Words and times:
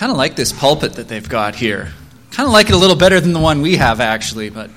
kind 0.00 0.10
of 0.10 0.16
like 0.16 0.34
this 0.34 0.50
pulpit 0.50 0.94
that 0.94 1.08
they've 1.08 1.28
got 1.28 1.54
here. 1.54 1.92
Kind 2.30 2.46
of 2.46 2.54
like 2.54 2.70
it 2.70 2.72
a 2.72 2.78
little 2.78 2.96
better 2.96 3.20
than 3.20 3.34
the 3.34 3.38
one 3.38 3.60
we 3.60 3.76
have, 3.76 4.00
actually, 4.00 4.48
but 4.48 4.70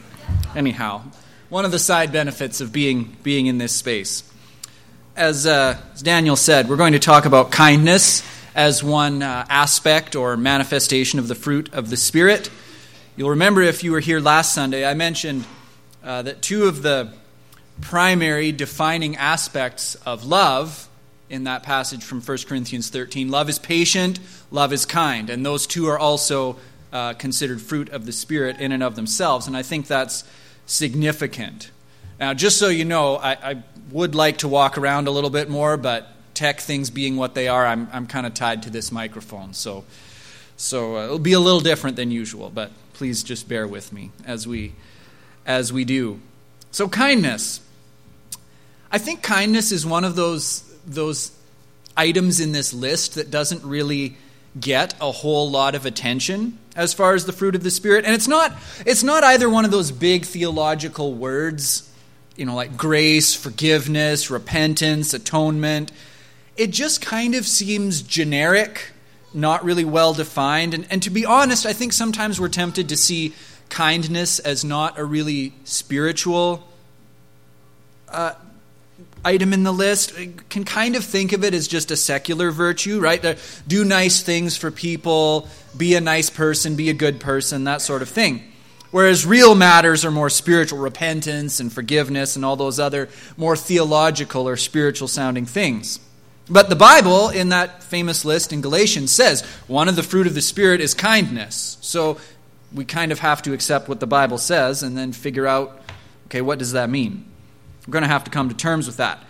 anyhow, 0.54 1.02
one 1.48 1.64
of 1.64 1.72
the 1.72 1.80
side 1.80 2.12
benefits 2.12 2.60
of 2.60 2.74
being, 2.74 3.16
being 3.24 3.46
in 3.46 3.57
this 3.57 3.71
space. 3.71 4.30
As, 5.16 5.48
uh, 5.48 5.78
as 5.94 6.02
Daniel 6.02 6.36
said, 6.36 6.68
we're 6.68 6.75
going 6.75 6.92
to 6.92 7.00
talk 7.00 7.24
about 7.24 7.52
kindness 7.52 8.21
as 8.54 8.84
one 8.84 9.24
uh, 9.24 9.46
aspect 9.48 10.18
or 10.18 10.36
manifestation 10.36 11.20
of 11.20 11.30
the 11.30 11.36
fruit 11.36 11.74
of 11.74 11.90
the 11.90 11.96
Spirit. 11.96 12.50
You'll 13.16 13.30
remember 13.30 13.62
if 13.62 13.82
you 13.82 13.94
were 13.94 14.02
here 14.02 14.20
last 14.20 14.54
Sunday, 14.54 14.86
I 14.86 14.94
mentioned 14.94 15.46
uh, 16.04 16.24
that 16.24 16.42
two 16.42 16.66
of 16.66 16.82
the 16.82 17.14
primary 17.80 18.52
defining 18.52 19.16
aspects 19.16 19.96
of 20.05 20.25
love 20.25 20.89
in 21.33 21.46
that 21.46 21.64
passage 21.64 22.04
from 22.04 22.21
1 22.21 22.37
Corinthians 22.47 22.89
13. 22.89 23.32
Love 23.32 23.50
is 23.50 23.57
patient, 23.57 24.19
love 24.51 24.71
is 24.71 24.86
kind, 24.86 25.32
and 25.32 25.43
those 25.43 25.65
two 25.65 25.87
are 25.87 25.97
also 25.97 26.57
uh, 26.93 27.14
considered 27.14 27.60
fruit 27.60 27.89
of 27.89 28.05
the 28.05 28.11
Spirit 28.11 28.60
in 28.60 28.71
and 28.71 28.83
of 28.83 28.96
themselves, 28.96 29.47
and 29.47 29.57
I 29.57 29.64
think 29.64 29.88
that's 29.88 30.24
significant. 30.68 31.71
Now, 32.19 32.36
just 32.36 32.59
so 32.59 32.69
you 32.69 32.86
know, 32.86 33.16
I, 33.16 33.31
I 33.31 33.64
would 33.91 34.14
like 34.14 34.38
to 34.39 34.47
walk 34.47 34.77
around 34.77 35.08
a 35.08 35.11
little 35.11 35.31
bit 35.31 35.50
more, 35.50 35.75
but 35.75 36.08
tech 36.36 36.59
things 36.59 36.91
being 36.91 37.17
what 37.17 37.33
they 37.33 37.47
are, 37.47 37.66
I'm, 37.66 37.89
I'm 37.91 38.05
kind 38.05 38.27
of 38.27 38.36
tied 38.36 38.61
to 38.63 38.69
this 38.69 38.91
microphone, 38.91 39.55
so, 39.55 39.86
so 40.55 40.97
uh, 40.97 41.05
it'll 41.05 41.17
be 41.17 41.33
a 41.33 41.39
little 41.39 41.61
different 41.61 41.95
than 41.95 42.11
usual, 42.11 42.52
but 42.52 42.69
please 42.94 43.23
just 43.23 43.50
bear 43.50 43.67
with 43.67 43.91
me 43.91 44.11
as 44.23 44.47
we, 44.47 44.73
as 45.47 45.73
we 45.73 45.83
do. 45.83 46.19
So, 46.69 46.88
kindness. 46.88 47.59
I 48.91 49.00
think 49.00 49.23
kindness 49.23 49.72
is 49.72 49.88
one 49.88 50.03
of 50.03 50.15
those 50.15 50.72
those 50.86 51.31
items 51.95 52.39
in 52.39 52.52
this 52.52 52.73
list 52.73 53.16
that 53.16 53.30
doesn't 53.31 53.64
really 53.64 54.17
get 54.59 54.94
a 55.02 55.12
whole 55.12 55.50
lot 55.50 55.76
of 55.76 55.86
attention 55.86 56.58
as 56.76 56.94
far 56.94 57.14
as 57.14 57.26
the 57.26 57.31
fruit 57.31 57.56
of 57.56 57.64
the 57.64 57.72
spirit. 57.72 58.06
And 58.06 58.14
it's 58.14 58.28
not 58.28 58.53
it's 58.86 59.04
not 59.04 59.23
either 59.23 59.50
one 59.50 59.66
of 59.66 59.72
those 59.72 59.92
big 59.92 60.26
theological 60.26 61.14
words 61.14 61.89
you 62.36 62.45
know 62.45 62.56
like 62.56 62.78
grace 62.78 63.36
forgiveness 63.36 64.30
repentance 64.30 65.14
atonement. 65.14 65.92
It 66.56 66.72
just 66.72 67.02
kind 67.02 67.36
of 67.36 67.48
seems 67.48 68.02
generic 68.02 68.92
not 69.36 69.64
really 69.64 69.86
well 69.86 70.14
defined. 70.14 70.76
And, 70.76 70.86
and 70.89 71.02
to 71.04 71.09
be 71.09 71.26
honest 71.26 71.66
i 71.66 71.73
think 71.73 71.94
sometimes 71.94 72.39
we're 72.39 72.50
tempted 72.50 72.89
to 72.89 72.98
see 72.98 73.34
kindness 73.70 74.38
as 74.39 74.64
not 74.64 75.00
a 75.00 75.04
really 75.04 75.54
spiritual 75.64 76.67
uh, 78.09 78.34
item 79.25 79.53
in 79.53 79.63
the 79.63 79.71
list 79.71 80.13
uh, 80.17 80.25
can 80.49 80.63
kind 80.63 80.95
of 80.95 81.03
think 81.03 81.33
of 81.33 81.43
it 81.43 81.53
as 81.53 81.67
just 81.67 81.91
a 81.91 81.95
secular 81.95 82.52
virtue, 82.52 82.99
right? 82.99 83.38
Do 83.67 83.83
nice 83.83 84.21
things 84.21 84.57
for 84.57 84.71
people, 84.71 85.47
be 85.75 85.95
a 85.95 86.02
nice 86.02 86.30
person, 86.30 86.75
be 86.75 86.89
a 86.89 86.93
good 86.93 87.19
person, 87.19 87.63
that 87.65 87.81
sort 87.81 88.02
of 88.02 88.09
thing. 88.09 88.43
Whereas 88.91 89.25
real 89.25 89.55
matters 89.55 90.05
are 90.05 90.11
more 90.11 90.30
spiritual, 90.30 90.77
repentance 90.77 91.59
and 91.59 91.73
forgiveness 91.73 92.35
and 92.35 92.45
all 92.45 92.55
those 92.55 92.80
other 92.80 93.09
more 93.38 93.55
theological 93.55 94.47
or 94.47 94.55
spiritual 94.55 95.07
sounding 95.07 95.47
things. 95.47 95.99
But 96.47 96.69
the 96.69 96.75
Bible, 96.75 97.30
in 97.30 97.49
that 97.49 97.81
famous 97.83 98.23
list 98.23 98.53
in 98.53 98.61
Galatians, 98.61 99.11
says 99.11 99.41
one 99.67 99.87
of 99.87 99.95
the 99.95 100.03
fruit 100.03 100.27
of 100.27 100.35
the 100.35 100.41
Spirit 100.41 100.80
is 100.80 100.93
kindness. 100.93 101.77
So 101.81 102.17
we 102.71 102.85
kind 102.85 103.11
of 103.11 103.19
have 103.19 103.41
to 103.43 103.53
accept 103.53 103.89
what 103.89 103.99
the 103.99 104.08
Bible 104.08 104.37
says 104.37 104.83
and 104.83 104.97
then 104.97 105.11
figure 105.11 105.47
out 105.47 105.80
okay, 106.27 106.41
what 106.41 106.59
does 106.59 106.73
that 106.73 106.89
mean? 106.89 107.25
We're 107.88 107.92
going 107.92 108.03
to 108.03 108.08
have 108.08 108.23
to 108.26 108.31
come 108.31 108.50
to 108.50 108.56
terms 108.56 108.88
with 108.88 108.98
that. 108.98 109.23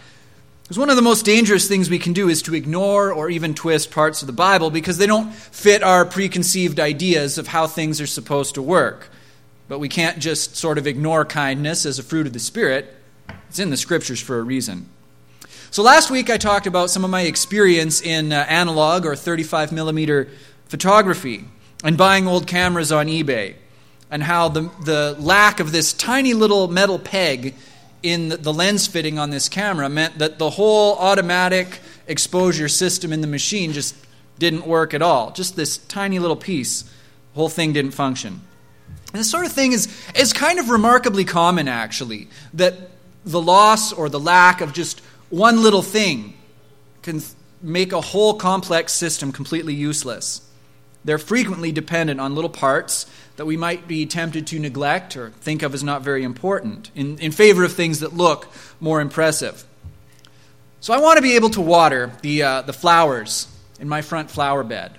Because 0.63 0.77
one 0.77 0.89
of 0.89 0.95
the 0.95 1.01
most 1.01 1.25
dangerous 1.25 1.67
things 1.67 1.89
we 1.89 1.99
can 1.99 2.13
do 2.13 2.29
is 2.29 2.41
to 2.43 2.55
ignore 2.55 3.11
or 3.11 3.29
even 3.29 3.53
twist 3.53 3.91
parts 3.91 4.21
of 4.21 4.27
the 4.27 4.33
Bible 4.33 4.69
because 4.69 4.97
they 4.97 5.07
don't 5.07 5.33
fit 5.33 5.83
our 5.83 6.05
preconceived 6.05 6.79
ideas 6.79 7.37
of 7.37 7.47
how 7.47 7.67
things 7.67 7.99
are 7.99 8.07
supposed 8.07 8.55
to 8.55 8.61
work. 8.61 9.09
But 9.67 9.79
we 9.79 9.89
can't 9.89 10.19
just 10.19 10.55
sort 10.55 10.77
of 10.77 10.87
ignore 10.87 11.25
kindness 11.25 11.85
as 11.85 11.99
a 11.99 12.03
fruit 12.03 12.27
of 12.27 12.33
the 12.33 12.39
Spirit. 12.39 12.95
It's 13.49 13.59
in 13.59 13.71
the 13.71 13.77
scriptures 13.77 14.21
for 14.21 14.39
a 14.39 14.43
reason. 14.43 14.89
So 15.69 15.83
last 15.83 16.09
week 16.11 16.29
I 16.29 16.37
talked 16.37 16.67
about 16.67 16.91
some 16.91 17.03
of 17.03 17.09
my 17.09 17.21
experience 17.21 18.01
in 18.01 18.31
uh, 18.31 18.45
analog 18.47 19.05
or 19.05 19.15
35 19.15 19.71
millimeter 19.71 20.29
photography 20.67 21.45
and 21.83 21.97
buying 21.97 22.27
old 22.27 22.47
cameras 22.47 22.91
on 22.91 23.07
eBay 23.07 23.55
and 24.09 24.23
how 24.23 24.47
the, 24.47 24.69
the 24.85 25.15
lack 25.19 25.59
of 25.59 25.71
this 25.71 25.91
tiny 25.91 26.33
little 26.33 26.67
metal 26.67 26.99
peg 26.99 27.55
in 28.03 28.29
the 28.29 28.53
lens 28.53 28.85
fitting 28.85 29.17
on 29.17 29.29
this 29.29 29.49
camera 29.49 29.89
meant 29.89 30.19
that 30.19 30.37
the 30.37 30.51
whole 30.51 30.97
automatic 30.97 31.79
exposure 32.05 32.67
system 32.67 33.13
in 33.13 33.21
the 33.21 33.27
machine 33.27 33.71
just 33.71 33.95
didn't 34.37 34.67
work 34.67 34.93
at 34.93 35.01
all. 35.01 35.31
Just 35.31 35.55
this 35.55 35.77
tiny 35.77 36.19
little 36.19 36.35
piece, 36.35 36.83
the 36.83 36.89
whole 37.35 37.49
thing 37.49 37.71
didn't 37.73 37.91
function. 37.91 38.41
And 39.13 39.19
this 39.19 39.31
sort 39.31 39.45
of 39.45 39.51
thing 39.51 39.71
is, 39.71 39.87
is 40.15 40.33
kind 40.33 40.59
of 40.59 40.69
remarkably 40.69 41.23
common, 41.23 41.67
actually, 41.67 42.27
that 42.53 42.75
the 43.25 43.41
loss 43.41 43.93
or 43.93 44.09
the 44.09 44.19
lack 44.19 44.59
of 44.59 44.73
just 44.73 44.99
one 45.29 45.63
little 45.63 45.81
thing 45.81 46.33
can 47.03 47.21
make 47.61 47.93
a 47.93 48.01
whole 48.01 48.33
complex 48.33 48.91
system 48.91 49.31
completely 49.31 49.73
useless. 49.73 50.41
They're 51.05 51.17
frequently 51.17 51.71
dependent 51.71 52.19
on 52.19 52.35
little 52.35 52.49
parts 52.49 53.05
that 53.35 53.45
we 53.45 53.57
might 53.57 53.87
be 53.87 54.05
tempted 54.05 54.47
to 54.47 54.59
neglect 54.59 55.17
or 55.17 55.31
think 55.31 55.63
of 55.63 55.73
as 55.73 55.83
not 55.83 56.01
very 56.01 56.23
important 56.23 56.91
in, 56.95 57.17
in 57.19 57.31
favor 57.31 57.63
of 57.63 57.73
things 57.73 57.99
that 57.99 58.13
look 58.13 58.47
more 58.79 59.01
impressive. 59.01 59.65
So 60.79 60.93
I 60.93 60.99
want 60.99 61.17
to 61.17 61.21
be 61.21 61.35
able 61.35 61.49
to 61.51 61.61
water 61.61 62.11
the, 62.21 62.43
uh, 62.43 62.61
the 62.61 62.73
flowers 62.73 63.47
in 63.79 63.89
my 63.89 64.01
front 64.01 64.29
flower 64.29 64.63
bed. 64.63 64.97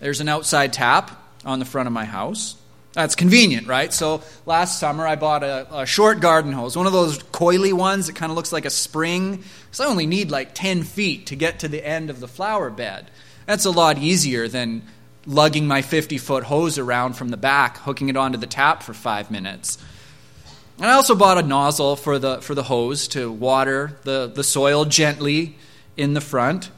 There's 0.00 0.20
an 0.20 0.28
outside 0.28 0.72
tap 0.72 1.10
on 1.44 1.58
the 1.58 1.64
front 1.64 1.86
of 1.86 1.92
my 1.92 2.04
house. 2.04 2.56
That's 2.92 3.14
convenient, 3.14 3.68
right? 3.68 3.92
So 3.92 4.22
last 4.44 4.78
summer 4.78 5.06
I 5.06 5.16
bought 5.16 5.42
a, 5.42 5.66
a 5.80 5.86
short 5.86 6.20
garden 6.20 6.52
hose, 6.52 6.76
one 6.76 6.86
of 6.86 6.92
those 6.92 7.18
coily 7.18 7.72
ones 7.72 8.06
that 8.08 8.16
kind 8.16 8.30
of 8.30 8.36
looks 8.36 8.52
like 8.52 8.66
a 8.66 8.70
spring. 8.70 9.44
So 9.70 9.84
I 9.84 9.86
only 9.86 10.06
need 10.06 10.30
like 10.30 10.54
10 10.54 10.82
feet 10.82 11.26
to 11.26 11.36
get 11.36 11.60
to 11.60 11.68
the 11.68 11.86
end 11.86 12.10
of 12.10 12.20
the 12.20 12.28
flower 12.28 12.68
bed. 12.68 13.10
That's 13.46 13.64
a 13.64 13.70
lot 13.70 13.98
easier 13.98 14.48
than 14.48 14.82
lugging 15.26 15.66
my 15.66 15.82
50 15.82 16.18
foot 16.18 16.44
hose 16.44 16.78
around 16.78 17.14
from 17.14 17.28
the 17.28 17.36
back, 17.36 17.78
hooking 17.78 18.08
it 18.08 18.16
onto 18.16 18.38
the 18.38 18.46
tap 18.46 18.82
for 18.82 18.94
five 18.94 19.30
minutes. 19.30 19.78
And 20.78 20.86
I 20.86 20.94
also 20.94 21.14
bought 21.14 21.38
a 21.38 21.42
nozzle 21.42 21.96
for 21.96 22.18
the, 22.18 22.40
for 22.40 22.54
the 22.54 22.64
hose 22.64 23.08
to 23.08 23.30
water 23.30 23.98
the, 24.02 24.30
the 24.32 24.42
soil 24.42 24.84
gently 24.84 25.56
in 25.96 26.14
the 26.14 26.20
front. 26.20 26.70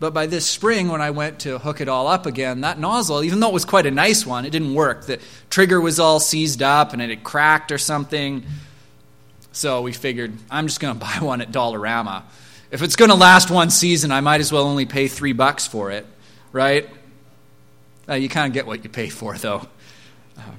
But 0.00 0.12
by 0.12 0.26
this 0.26 0.44
spring, 0.44 0.88
when 0.88 1.00
I 1.00 1.10
went 1.10 1.38
to 1.40 1.58
hook 1.58 1.80
it 1.80 1.88
all 1.88 2.08
up 2.08 2.26
again, 2.26 2.62
that 2.62 2.78
nozzle, 2.78 3.22
even 3.22 3.40
though 3.40 3.48
it 3.48 3.54
was 3.54 3.64
quite 3.64 3.86
a 3.86 3.90
nice 3.90 4.26
one, 4.26 4.44
it 4.44 4.50
didn't 4.50 4.74
work. 4.74 5.06
The 5.06 5.20
trigger 5.48 5.80
was 5.80 6.00
all 6.00 6.20
seized 6.20 6.62
up 6.62 6.92
and 6.92 7.00
it 7.00 7.10
had 7.10 7.24
cracked 7.24 7.72
or 7.72 7.78
something. 7.78 8.44
So 9.52 9.82
we 9.82 9.92
figured, 9.92 10.34
I'm 10.50 10.66
just 10.66 10.80
going 10.80 10.92
to 10.98 11.00
buy 11.00 11.18
one 11.20 11.40
at 11.40 11.52
Dollarama. 11.52 12.24
If 12.74 12.82
it's 12.82 12.96
going 12.96 13.10
to 13.10 13.14
last 13.14 13.52
one 13.52 13.70
season, 13.70 14.10
I 14.10 14.20
might 14.20 14.40
as 14.40 14.50
well 14.50 14.64
only 14.64 14.84
pay 14.84 15.06
three 15.06 15.32
bucks 15.32 15.64
for 15.64 15.92
it, 15.92 16.04
right? 16.50 16.88
Uh, 18.08 18.14
you 18.14 18.28
kind 18.28 18.48
of 18.48 18.52
get 18.52 18.66
what 18.66 18.82
you 18.82 18.90
pay 18.90 19.10
for, 19.10 19.38
though. 19.38 19.68
Um, 20.36 20.56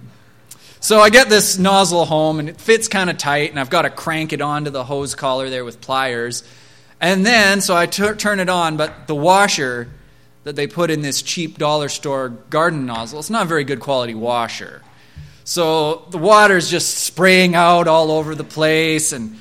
so 0.80 1.02
I 1.02 1.09
get 1.09 1.28
this 1.28 1.58
nozzle 1.58 2.06
home, 2.06 2.40
and 2.40 2.48
it 2.48 2.62
fits 2.62 2.88
kind 2.88 3.09
of 3.09 3.18
tight, 3.18 3.50
and 3.50 3.59
I've 3.59 3.70
got 3.70 3.81
to 3.81 3.90
crank 3.90 4.31
it 4.31 4.40
onto 4.40 4.72
the 4.72 4.86
hose 4.86 5.14
collar 5.14 5.50
there 5.50 5.66
with 5.66 5.81
pliers. 5.81 6.46
And 7.02 7.26
then, 7.26 7.59
so 7.59 7.76
I 7.76 7.86
t- 7.86 8.14
turn 8.14 8.40
it 8.40 8.47
on, 8.47 8.78
but 8.78 9.08
the 9.08 9.16
washer 9.16 9.90
that 10.46 10.56
they 10.56 10.68
put 10.68 10.92
in 10.92 11.02
this 11.02 11.22
cheap 11.22 11.58
dollar 11.58 11.90
store 11.90 12.30
garden 12.30 12.86
nozzle, 12.86 13.20
it's 13.20 13.30
not 13.30 13.46
a 13.46 13.50
very 13.50 13.66
good 13.66 13.82
quality 13.82 14.16
washer. 14.16 14.82
So 15.44 16.06
the 16.12 16.18
water's 16.18 16.72
just 16.72 16.96
spraying 16.97 17.56
out 17.56 17.90
all 17.90 18.09
over 18.09 18.35
the 18.35 18.46
place, 18.46 19.11
and 19.11 19.38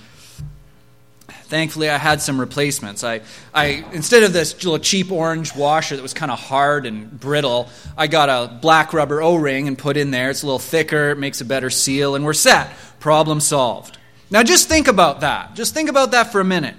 Thankfully, 1.55 1.89
I 1.89 1.99
had 1.99 2.21
some 2.21 2.41
replacements. 2.41 3.05
I, 3.05 3.21
I 3.55 3.85
instead 3.93 4.25
of 4.25 4.33
this 4.33 4.65
little 4.65 4.81
cheap 4.81 5.13
orange 5.13 5.55
washer 5.55 5.95
that 5.95 6.03
was 6.03 6.13
kind 6.13 6.33
of 6.33 6.41
hard 6.41 6.85
and 6.85 7.21
brittle, 7.21 7.69
I 7.97 8.09
got 8.09 8.29
a 8.29 8.53
black 8.53 8.93
rubber 8.93 9.23
O-ring 9.23 9.69
and 9.69 9.79
put 9.79 9.97
in 9.97 10.11
there. 10.11 10.31
It's 10.31 10.43
a 10.43 10.47
little 10.47 10.59
thicker, 10.59 11.11
it 11.11 11.19
makes 11.19 11.41
a 11.41 11.45
better 11.45 11.71
seal, 11.71 12.17
and 12.17 12.25
we're 12.25 12.33
set. 12.33 12.73
Problem 12.99 13.39
solved. 13.39 13.99
Now, 14.33 14.43
just 14.43 14.69
think 14.69 14.89
about 14.89 15.21
that. 15.21 15.55
Just 15.55 15.75
think 15.75 15.89
about 15.89 16.11
that 16.11 16.33
for 16.33 16.41
a 16.41 16.45
minute. 16.45 16.75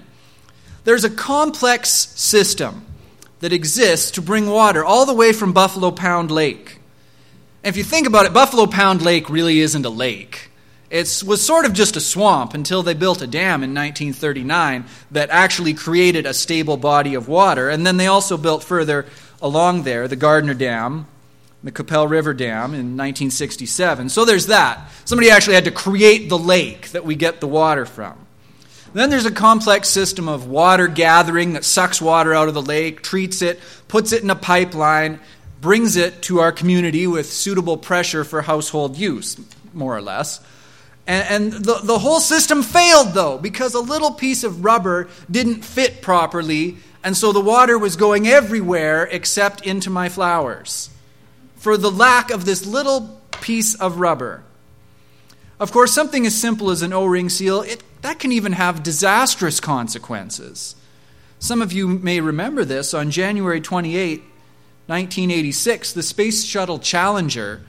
There's 0.84 1.04
a 1.04 1.10
complex 1.10 1.88
system 1.88 2.84
that 3.40 3.54
exists 3.54 4.10
to 4.10 4.20
bring 4.20 4.46
water 4.46 4.84
all 4.84 5.06
the 5.06 5.14
way 5.14 5.32
from 5.32 5.54
Buffalo 5.54 5.90
Pound 5.90 6.30
Lake. 6.30 6.80
If 7.64 7.78
you 7.78 7.82
think 7.82 8.06
about 8.06 8.26
it, 8.26 8.34
Buffalo 8.34 8.66
Pound 8.66 9.00
Lake 9.00 9.30
really 9.30 9.60
isn't 9.60 9.86
a 9.86 9.88
lake. 9.88 10.50
It 10.88 11.22
was 11.26 11.44
sort 11.44 11.64
of 11.64 11.72
just 11.72 11.96
a 11.96 12.00
swamp 12.00 12.54
until 12.54 12.82
they 12.82 12.94
built 12.94 13.20
a 13.20 13.26
dam 13.26 13.64
in 13.64 13.74
1939 13.74 14.84
that 15.10 15.30
actually 15.30 15.74
created 15.74 16.26
a 16.26 16.34
stable 16.34 16.76
body 16.76 17.14
of 17.14 17.26
water. 17.28 17.68
And 17.68 17.84
then 17.86 17.96
they 17.96 18.06
also 18.06 18.36
built 18.36 18.62
further 18.62 19.06
along 19.42 19.82
there 19.82 20.06
the 20.06 20.16
Gardiner 20.16 20.54
Dam, 20.54 21.06
the 21.64 21.72
Qu'Appelle 21.72 22.08
River 22.08 22.32
Dam 22.34 22.66
in 22.66 22.96
1967. 22.96 24.08
So 24.10 24.24
there's 24.24 24.46
that. 24.46 24.88
Somebody 25.04 25.30
actually 25.30 25.54
had 25.54 25.64
to 25.64 25.72
create 25.72 26.28
the 26.28 26.38
lake 26.38 26.90
that 26.90 27.04
we 27.04 27.16
get 27.16 27.40
the 27.40 27.48
water 27.48 27.84
from. 27.84 28.16
Then 28.92 29.10
there's 29.10 29.26
a 29.26 29.32
complex 29.32 29.88
system 29.88 30.28
of 30.28 30.46
water 30.46 30.86
gathering 30.86 31.52
that 31.54 31.64
sucks 31.64 32.00
water 32.00 32.32
out 32.32 32.48
of 32.48 32.54
the 32.54 32.62
lake, 32.62 33.02
treats 33.02 33.42
it, 33.42 33.60
puts 33.88 34.12
it 34.12 34.22
in 34.22 34.30
a 34.30 34.36
pipeline, 34.36 35.20
brings 35.60 35.96
it 35.96 36.22
to 36.22 36.38
our 36.38 36.52
community 36.52 37.06
with 37.06 37.30
suitable 37.30 37.76
pressure 37.76 38.24
for 38.24 38.40
household 38.40 38.96
use, 38.96 39.36
more 39.74 39.94
or 39.94 40.00
less. 40.00 40.40
And, 41.06 41.52
and 41.54 41.64
the, 41.64 41.80
the 41.82 41.98
whole 41.98 42.20
system 42.20 42.62
failed, 42.62 43.14
though, 43.14 43.38
because 43.38 43.74
a 43.74 43.80
little 43.80 44.12
piece 44.12 44.42
of 44.44 44.64
rubber 44.64 45.08
didn't 45.30 45.64
fit 45.64 46.02
properly, 46.02 46.78
and 47.04 47.16
so 47.16 47.32
the 47.32 47.40
water 47.40 47.78
was 47.78 47.94
going 47.96 48.26
everywhere 48.26 49.04
except 49.04 49.64
into 49.64 49.90
my 49.90 50.08
flowers 50.08 50.90
for 51.56 51.76
the 51.76 51.90
lack 51.90 52.30
of 52.30 52.44
this 52.44 52.66
little 52.66 53.20
piece 53.40 53.74
of 53.76 53.98
rubber. 53.98 54.42
Of 55.58 55.72
course, 55.72 55.92
something 55.92 56.26
as 56.26 56.34
simple 56.34 56.70
as 56.70 56.82
an 56.82 56.92
O 56.92 57.06
ring 57.06 57.28
seal, 57.28 57.62
it, 57.62 57.82
that 58.02 58.18
can 58.18 58.32
even 58.32 58.52
have 58.52 58.82
disastrous 58.82 59.60
consequences. 59.60 60.76
Some 61.38 61.62
of 61.62 61.72
you 61.72 61.88
may 61.88 62.20
remember 62.20 62.64
this. 62.64 62.92
On 62.92 63.10
January 63.10 63.60
28, 63.60 64.20
1986, 64.86 65.92
the 65.92 66.02
Space 66.02 66.44
Shuttle 66.44 66.78
Challenger 66.78 67.62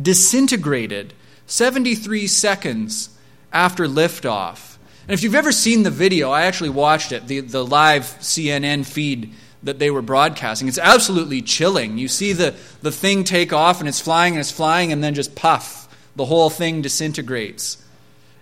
disintegrated 0.00 1.14
73 1.46 2.26
seconds 2.26 3.10
after 3.52 3.86
liftoff. 3.86 4.76
And 5.06 5.12
if 5.12 5.22
you've 5.22 5.34
ever 5.34 5.52
seen 5.52 5.82
the 5.82 5.90
video, 5.90 6.30
I 6.30 6.42
actually 6.42 6.70
watched 6.70 7.12
it, 7.12 7.26
the, 7.26 7.40
the 7.40 7.64
live 7.64 8.04
CNN 8.20 8.86
feed 8.86 9.32
that 9.62 9.78
they 9.78 9.90
were 9.90 10.02
broadcasting. 10.02 10.68
It's 10.68 10.78
absolutely 10.78 11.42
chilling. 11.42 11.98
You 11.98 12.08
see 12.08 12.32
the, 12.32 12.54
the 12.82 12.92
thing 12.92 13.24
take 13.24 13.52
off 13.52 13.80
and 13.80 13.88
it's 13.88 14.00
flying 14.00 14.34
and 14.34 14.40
it's 14.40 14.50
flying 14.50 14.92
and 14.92 15.02
then 15.02 15.14
just 15.14 15.34
puff, 15.34 15.88
the 16.16 16.24
whole 16.24 16.50
thing 16.50 16.82
disintegrates. 16.82 17.82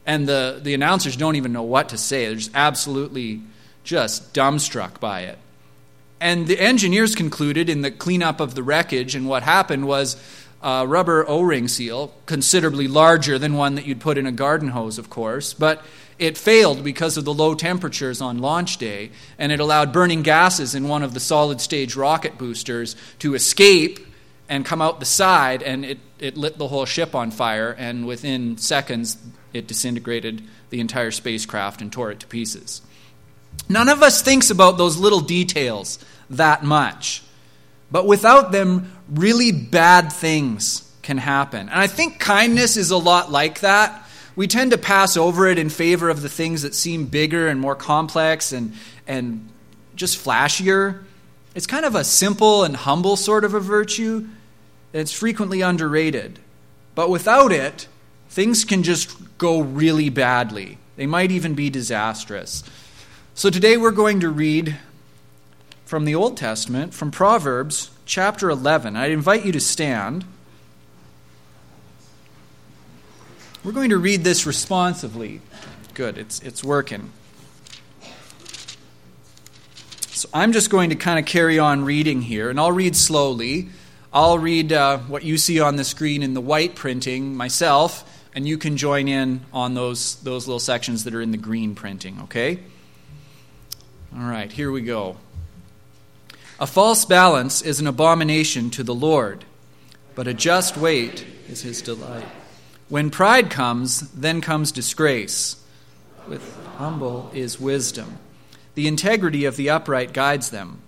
And 0.05 0.29
the, 0.29 0.61
the 0.63 0.75
announcers 0.75 1.17
don't 1.17 1.37
even 1.37 1.53
know 1.53 1.63
what 1.63 1.91
to 1.91 1.99
say. 1.99 2.27
They're 2.27 2.35
just 2.35 2.51
absolutely 2.55 3.43
just 3.85 4.35
dumbstruck 4.35 5.01
by 5.01 5.23
it. 5.23 5.39
And 6.21 6.47
the 6.47 6.61
engineers 6.61 7.17
concluded 7.17 7.69
in 7.69 7.83
the 7.83 7.91
cleanup 7.91 8.39
of 8.39 8.55
the 8.55 8.63
wreckage, 8.63 9.17
and 9.17 9.29
what 9.29 9.43
happened 9.43 9.89
was 9.89 10.15
a 10.63 10.87
rubber 10.87 11.29
O 11.29 11.41
ring 11.41 11.69
seal, 11.69 12.15
considerably 12.27 12.89
larger 12.89 13.39
than 13.39 13.55
one 13.55 13.75
that 13.75 13.87
you'd 13.87 14.01
put 14.01 14.19
in 14.19 14.27
a 14.27 14.33
garden 14.33 14.69
hose, 14.69 14.99
of 14.99 15.11
course, 15.11 15.55
but 15.55 15.83
it 16.19 16.39
failed 16.39 16.85
because 16.85 17.17
of 17.17 17.25
the 17.25 17.35
low 17.35 17.55
temperatures 17.55 18.21
on 18.21 18.39
launch 18.39 18.77
day, 18.79 19.11
and 19.39 19.51
it 19.51 19.61
allowed 19.61 19.93
burning 19.93 20.23
gases 20.23 20.75
in 20.75 20.89
one 20.89 21.03
of 21.03 21.15
the 21.15 21.21
solid 21.21 21.61
stage 21.61 21.97
rocket 21.97 22.39
boosters 22.39 22.95
to 23.19 23.35
escape 23.35 23.99
and 24.49 24.65
come 24.65 24.83
out 24.83 25.01
the 25.01 25.07
side, 25.07 25.63
and 25.63 25.85
it, 25.85 25.99
it 26.19 26.37
lit 26.37 26.59
the 26.59 26.69
whole 26.69 26.85
ship 26.85 27.15
on 27.15 27.31
fire, 27.31 27.75
and 27.77 28.07
within 28.07 28.57
seconds, 28.57 29.17
it 29.53 29.67
disintegrated 29.67 30.43
the 30.71 30.81
entire 30.81 31.11
spacecraft 31.11 31.81
and 31.81 31.93
tore 31.93 32.11
it 32.11 32.21
to 32.21 32.27
pieces. 32.27 32.83
None 33.69 33.89
of 33.89 34.03
us 34.03 34.23
thinks 34.23 34.51
about 34.51 34.79
those 34.79 34.97
little 34.97 35.21
details 35.21 35.99
that 36.31 36.63
much. 36.63 37.23
But 37.91 38.07
without 38.07 38.53
them, 38.53 38.93
really 39.15 39.53
bad 39.53 40.13
things 40.13 40.91
can 41.03 41.19
happen. 41.19 41.69
And 41.69 41.79
I 41.79 41.87
think 41.87 42.19
kindness 42.19 42.77
is 42.77 42.91
a 42.91 42.97
lot 42.97 43.31
like 43.31 43.61
that 43.61 44.03
we 44.35 44.47
tend 44.47 44.71
to 44.71 44.79
pass 44.79 45.17
over 45.17 45.47
it 45.47 45.59
in 45.59 45.69
favor 45.69 46.09
of 46.09 46.23
the 46.23 46.29
things 46.29 46.63
that 46.63 46.75
seem 46.75 47.07
bigger 47.07 47.49
and 47.49 47.61
more 47.61 47.75
complex 47.75 48.53
and, 48.53 48.73
and 49.07 49.49
just 49.95 50.23
flashier. 50.23 51.03
It's 51.55 51.67
kind 51.67 51.85
of 51.85 51.95
a 51.95 52.05
simple 52.05 52.65
and 52.65 52.75
humble 52.75 53.17
sort 53.17 53.45
of 53.45 53.53
a 53.55 53.61
virtue. 53.61 54.27
It's 54.93 55.13
frequently 55.13 55.61
underrated. 55.61 56.39
But 56.95 57.11
without 57.11 57.53
it, 57.53 57.89
things 58.31 58.65
can 58.65 58.83
just 58.83 59.37
go 59.37 59.61
really 59.61 60.09
badly. 60.09 60.79
They 60.97 61.07
might 61.07 61.31
even 61.31 61.55
be 61.55 61.69
disastrous. 61.69 62.65
So 63.35 63.51
today 63.51 63.77
we're 63.77 63.91
going 63.91 64.21
to 64.21 64.31
read 64.31 64.77
from 65.85 66.07
the 66.07 66.15
Old 66.15 66.39
Testament, 66.39 66.95
from 66.95 67.11
Proverbs 67.11 67.91
chapter 68.05 68.51
11. 68.51 68.97
I 68.97 69.07
invite 69.07 69.45
you 69.45 69.53
to 69.53 69.61
stand. 69.61 70.25
We're 73.65 73.73
going 73.73 73.91
to 73.91 73.99
read 73.99 74.25
this 74.25 74.47
responsively. 74.47 75.41
Good, 75.95 76.19
it's, 76.19 76.41
it's 76.41 76.65
working. 76.65 77.13
So 80.01 80.29
I'm 80.35 80.53
just 80.53 80.71
going 80.71 80.91
to 80.91 80.97
kind 80.97 81.19
of 81.19 81.27
carry 81.27 81.59
on 81.59 81.85
reading 81.85 82.23
here, 82.23 82.51
and 82.51 82.59
I'll 82.59 82.73
read 82.73 82.97
slowly. 82.97 83.69
I'll 84.13 84.39
read 84.39 84.73
uh, 84.73 84.99
what 84.99 85.25
you 85.25 85.39
see 85.39 85.61
on 85.61 85.77
the 85.77 85.85
screen 85.85 86.23
in 86.23 86.35
the 86.35 86.41
white 86.41 86.75
printing 86.75 87.37
myself, 87.37 88.09
and 88.35 88.47
you 88.47 88.59
can 88.59 88.77
join 88.77 89.09
in 89.09 89.41
on 89.53 89.75
those, 89.75 90.17
those 90.17 90.47
little 90.47 90.61
sections 90.61 91.05
that 91.05 91.15
are 91.15 91.21
in 91.21 91.31
the 91.31 91.39
green 91.39 91.75
printing, 91.75 92.21
okay? 92.25 92.59
All 94.15 94.29
right, 94.29 94.53
here 94.53 94.71
we 94.71 94.83
go. 94.83 95.17
A 96.63 96.67
false 96.69 97.05
balance 97.05 97.61
is 97.61 97.81
an 97.81 97.89
abomination 97.89 98.71
to 98.71 98.85
the 98.85 98.95
Lord, 98.95 99.45
but 100.15 100.29
a 100.29 100.33
just 100.33 100.77
weight 100.77 101.27
is 101.49 101.63
his 101.63 101.83
delight. 101.83 102.29
When 102.89 103.11
pride 103.11 103.51
comes, 103.51 104.13
then 104.13 104.41
comes 104.41 104.71
disgrace. 104.71 105.57
With 106.29 106.57
humble 106.77 107.33
is 107.35 107.59
wisdom. 107.59 108.17
The 108.77 108.87
integrity 108.87 109.45
of 109.45 109.57
the 109.57 109.71
upright 109.71 110.13
guides 110.13 110.51
them, 110.51 110.83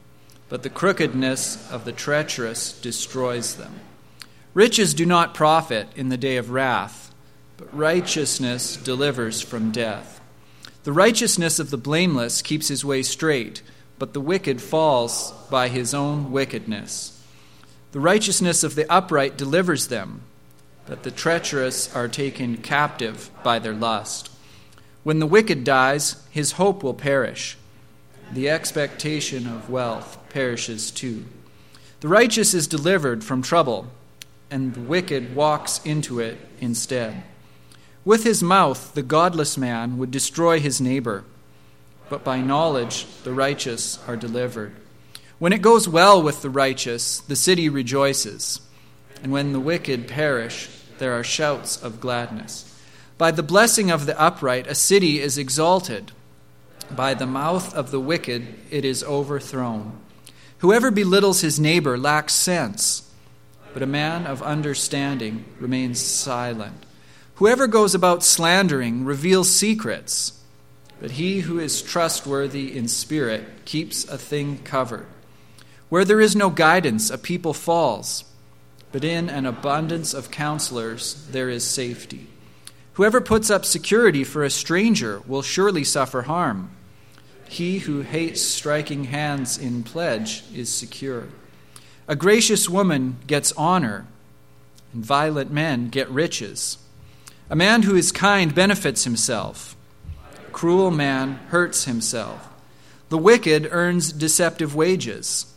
but 0.49 0.63
the 0.63 0.71
crookedness 0.71 1.69
of 1.73 1.85
the 1.85 1.91
treacherous 1.91 2.81
destroys 2.81 3.57
them. 3.57 3.81
Riches 4.55 4.95
do 4.95 5.05
not 5.05 5.35
profit 5.35 5.89
in 5.97 6.09
the 6.09 6.17
day 6.17 6.37
of 6.37 6.51
wrath, 6.51 7.13
but 7.57 7.77
righteousness 7.77 8.77
delivers 8.77 9.41
from 9.41 9.73
death. 9.73 10.21
The 10.85 10.93
righteousness 10.93 11.59
of 11.59 11.71
the 11.71 11.77
blameless 11.77 12.43
keeps 12.43 12.69
his 12.69 12.85
way 12.85 13.03
straight, 13.03 13.61
but 13.99 14.13
the 14.13 14.21
wicked 14.21 14.61
falls 14.61 15.33
by 15.51 15.69
his 15.69 15.95
own 15.95 16.33
wickedness. 16.33 17.23
The 17.93 18.01
righteousness 18.01 18.65
of 18.65 18.75
the 18.75 18.91
upright 18.93 19.37
delivers 19.37 19.89
them 19.89 20.23
but 20.87 21.03
the 21.03 21.11
treacherous 21.11 21.95
are 21.95 22.09
taken 22.09 22.59
captive 22.59 23.31
by 23.43 23.59
their 23.59 23.73
lust. 23.73 24.31
When 25.03 25.19
the 25.19 25.27
wicked 25.27 25.65
dies, 25.65 26.23
his 26.31 26.53
hope 26.53 26.83
will 26.83 26.95
perish. 26.95 27.57
The 28.33 28.49
expectation 28.49 29.47
of 29.47 29.71
wealth 29.71 30.19
perishes 30.29 30.91
too. 30.91 31.25
The 32.01 32.09
righteous 32.09 32.53
is 32.55 32.67
delivered 32.67 33.25
from 33.25 33.43
trouble, 33.43 33.87
and 34.51 34.75
the 34.75 34.81
wicked 34.81 35.35
walks 35.35 35.81
into 35.85 36.21
it 36.21 36.39
instead. 36.61 37.23
With 38.05 38.25
his 38.25 38.43
mouth, 38.43 38.93
the 38.95 39.03
godless 39.03 39.57
man 39.57 39.97
would 39.97 40.11
destroy 40.11 40.61
his 40.61 40.81
neighbor, 40.81 41.25
but 42.09 42.25
by 42.25 42.41
knowledge, 42.41 43.07
the 43.25 43.33
righteous 43.33 43.99
are 44.07 44.17
delivered. 44.17 44.75
When 45.39 45.53
it 45.53 45.63
goes 45.63 45.89
well 45.89 46.23
with 46.23 46.43
the 46.43 46.51
righteous, 46.51 47.21
the 47.21 47.37
city 47.37 47.69
rejoices 47.69 48.61
and 49.25 49.33
when 49.33 49.55
the 49.55 49.61
wicked 49.61 50.07
perish, 50.07 50.69
there 50.99 51.15
are 51.15 51.25
shouts 51.25 51.83
of 51.83 51.99
gladness. 51.99 52.71
By 53.17 53.31
the 53.31 53.43
blessing 53.43 53.91
of 53.91 54.05
the 54.05 54.21
upright, 54.21 54.67
a 54.67 54.75
city 54.75 55.19
is 55.19 55.39
exalted. 55.39 56.13
By 56.91 57.15
the 57.15 57.27
mouth 57.27 57.75
of 57.75 57.91
the 57.91 57.99
wicked, 57.99 58.55
it 58.71 58.85
is 58.85 59.03
overthrown. 59.03 59.99
Whoever 60.59 60.91
belittles 60.91 61.41
his 61.41 61.59
neighbor 61.59 61.97
lacks 61.97 62.35
sense, 62.35 63.11
but 63.73 63.83
a 63.83 63.87
man 63.87 64.27
of 64.27 64.43
understanding 64.43 65.47
remains 65.59 66.01
silent. 66.01 66.85
Whoever 67.37 67.67
goes 67.67 67.95
about 67.95 68.23
slandering 68.23 69.07
reveals 69.07 69.49
secrets, 69.49 70.39
but 71.01 71.13
he 71.13 71.41
who 71.41 71.59
is 71.59 71.83
trustworthy 71.83 72.77
in 72.77 72.89
spirit 72.89 73.65
keeps 73.65 74.05
a 74.05 74.19
thing 74.19 74.59
covered. 74.59 75.07
Where 75.89 76.05
there 76.05 76.21
is 76.21 76.35
no 76.35 76.51
guidance, 76.51 77.11
a 77.11 77.19
people 77.19 77.53
falls 77.53 78.25
but 78.95 79.03
in 79.03 79.29
an 79.29 79.45
abundance 79.45 80.15
of 80.15 80.31
counselors 80.31 81.27
there 81.33 81.51
is 81.51 81.65
safety. 81.65 82.29
Whoever 82.93 83.21
puts 83.21 83.51
up 83.51 83.65
security 83.65 84.23
for 84.23 84.45
a 84.45 84.51
stranger 84.51 85.21
will 85.27 85.43
surely 85.43 85.83
suffer 85.83 86.23
harm. 86.23 86.71
He 87.49 87.79
who 87.81 88.03
hates 88.03 88.41
striking 88.41 89.07
hands 89.07 89.59
in 89.59 89.83
pledge 89.83 90.45
is 90.55 90.73
secure. 90.73 91.27
A 92.07 92.15
gracious 92.15 92.69
woman 92.69 93.17
gets 93.27 93.51
honor, 93.57 94.07
and 94.93 95.05
violent 95.05 95.51
men 95.51 95.89
get 95.89 96.09
riches. 96.09 96.79
A 97.51 97.57
man 97.57 97.83
who 97.83 97.97
is 97.97 98.13
kind 98.13 98.55
benefits 98.55 99.03
himself. 99.03 99.74
Cruel 100.55 100.93
man 100.93 101.33
hurts 101.49 101.85
himself. 101.85 102.49
The 103.09 103.19
wicked 103.19 103.69
earns 103.73 104.13
deceptive 104.13 104.73
wages. 104.73 105.53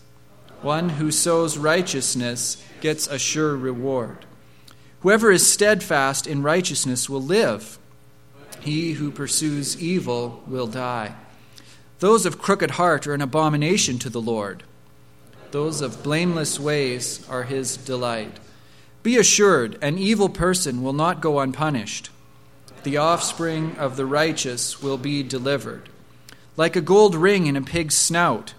One 0.64 0.90
who 0.90 1.12
sows 1.12 1.56
righteousness 1.56 2.62
gets 2.82 3.06
a 3.06 3.20
sure 3.20 3.56
reward. 3.56 4.26
Whoever 5.02 5.32
is 5.32 5.48
steadfast 5.48 6.26
in 6.26 6.42
righteousness 6.42 7.08
will 7.08 7.22
live. 7.22 7.78
He 8.62 8.94
who 8.94 9.12
pursues 9.12 9.80
evil 9.80 10.42
will 10.48 10.68
die. 10.68 11.14
Those 12.00 12.26
of 12.26 12.40
crooked 12.40 12.72
heart 12.72 13.06
are 13.06 13.14
an 13.14 13.22
abomination 13.22 14.00
to 14.00 14.10
the 14.10 14.20
Lord. 14.20 14.64
Those 15.52 15.80
of 15.80 16.02
blameless 16.02 16.60
ways 16.60 17.24
are 17.30 17.44
his 17.44 17.78
delight. 17.78 18.40
Be 19.04 19.18
assured, 19.18 19.78
an 19.80 20.00
evil 20.00 20.28
person 20.28 20.82
will 20.82 20.92
not 20.92 21.22
go 21.22 21.40
unpunished. 21.40 22.10
The 22.84 22.98
offspring 22.98 23.76
of 23.78 23.98
the 23.98 24.06
righteous 24.06 24.82
will 24.82 24.98
be 24.98 25.24
delivered. 25.24 25.90
Like 26.56 26.76
a 26.76 26.82
gold 26.82 27.16
ring 27.16 27.48
in 27.48 27.56
a 27.56 27.62
pig's 27.62 27.96
snout 27.96 28.54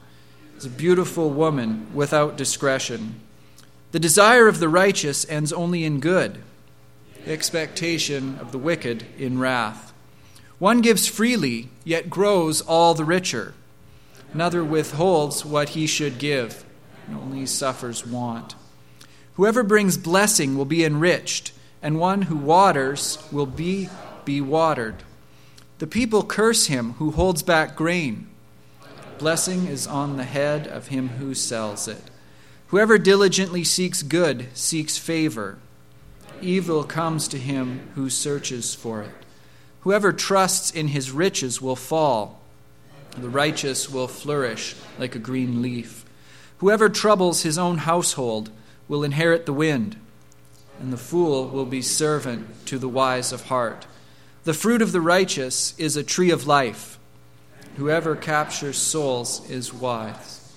is 0.57 0.67
a 0.67 0.71
beautiful 0.71 1.31
woman 1.31 1.87
without 1.95 2.37
discretion. 2.37 3.21
The 3.93 3.99
desire 3.99 4.49
of 4.49 4.61
the 4.61 4.69
righteous 4.69 5.29
ends 5.31 5.53
only 5.53 5.85
in 5.85 6.01
good, 6.01 6.43
the 7.25 7.33
expectation 7.33 8.39
of 8.41 8.53
the 8.53 8.59
wicked 8.59 9.07
in 9.19 9.39
wrath. 9.39 9.93
One 10.59 10.81
gives 10.81 11.07
freely, 11.07 11.71
yet 11.85 12.11
grows 12.11 12.61
all 12.61 12.95
the 12.95 13.05
richer. 13.05 13.55
Another 14.35 14.63
withholds 14.63 15.45
what 15.45 15.71
he 15.71 15.87
should 15.87 16.19
give, 16.19 16.65
and 17.07 17.17
only 17.17 17.47
suffers 17.47 18.07
want. 18.07 18.55
Whoever 19.35 19.63
brings 19.63 19.97
blessing 19.97 20.59
will 20.59 20.65
be 20.65 20.85
enriched, 20.85 21.53
and 21.81 21.99
one 21.99 22.23
who 22.23 22.37
waters 22.37 23.19
will 23.31 23.47
be, 23.47 23.89
be 24.29 24.41
watered. 24.43 24.97
The 25.79 25.87
people 25.87 26.23
curse 26.23 26.67
him 26.67 26.93
who 26.99 27.13
holds 27.13 27.43
back 27.43 27.75
grain. 27.75 28.29
Blessing 29.17 29.67
is 29.67 29.87
on 29.87 30.19
the 30.19 30.25
head 30.25 30.67
of 30.67 30.89
him 30.89 31.09
who 31.17 31.33
sells 31.33 31.89
it. 31.89 32.03
Whoever 32.67 32.99
diligently 32.99 33.65
seeks 33.65 34.03
good 34.03 34.49
seeks 34.53 34.99
favor. 34.99 35.57
Evil 36.43 36.85
comes 36.85 37.27
to 37.29 37.39
him 37.39 37.89
who 37.95 38.11
searches 38.11 38.75
for 38.75 39.01
it. 39.01 39.15
Whoever 39.81 40.13
trusts 40.13 40.71
in 40.71 40.89
his 40.89 41.11
riches 41.11 41.63
will 41.63 41.75
fall. 41.75 42.39
The 43.17 43.31
righteous 43.31 43.89
will 43.89 44.09
flourish 44.09 44.77
like 44.99 45.15
a 45.15 45.19
green 45.19 45.63
leaf. 45.63 46.05
Whoever 46.59 46.91
troubles 46.91 47.45
his 47.45 47.57
own 47.57 47.79
household 47.79 48.51
will 48.89 49.05
inherit 49.05 49.47
the 49.47 49.55
wind, 49.55 49.97
and 50.79 50.93
the 50.93 50.99
fool 50.99 51.49
will 51.49 51.65
be 51.65 51.81
servant 51.81 52.67
to 52.67 52.79
the 52.79 52.91
wise 52.91 53.33
of 53.33 53.45
heart. 53.45 53.87
The 54.45 54.55
fruit 54.55 54.83
of 54.83 54.93
the 54.93 55.01
righteous 55.01 55.75
is 55.79 55.97
a 55.97 56.03
tree 56.03 56.31
of 56.31 56.47
life. 56.47 56.99
Whoever 57.77 58.17
captures 58.17 58.77
souls 58.77 59.49
is 59.51 59.73
wise. 59.73 60.53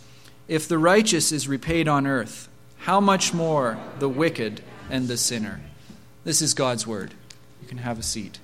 If 0.48 0.68
the 0.68 0.78
righteous 0.78 1.32
is 1.32 1.48
repaid 1.48 1.88
on 1.88 2.08
earth, 2.08 2.50
how 2.80 3.00
much 3.00 3.34
more 3.34 3.78
the 4.00 4.10
wicked 4.10 4.62
and 4.90 5.08
the 5.08 5.18
sinner? 5.18 5.62
This 6.24 6.42
is 6.42 6.54
God's 6.54 6.88
word. 6.88 7.14
You 7.62 7.68
can 7.68 7.80
have 7.80 8.00
a 8.00 8.04
seat. 8.04 8.40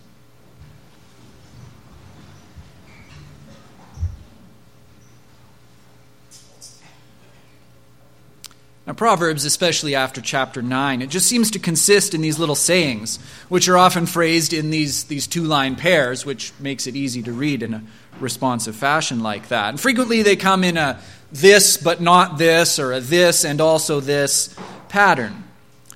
Now, 8.88 8.94
Proverbs, 8.94 9.44
especially 9.44 9.96
after 9.96 10.22
chapter 10.22 10.62
9, 10.62 11.02
it 11.02 11.10
just 11.10 11.28
seems 11.28 11.52
to 11.52 11.60
consist 11.60 12.14
in 12.14 12.22
these 12.22 12.40
little 12.40 12.56
sayings, 12.56 13.20
which 13.50 13.68
are 13.68 13.78
often 13.78 14.06
phrased 14.06 14.54
in 14.54 14.70
these, 14.70 15.04
these 15.04 15.28
two 15.28 15.44
line 15.44 15.76
pairs, 15.76 16.26
which 16.26 16.54
makes 16.58 16.88
it 16.88 16.96
easy 16.96 17.22
to 17.24 17.34
read 17.34 17.64
in 17.64 17.74
a 17.74 17.84
responsive 18.22 18.78
fashion 18.78 19.22
like 19.22 19.50
that. 19.50 19.70
And 19.70 19.80
frequently 19.80 20.22
they 20.24 20.38
come 20.38 20.64
in 20.64 20.78
a 20.78 21.02
this 21.34 21.76
but 21.76 22.00
not 22.00 22.38
this, 22.38 22.80
or 22.80 22.94
a 22.94 23.02
this 23.02 23.44
and 23.44 23.60
also 23.60 24.00
this 24.00 24.56
pattern. 24.88 25.44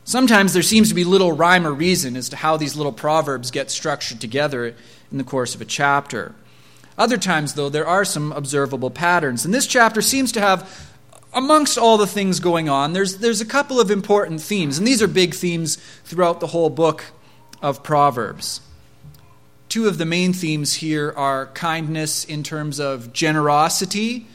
Sometimes 0.03 0.51
there 0.51 0.61
seems 0.61 0.89
to 0.89 0.95
be 0.95 1.05
little 1.05 1.31
rhyme 1.31 1.65
or 1.65 1.71
reason 1.71 2.17
as 2.17 2.27
to 2.27 2.35
how 2.35 2.57
these 2.57 2.75
little 2.75 2.91
proverbs 2.91 3.51
get 3.51 3.71
structured 3.71 4.19
together 4.19 4.75
in 5.09 5.17
the 5.17 5.23
course 5.23 5.55
of 5.55 5.61
a 5.61 5.65
chapter. 5.65 6.35
Other 6.97 7.17
times, 7.17 7.53
though, 7.53 7.69
there 7.69 7.87
are 7.87 8.03
some 8.03 8.33
observable 8.33 8.91
patterns. 8.91 9.45
And 9.45 9.53
this 9.53 9.65
chapter 9.65 10.01
seems 10.01 10.33
to 10.33 10.41
have 10.41 10.90
amongst 11.33 11.77
all 11.77 11.97
the 11.97 12.07
things 12.07 12.39
going 12.39 12.69
on, 12.69 12.93
there's, 12.93 13.17
there's 13.17 13.41
a 13.41 13.45
couple 13.45 13.79
of 13.79 13.91
important 13.91 14.41
themes, 14.41 14.77
and 14.77 14.87
these 14.87 15.01
are 15.01 15.07
big 15.07 15.33
themes 15.33 15.77
throughout 16.03 16.39
the 16.39 16.47
whole 16.47 16.69
book 16.69 17.05
of 17.61 17.83
Proverbs. 17.83 18.61
Two 19.69 19.87
of 19.87 19.97
the 19.97 20.05
main 20.05 20.33
themes 20.33 20.73
here 20.73 21.13
are 21.15 21.45
kindness 21.47 22.25
in 22.25 22.43
terms 22.43 22.79
of 22.79 23.13
generosity, 23.13 24.27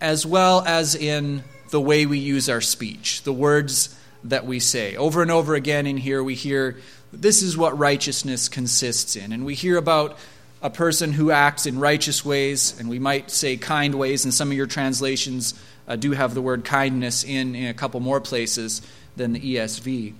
as 0.00 0.26
well 0.26 0.62
as 0.66 0.94
in 0.94 1.42
the 1.70 1.80
way 1.80 2.04
we 2.04 2.18
use 2.18 2.50
our 2.50 2.60
speech, 2.60 3.22
the 3.22 3.32
words 3.32 3.98
that 4.24 4.44
we 4.44 4.60
say. 4.60 4.96
Over 4.96 5.22
and 5.22 5.30
over 5.30 5.54
again 5.54 5.86
in 5.86 5.96
here, 5.96 6.22
we 6.22 6.34
hear 6.34 6.76
this 7.12 7.42
is 7.42 7.56
what 7.56 7.78
righteousness 7.78 8.48
consists 8.48 9.16
in. 9.16 9.32
And 9.32 9.46
we 9.46 9.54
hear 9.54 9.76
about 9.76 10.18
a 10.64 10.70
person 10.70 11.12
who 11.12 11.30
acts 11.30 11.66
in 11.66 11.78
righteous 11.78 12.24
ways, 12.24 12.74
and 12.80 12.88
we 12.88 12.98
might 12.98 13.30
say 13.30 13.58
kind 13.58 13.94
ways 13.94 14.24
and 14.24 14.32
some 14.32 14.50
of 14.50 14.56
your 14.56 14.66
translations 14.66 15.52
uh, 15.86 15.94
do 15.94 16.12
have 16.12 16.32
the 16.32 16.40
word 16.40 16.64
kindness 16.64 17.22
in, 17.22 17.54
in 17.54 17.66
a 17.66 17.74
couple 17.74 18.00
more 18.00 18.18
places 18.18 18.80
than 19.14 19.34
the 19.34 19.56
ESV. 19.56 20.14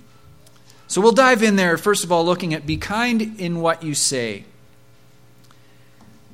So 0.87 1.01
we'll 1.01 1.13
dive 1.13 1.41
in 1.41 1.55
there, 1.55 1.79
first 1.79 2.03
of 2.03 2.11
all, 2.11 2.23
looking 2.23 2.53
at 2.53 2.67
be 2.67 2.77
kind 2.77 3.39
in 3.39 3.59
what 3.59 3.81
you 3.81 3.95
say. 3.95 4.45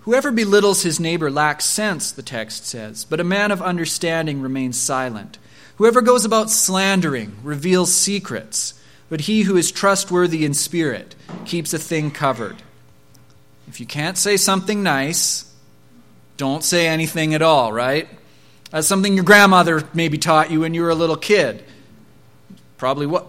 Whoever 0.01 0.29
belittles 0.29 0.83
his 0.83 0.99
neighbor 0.99 1.31
lacks 1.31 1.65
sense, 1.65 2.11
the 2.11 2.21
text 2.21 2.65
says, 2.65 3.05
but 3.05 3.21
a 3.21 3.23
man 3.23 3.49
of 3.49 3.61
understanding 3.61 4.41
remains 4.41 4.77
silent. 4.77 5.37
Whoever 5.77 6.01
goes 6.01 6.25
about 6.25 6.49
slandering 6.49 7.37
reveals 7.43 7.93
secrets, 7.93 8.73
but 9.07 9.21
he 9.21 9.43
who 9.43 9.55
is 9.55 9.71
trustworthy 9.71 10.43
in 10.43 10.53
spirit 10.53 11.15
keeps 11.45 11.73
a 11.73 11.79
thing 11.79 12.11
covered. 12.11 12.61
If 13.71 13.79
you 13.79 13.85
can't 13.85 14.17
say 14.17 14.35
something 14.35 14.83
nice, 14.83 15.49
don't 16.35 16.61
say 16.61 16.89
anything 16.89 17.33
at 17.35 17.41
all, 17.41 17.71
right? 17.71 18.09
That's 18.69 18.85
something 18.85 19.15
your 19.15 19.23
grandmother 19.23 19.87
maybe 19.93 20.17
taught 20.17 20.51
you 20.51 20.59
when 20.59 20.73
you 20.73 20.81
were 20.81 20.89
a 20.89 20.95
little 20.95 21.15
kid. 21.15 21.63
Probably 22.77 23.05
what. 23.05 23.27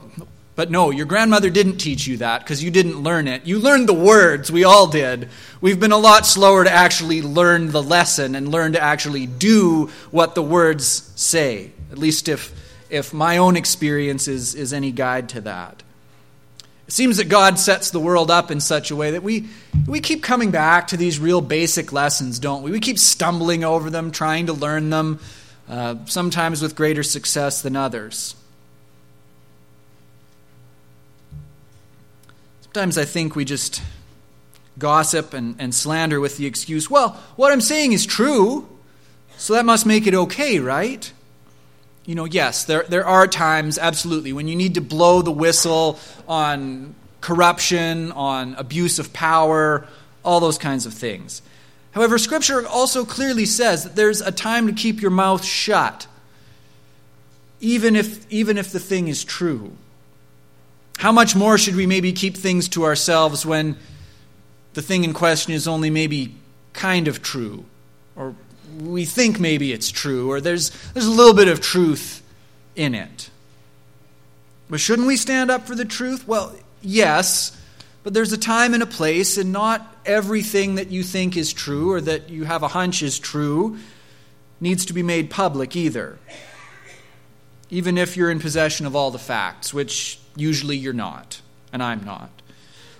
But 0.56 0.68
no, 0.68 0.90
your 0.90 1.06
grandmother 1.06 1.48
didn't 1.48 1.76
teach 1.76 2.08
you 2.08 2.16
that 2.16 2.40
because 2.40 2.62
you 2.62 2.72
didn't 2.72 3.04
learn 3.04 3.28
it. 3.28 3.46
You 3.46 3.60
learned 3.60 3.88
the 3.88 3.94
words. 3.94 4.50
We 4.50 4.64
all 4.64 4.88
did. 4.88 5.28
We've 5.60 5.78
been 5.78 5.92
a 5.92 5.96
lot 5.96 6.26
slower 6.26 6.64
to 6.64 6.72
actually 6.72 7.22
learn 7.22 7.70
the 7.70 7.82
lesson 7.82 8.34
and 8.34 8.48
learn 8.48 8.72
to 8.72 8.82
actually 8.82 9.28
do 9.28 9.90
what 10.10 10.34
the 10.34 10.42
words 10.42 11.12
say. 11.14 11.70
At 11.92 11.98
least 11.98 12.28
if, 12.28 12.52
if 12.90 13.14
my 13.14 13.36
own 13.36 13.54
experience 13.54 14.26
is, 14.26 14.56
is 14.56 14.72
any 14.72 14.90
guide 14.90 15.28
to 15.28 15.42
that. 15.42 15.81
It 16.92 16.94
seems 16.94 17.16
that 17.16 17.30
God 17.30 17.58
sets 17.58 17.90
the 17.90 17.98
world 17.98 18.30
up 18.30 18.50
in 18.50 18.60
such 18.60 18.90
a 18.90 18.96
way 18.96 19.12
that 19.12 19.22
we, 19.22 19.48
we 19.86 20.00
keep 20.00 20.22
coming 20.22 20.50
back 20.50 20.88
to 20.88 20.98
these 20.98 21.18
real 21.18 21.40
basic 21.40 21.90
lessons, 21.90 22.38
don't 22.38 22.62
we? 22.62 22.70
We 22.70 22.80
keep 22.80 22.98
stumbling 22.98 23.64
over 23.64 23.88
them, 23.88 24.10
trying 24.10 24.48
to 24.48 24.52
learn 24.52 24.90
them, 24.90 25.18
uh, 25.70 25.94
sometimes 26.04 26.60
with 26.60 26.76
greater 26.76 27.02
success 27.02 27.62
than 27.62 27.76
others. 27.76 28.36
Sometimes 32.60 32.98
I 32.98 33.06
think 33.06 33.36
we 33.36 33.46
just 33.46 33.80
gossip 34.78 35.32
and, 35.32 35.56
and 35.58 35.74
slander 35.74 36.20
with 36.20 36.36
the 36.36 36.44
excuse, 36.44 36.90
well, 36.90 37.18
what 37.36 37.52
I'm 37.52 37.62
saying 37.62 37.92
is 37.92 38.04
true, 38.04 38.68
so 39.38 39.54
that 39.54 39.64
must 39.64 39.86
make 39.86 40.06
it 40.06 40.12
okay, 40.12 40.58
right? 40.58 41.10
You 42.04 42.14
know, 42.14 42.24
yes, 42.24 42.64
there, 42.64 42.84
there 42.88 43.06
are 43.06 43.26
times, 43.26 43.78
absolutely, 43.78 44.32
when 44.32 44.48
you 44.48 44.56
need 44.56 44.74
to 44.74 44.80
blow 44.80 45.22
the 45.22 45.30
whistle 45.30 45.98
on 46.26 46.94
corruption, 47.20 48.10
on 48.12 48.54
abuse 48.54 48.98
of 48.98 49.12
power, 49.12 49.86
all 50.24 50.40
those 50.40 50.58
kinds 50.58 50.86
of 50.86 50.92
things. 50.92 51.42
However, 51.92 52.18
Scripture 52.18 52.66
also 52.66 53.04
clearly 53.04 53.44
says 53.46 53.84
that 53.84 53.94
there's 53.94 54.20
a 54.20 54.32
time 54.32 54.66
to 54.66 54.72
keep 54.72 55.00
your 55.00 55.10
mouth 55.10 55.44
shut, 55.44 56.06
even 57.60 57.94
if, 57.94 58.30
even 58.32 58.58
if 58.58 58.72
the 58.72 58.80
thing 58.80 59.08
is 59.08 59.22
true. 59.22 59.72
How 60.98 61.12
much 61.12 61.36
more 61.36 61.58
should 61.58 61.76
we 61.76 61.86
maybe 61.86 62.12
keep 62.12 62.36
things 62.36 62.68
to 62.70 62.84
ourselves 62.84 63.46
when 63.46 63.76
the 64.74 64.82
thing 64.82 65.04
in 65.04 65.12
question 65.12 65.52
is 65.52 65.68
only 65.68 65.90
maybe 65.90 66.34
kind 66.72 67.06
of 67.06 67.22
true 67.22 67.64
or 68.16 68.34
we 68.80 69.04
think 69.04 69.38
maybe 69.40 69.72
it's 69.72 69.90
true, 69.90 70.30
or 70.30 70.40
there's, 70.40 70.70
there's 70.92 71.06
a 71.06 71.10
little 71.10 71.34
bit 71.34 71.48
of 71.48 71.60
truth 71.60 72.22
in 72.74 72.94
it. 72.94 73.30
But 74.70 74.80
shouldn't 74.80 75.06
we 75.06 75.16
stand 75.16 75.50
up 75.50 75.66
for 75.66 75.74
the 75.74 75.84
truth? 75.84 76.26
Well, 76.26 76.54
yes, 76.80 77.58
but 78.02 78.14
there's 78.14 78.32
a 78.32 78.38
time 78.38 78.74
and 78.74 78.82
a 78.82 78.86
place, 78.86 79.36
and 79.36 79.52
not 79.52 79.86
everything 80.04 80.76
that 80.76 80.90
you 80.90 81.02
think 81.02 81.36
is 81.36 81.52
true 81.52 81.92
or 81.92 82.00
that 82.00 82.30
you 82.30 82.44
have 82.44 82.62
a 82.62 82.68
hunch 82.68 83.02
is 83.02 83.18
true 83.18 83.78
needs 84.60 84.86
to 84.86 84.92
be 84.92 85.02
made 85.02 85.28
public 85.28 85.76
either. 85.76 86.18
Even 87.70 87.98
if 87.98 88.16
you're 88.16 88.30
in 88.30 88.38
possession 88.38 88.86
of 88.86 88.94
all 88.94 89.10
the 89.10 89.18
facts, 89.18 89.74
which 89.74 90.18
usually 90.36 90.76
you're 90.76 90.92
not, 90.92 91.40
and 91.72 91.82
I'm 91.82 92.04
not. 92.04 92.30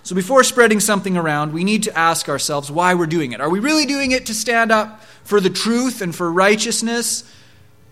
So 0.03 0.15
before 0.15 0.43
spreading 0.43 0.81
something 0.81 1.15
around, 1.15 1.53
we 1.53 1.63
need 1.63 1.83
to 1.83 1.97
ask 1.97 2.27
ourselves 2.27 2.69
why 2.69 2.93
we're 2.93 3.05
doing 3.05 3.31
it. 3.31 3.39
Are 3.39 3.49
we 3.49 3.59
really 3.59 3.85
doing 3.85 4.11
it 4.11 4.25
to 4.25 4.33
stand 4.33 4.69
up 4.69 5.01
for 5.23 5.39
the 5.39 5.49
truth 5.49 6.01
and 6.01 6.13
for 6.13 6.29
righteousness? 6.29 7.23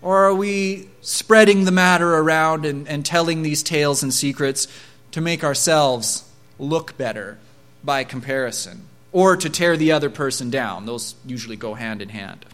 Or 0.01 0.25
are 0.25 0.35
we 0.35 0.89
spreading 1.01 1.63
the 1.63 1.71
matter 1.71 2.13
around 2.15 2.65
and, 2.65 2.85
and 2.87 3.05
telling 3.05 3.43
these 3.43 3.63
tales 3.63 4.03
and 4.03 4.13
secrets 4.13 4.67
to 5.11 5.21
make 5.21 5.43
ourselves 5.43 6.29
look 6.59 6.97
better 6.97 7.37
by 7.81 8.03
comparison? 8.03 8.87
Or 9.13 9.37
to 9.37 9.49
tear 9.49 9.77
the 9.77 9.93
other 9.93 10.09
person 10.09 10.49
down? 10.49 10.85
Those 10.85 11.15
usually 11.25 11.55
go 11.55 11.75
hand 11.75 12.01
in 12.01 12.09
hand. 12.09 12.45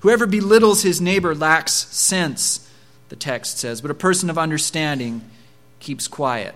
Whoever 0.00 0.26
belittles 0.26 0.82
his 0.82 0.98
neighbor 0.98 1.34
lacks 1.34 1.72
sense, 1.72 2.70
the 3.10 3.16
text 3.16 3.58
says, 3.58 3.82
but 3.82 3.90
a 3.90 3.94
person 3.94 4.30
of 4.30 4.38
understanding 4.38 5.28
keeps 5.80 6.08
quiet. 6.08 6.54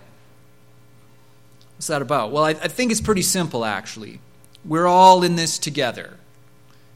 What's 1.83 1.89
that 1.89 2.01
about? 2.01 2.31
Well, 2.31 2.45
I, 2.45 2.51
I 2.51 2.69
think 2.69 2.93
it's 2.93 3.01
pretty 3.01 3.23
simple, 3.23 3.65
actually. 3.65 4.21
We're 4.65 4.87
all 4.87 5.25
in 5.25 5.35
this 5.35 5.59
together. 5.59 6.17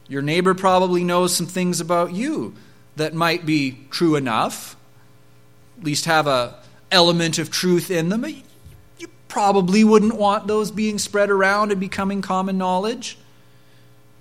Your 0.07 0.23
neighbor 0.23 0.55
probably 0.55 1.03
knows 1.03 1.35
some 1.35 1.49
things 1.49 1.81
about 1.81 2.13
you 2.13 2.55
that 2.95 3.13
might 3.13 3.45
be 3.45 3.81
true 3.91 4.15
enough, 4.15 4.77
at 5.77 5.85
least 5.85 6.05
have 6.05 6.29
a 6.29 6.61
element 6.93 7.41
of 7.41 7.51
truth 7.51 7.91
in 7.91 8.11
them, 8.11 8.25
you 9.01 9.09
probably 9.27 9.83
wouldn't 9.83 10.15
want 10.15 10.47
those 10.47 10.71
being 10.71 10.99
spread 10.99 11.31
around 11.31 11.73
and 11.73 11.81
becoming 11.81 12.23
common 12.23 12.57
knowledge. 12.57 13.19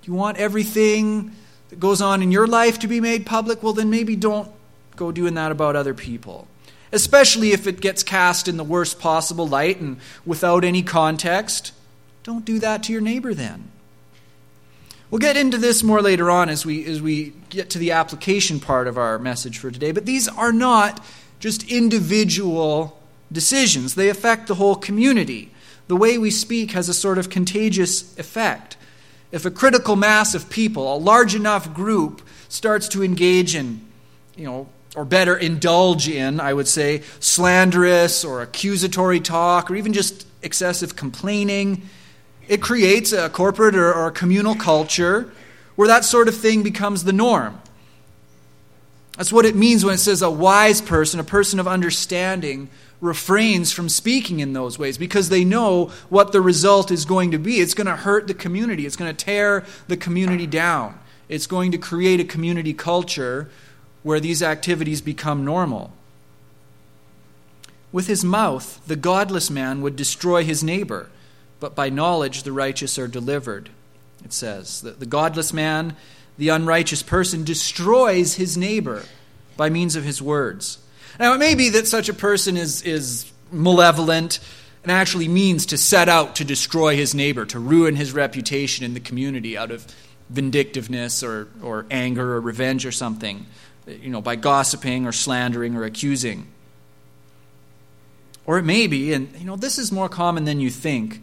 Do 0.01 0.11
you 0.11 0.17
want 0.17 0.39
everything 0.39 1.35
that 1.69 1.79
goes 1.79 2.01
on 2.01 2.23
in 2.23 2.31
your 2.31 2.47
life 2.47 2.79
to 2.79 2.87
be 2.87 2.99
made 2.99 3.27
public? 3.27 3.61
Well, 3.61 3.73
then 3.73 3.91
maybe 3.91 4.15
don't 4.15 4.51
go 4.95 5.11
doing 5.11 5.35
that 5.35 5.51
about 5.51 5.75
other 5.75 5.93
people. 5.93 6.47
Especially 6.91 7.51
if 7.51 7.67
it 7.67 7.81
gets 7.81 8.03
cast 8.03 8.47
in 8.47 8.57
the 8.57 8.63
worst 8.63 8.99
possible 8.99 9.47
light 9.47 9.79
and 9.79 9.97
without 10.25 10.63
any 10.63 10.83
context. 10.83 11.71
Don't 12.23 12.45
do 12.45 12.59
that 12.59 12.83
to 12.83 12.91
your 12.93 13.01
neighbor 13.01 13.33
then. 13.33 13.71
We'll 15.11 15.19
get 15.19 15.37
into 15.37 15.57
this 15.57 15.83
more 15.83 16.01
later 16.01 16.31
on 16.31 16.49
as 16.49 16.65
we, 16.65 16.85
as 16.85 17.01
we 17.01 17.33
get 17.49 17.69
to 17.71 17.79
the 17.79 17.91
application 17.91 18.59
part 18.59 18.87
of 18.87 18.97
our 18.97 19.19
message 19.19 19.59
for 19.59 19.71
today. 19.71 19.91
But 19.91 20.05
these 20.05 20.27
are 20.27 20.51
not 20.51 21.03
just 21.39 21.69
individual 21.71 22.99
decisions, 23.31 23.95
they 23.95 24.09
affect 24.09 24.47
the 24.47 24.55
whole 24.55 24.75
community. 24.75 25.51
The 25.87 25.95
way 25.95 26.17
we 26.17 26.31
speak 26.31 26.71
has 26.71 26.89
a 26.89 26.93
sort 26.93 27.17
of 27.17 27.29
contagious 27.29 28.17
effect. 28.17 28.77
If 29.31 29.45
a 29.45 29.51
critical 29.51 29.95
mass 29.95 30.33
of 30.33 30.49
people, 30.49 30.95
a 30.95 30.97
large 30.97 31.35
enough 31.35 31.73
group, 31.73 32.21
starts 32.49 32.87
to 32.89 33.03
engage 33.03 33.55
in, 33.55 33.81
you 34.35 34.45
know, 34.45 34.67
or 34.95 35.05
better, 35.05 35.35
indulge 35.35 36.07
in, 36.07 36.39
I 36.39 36.53
would 36.53 36.67
say, 36.67 37.03
slanderous 37.19 38.23
or 38.23 38.41
accusatory 38.41 39.19
talk, 39.19 39.69
or 39.69 39.75
even 39.75 39.93
just 39.93 40.25
excessive 40.41 40.95
complaining, 40.95 41.83
it 42.47 42.61
creates 42.61 43.11
a 43.11 43.29
corporate 43.29 43.75
or, 43.75 43.93
or 43.93 44.07
a 44.07 44.11
communal 44.11 44.55
culture 44.55 45.31
where 45.75 45.87
that 45.87 46.05
sort 46.05 46.27
of 46.27 46.35
thing 46.35 46.63
becomes 46.63 47.03
the 47.03 47.13
norm. 47.13 47.59
That's 49.17 49.31
what 49.31 49.45
it 49.45 49.55
means 49.55 49.83
when 49.83 49.93
it 49.93 49.99
says 49.99 50.21
a 50.21 50.29
wise 50.29 50.81
person, 50.81 51.19
a 51.19 51.23
person 51.23 51.59
of 51.59 51.67
understanding, 51.67 52.69
refrains 53.01 53.71
from 53.71 53.89
speaking 53.89 54.39
in 54.39 54.53
those 54.53 54.79
ways 54.79 54.97
because 54.97 55.29
they 55.29 55.43
know 55.43 55.87
what 56.09 56.31
the 56.31 56.41
result 56.41 56.91
is 56.91 57.05
going 57.05 57.31
to 57.31 57.37
be. 57.37 57.59
It's 57.59 57.73
going 57.73 57.87
to 57.87 57.95
hurt 57.95 58.27
the 58.27 58.33
community, 58.33 58.85
it's 58.85 58.95
going 58.95 59.13
to 59.13 59.25
tear 59.25 59.65
the 59.87 59.97
community 59.97 60.47
down. 60.47 60.99
It's 61.27 61.47
going 61.47 61.71
to 61.71 61.79
create 61.79 62.19
a 62.19 62.23
community 62.23 62.73
culture 62.73 63.49
where 64.05 64.19
these 64.19 64.43
activities 64.43 65.01
become 65.01 65.43
normal. 65.43 65.91
With 67.91 68.05
his 68.05 68.23
mouth, 68.23 68.79
the 68.85 68.95
godless 68.95 69.49
man 69.49 69.81
would 69.81 69.95
destroy 69.95 70.43
his 70.43 70.63
neighbor 70.63 71.09
but 71.59 71.73
by 71.75 71.89
knowledge 71.89 72.43
the 72.43 72.51
righteous 72.51 72.99
are 72.99 73.07
delivered. 73.07 73.69
It 74.23 74.33
says 74.33 74.81
that 74.81 74.99
the 74.99 75.05
godless 75.07 75.53
man, 75.53 75.95
the 76.37 76.49
unrighteous 76.49 77.03
person, 77.03 77.43
destroys 77.43 78.35
his 78.35 78.57
neighbor 78.57 79.03
by 79.57 79.69
means 79.69 79.95
of 79.95 80.03
his 80.03 80.21
words. 80.21 80.77
Now, 81.19 81.33
it 81.33 81.37
may 81.39 81.55
be 81.55 81.69
that 81.69 81.87
such 81.87 82.09
a 82.09 82.13
person 82.13 82.57
is, 82.57 82.81
is 82.83 83.31
malevolent 83.51 84.39
and 84.83 84.91
actually 84.91 85.27
means 85.27 85.65
to 85.67 85.77
set 85.77 86.09
out 86.09 86.35
to 86.35 86.45
destroy 86.45 86.95
his 86.95 87.15
neighbor, 87.15 87.45
to 87.45 87.59
ruin 87.59 87.95
his 87.95 88.13
reputation 88.13 88.85
in 88.85 88.93
the 88.93 88.99
community 88.99 89.57
out 89.57 89.71
of 89.71 89.87
vindictiveness 90.29 91.23
or, 91.23 91.47
or 91.63 91.85
anger 91.89 92.35
or 92.35 92.41
revenge 92.41 92.85
or 92.85 92.91
something, 92.91 93.45
you 93.87 94.09
know, 94.09 94.21
by 94.21 94.35
gossiping 94.35 95.05
or 95.05 95.11
slandering 95.11 95.75
or 95.75 95.83
accusing. 95.83 96.47
Or 98.45 98.57
it 98.57 98.63
may 98.63 98.87
be, 98.87 99.13
and 99.13 99.33
you 99.37 99.45
know, 99.45 99.55
this 99.55 99.77
is 99.77 99.91
more 99.91 100.09
common 100.09 100.45
than 100.45 100.59
you 100.59 100.69
think, 100.69 101.21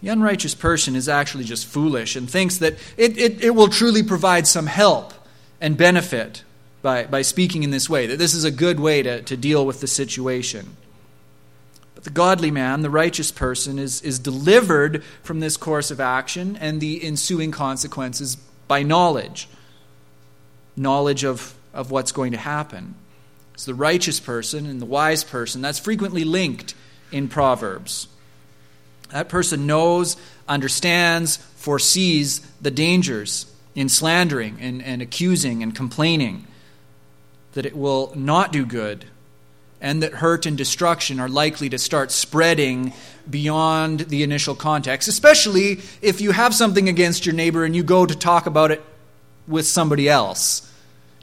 the 0.00 0.08
unrighteous 0.08 0.54
person 0.54 0.96
is 0.96 1.08
actually 1.08 1.44
just 1.44 1.66
foolish 1.66 2.16
and 2.16 2.30
thinks 2.30 2.58
that 2.58 2.74
it, 2.96 3.18
it, 3.18 3.44
it 3.44 3.50
will 3.50 3.68
truly 3.68 4.02
provide 4.02 4.46
some 4.46 4.66
help 4.66 5.12
and 5.60 5.76
benefit 5.76 6.42
by, 6.82 7.04
by 7.04 7.22
speaking 7.22 7.62
in 7.62 7.70
this 7.70 7.90
way, 7.90 8.06
that 8.06 8.18
this 8.18 8.32
is 8.32 8.44
a 8.44 8.50
good 8.50 8.80
way 8.80 9.02
to, 9.02 9.22
to 9.22 9.36
deal 9.36 9.66
with 9.66 9.80
the 9.80 9.86
situation. 9.86 10.76
But 11.94 12.04
the 12.04 12.10
godly 12.10 12.50
man, 12.50 12.80
the 12.80 12.88
righteous 12.88 13.30
person, 13.30 13.78
is, 13.78 14.00
is 14.00 14.18
delivered 14.18 15.04
from 15.22 15.40
this 15.40 15.58
course 15.58 15.90
of 15.90 16.00
action 16.00 16.56
and 16.56 16.80
the 16.80 17.04
ensuing 17.04 17.50
consequences 17.50 18.36
by 18.66 18.82
knowledge 18.82 19.48
knowledge 20.76 21.24
of, 21.24 21.54
of 21.72 21.90
what's 21.90 22.12
going 22.12 22.32
to 22.32 22.38
happen. 22.38 22.94
It's 23.54 23.64
the 23.64 23.74
righteous 23.74 24.20
person 24.20 24.66
and 24.66 24.80
the 24.80 24.86
wise 24.86 25.22
person 25.22 25.60
that's 25.60 25.78
frequently 25.78 26.24
linked 26.24 26.74
in 27.12 27.28
Proverbs. 27.28 28.08
That 29.10 29.28
person 29.28 29.66
knows, 29.66 30.16
understands, 30.48 31.36
foresees 31.36 32.40
the 32.60 32.70
dangers 32.70 33.52
in 33.74 33.88
slandering 33.88 34.58
and, 34.60 34.82
and 34.82 35.02
accusing 35.02 35.62
and 35.62 35.74
complaining, 35.74 36.46
that 37.52 37.66
it 37.66 37.76
will 37.76 38.12
not 38.14 38.52
do 38.52 38.64
good, 38.64 39.04
and 39.80 40.02
that 40.02 40.14
hurt 40.14 40.46
and 40.46 40.56
destruction 40.56 41.18
are 41.20 41.28
likely 41.28 41.68
to 41.68 41.78
start 41.78 42.10
spreading 42.10 42.92
beyond 43.28 44.00
the 44.00 44.22
initial 44.22 44.54
context, 44.54 45.08
especially 45.08 45.80
if 46.00 46.20
you 46.20 46.32
have 46.32 46.54
something 46.54 46.88
against 46.88 47.26
your 47.26 47.34
neighbor 47.34 47.64
and 47.64 47.74
you 47.74 47.82
go 47.82 48.06
to 48.06 48.14
talk 48.14 48.46
about 48.46 48.70
it 48.70 48.82
with 49.46 49.66
somebody 49.66 50.08
else 50.08 50.69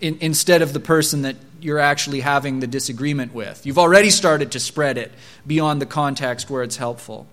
in, 0.01 0.17
instead 0.21 0.61
of 0.61 0.73
the 0.73 0.79
person 0.79 1.23
that 1.23 1.35
you're 1.61 1.79
actually 1.79 2.19
having 2.19 2.59
the 2.59 2.67
disagreement 2.67 3.33
with. 3.33 3.65
You've 3.65 3.79
already 3.79 4.09
started 4.09 4.51
to 4.51 4.59
spread 4.59 4.97
it 4.97 5.11
beyond 5.45 5.81
the 5.81 5.85
context 5.85 6.49
where 6.49 6.63
it's 6.63 6.77
helpful. 6.77 7.27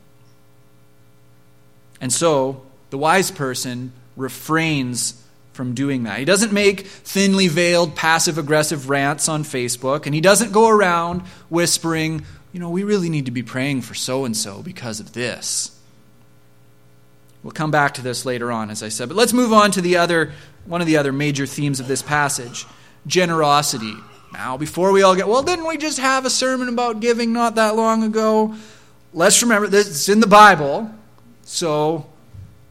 And 2.00 2.12
so 2.12 2.62
the 2.90 2.98
wise 2.98 3.30
person 3.30 3.92
refrains 4.16 5.20
from 5.52 5.74
doing 5.74 6.02
that. 6.04 6.18
He 6.18 6.24
doesn't 6.24 6.52
make 6.52 6.86
thinly 6.86 7.48
veiled 7.48 7.94
passive 7.94 8.38
aggressive 8.38 8.88
rants 8.88 9.28
on 9.28 9.44
Facebook, 9.44 10.06
and 10.06 10.14
he 10.14 10.20
doesn't 10.20 10.52
go 10.52 10.68
around 10.68 11.20
whispering, 11.48 12.24
you 12.52 12.60
know, 12.60 12.70
we 12.70 12.82
really 12.82 13.08
need 13.08 13.26
to 13.26 13.30
be 13.30 13.42
praying 13.42 13.82
for 13.82 13.94
so 13.94 14.24
and 14.24 14.36
so 14.36 14.62
because 14.62 15.00
of 15.00 15.12
this. 15.12 15.70
We'll 17.42 17.52
come 17.52 17.70
back 17.70 17.94
to 17.94 18.02
this 18.02 18.24
later 18.24 18.50
on, 18.50 18.70
as 18.70 18.82
I 18.82 18.88
said. 18.88 19.08
But 19.08 19.16
let's 19.16 19.32
move 19.32 19.52
on 19.52 19.70
to 19.72 19.80
the 19.80 19.98
other, 19.98 20.32
one 20.66 20.80
of 20.80 20.86
the 20.86 20.96
other 20.96 21.12
major 21.12 21.46
themes 21.46 21.80
of 21.80 21.88
this 21.88 22.02
passage 22.02 22.66
generosity. 23.06 23.94
Now, 24.32 24.56
before 24.56 24.90
we 24.90 25.02
all 25.02 25.14
get, 25.14 25.28
well, 25.28 25.42
didn't 25.42 25.66
we 25.66 25.76
just 25.76 25.98
have 25.98 26.24
a 26.24 26.30
sermon 26.30 26.68
about 26.68 27.00
giving 27.00 27.32
not 27.32 27.54
that 27.54 27.76
long 27.76 28.02
ago? 28.02 28.54
Let's 29.12 29.42
remember 29.42 29.68
this, 29.68 29.88
it's 29.88 30.08
in 30.08 30.20
the 30.20 30.26
Bible. 30.26 30.90
So 31.42 32.06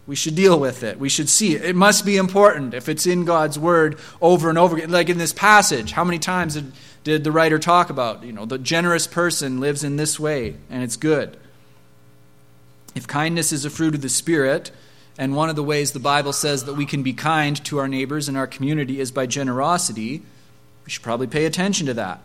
we 0.06 0.16
should 0.16 0.36
deal 0.36 0.60
with 0.60 0.84
it. 0.84 1.00
We 1.00 1.08
should 1.08 1.30
see 1.30 1.56
it. 1.56 1.64
It 1.64 1.76
must 1.76 2.06
be 2.06 2.18
important 2.18 2.74
if 2.74 2.90
it's 2.90 3.06
in 3.06 3.24
God's 3.24 3.58
word 3.58 3.98
over 4.22 4.50
and 4.50 4.58
over 4.58 4.76
again. 4.76 4.92
Like 4.92 5.10
in 5.10 5.18
this 5.18 5.32
passage, 5.32 5.92
how 5.92 6.04
many 6.04 6.20
times 6.20 6.56
did, 6.56 6.74
did 7.04 7.24
the 7.24 7.32
writer 7.32 7.60
talk 7.60 7.90
about, 7.90 8.24
you 8.24 8.34
know, 8.34 8.46
the 8.46 8.58
generous 8.58 9.08
person 9.08 9.62
lives 9.62 9.84
in 9.84 9.96
this 9.96 10.20
way 10.20 10.56
and 10.70 10.84
it's 10.84 10.98
good. 10.98 11.38
If 12.96 13.08
kindness 13.08 13.54
is 13.54 13.64
a 13.64 13.70
fruit 13.70 13.96
of 13.96 14.02
the 14.02 14.10
Spirit, 14.10 14.72
and 15.18 15.36
one 15.36 15.50
of 15.50 15.56
the 15.56 15.64
ways 15.64 15.92
the 15.92 16.00
Bible 16.00 16.34
says 16.34 16.66
that 16.66 16.74
we 16.74 16.86
can 16.86 17.04
be 17.04 17.14
kind 17.14 17.64
to 17.66 17.78
our 17.78 17.88
neighbors 17.88 18.28
and 18.28 18.38
our 18.38 18.48
community 18.48 19.00
is 19.00 19.12
by 19.12 19.26
generosity, 19.26 20.22
we 20.86 20.92
should 20.92 21.04
probably 21.04 21.28
pay 21.28 21.46
attention 21.46 21.88
to 21.88 21.94
that. 21.94 22.22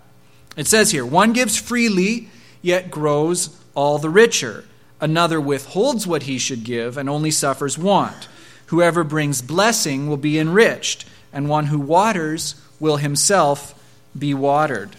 It 0.57 0.67
says 0.67 0.91
here, 0.91 1.05
one 1.05 1.33
gives 1.33 1.57
freely, 1.57 2.29
yet 2.63 2.91
grows 2.91 3.57
all 3.75 3.99
the 3.99 4.11
richer. 4.11 4.65
Another 5.01 5.41
withholds 5.41 6.07
what 6.07 6.25
he 6.25 6.39
should 6.39 6.65
give 6.65 6.97
and 6.97 7.09
only 7.09 7.31
suffers 7.31 7.79
want. 7.79 8.29
Whoever 8.67 9.05
brings 9.05 9.41
blessing 9.41 10.09
will 10.09 10.17
be 10.17 10.39
enriched, 10.39 11.07
and 11.33 11.49
one 11.49 11.67
who 11.67 11.79
waters 11.79 12.55
will 12.81 12.97
himself 12.97 13.75
be 14.19 14.35
watered. 14.35 14.97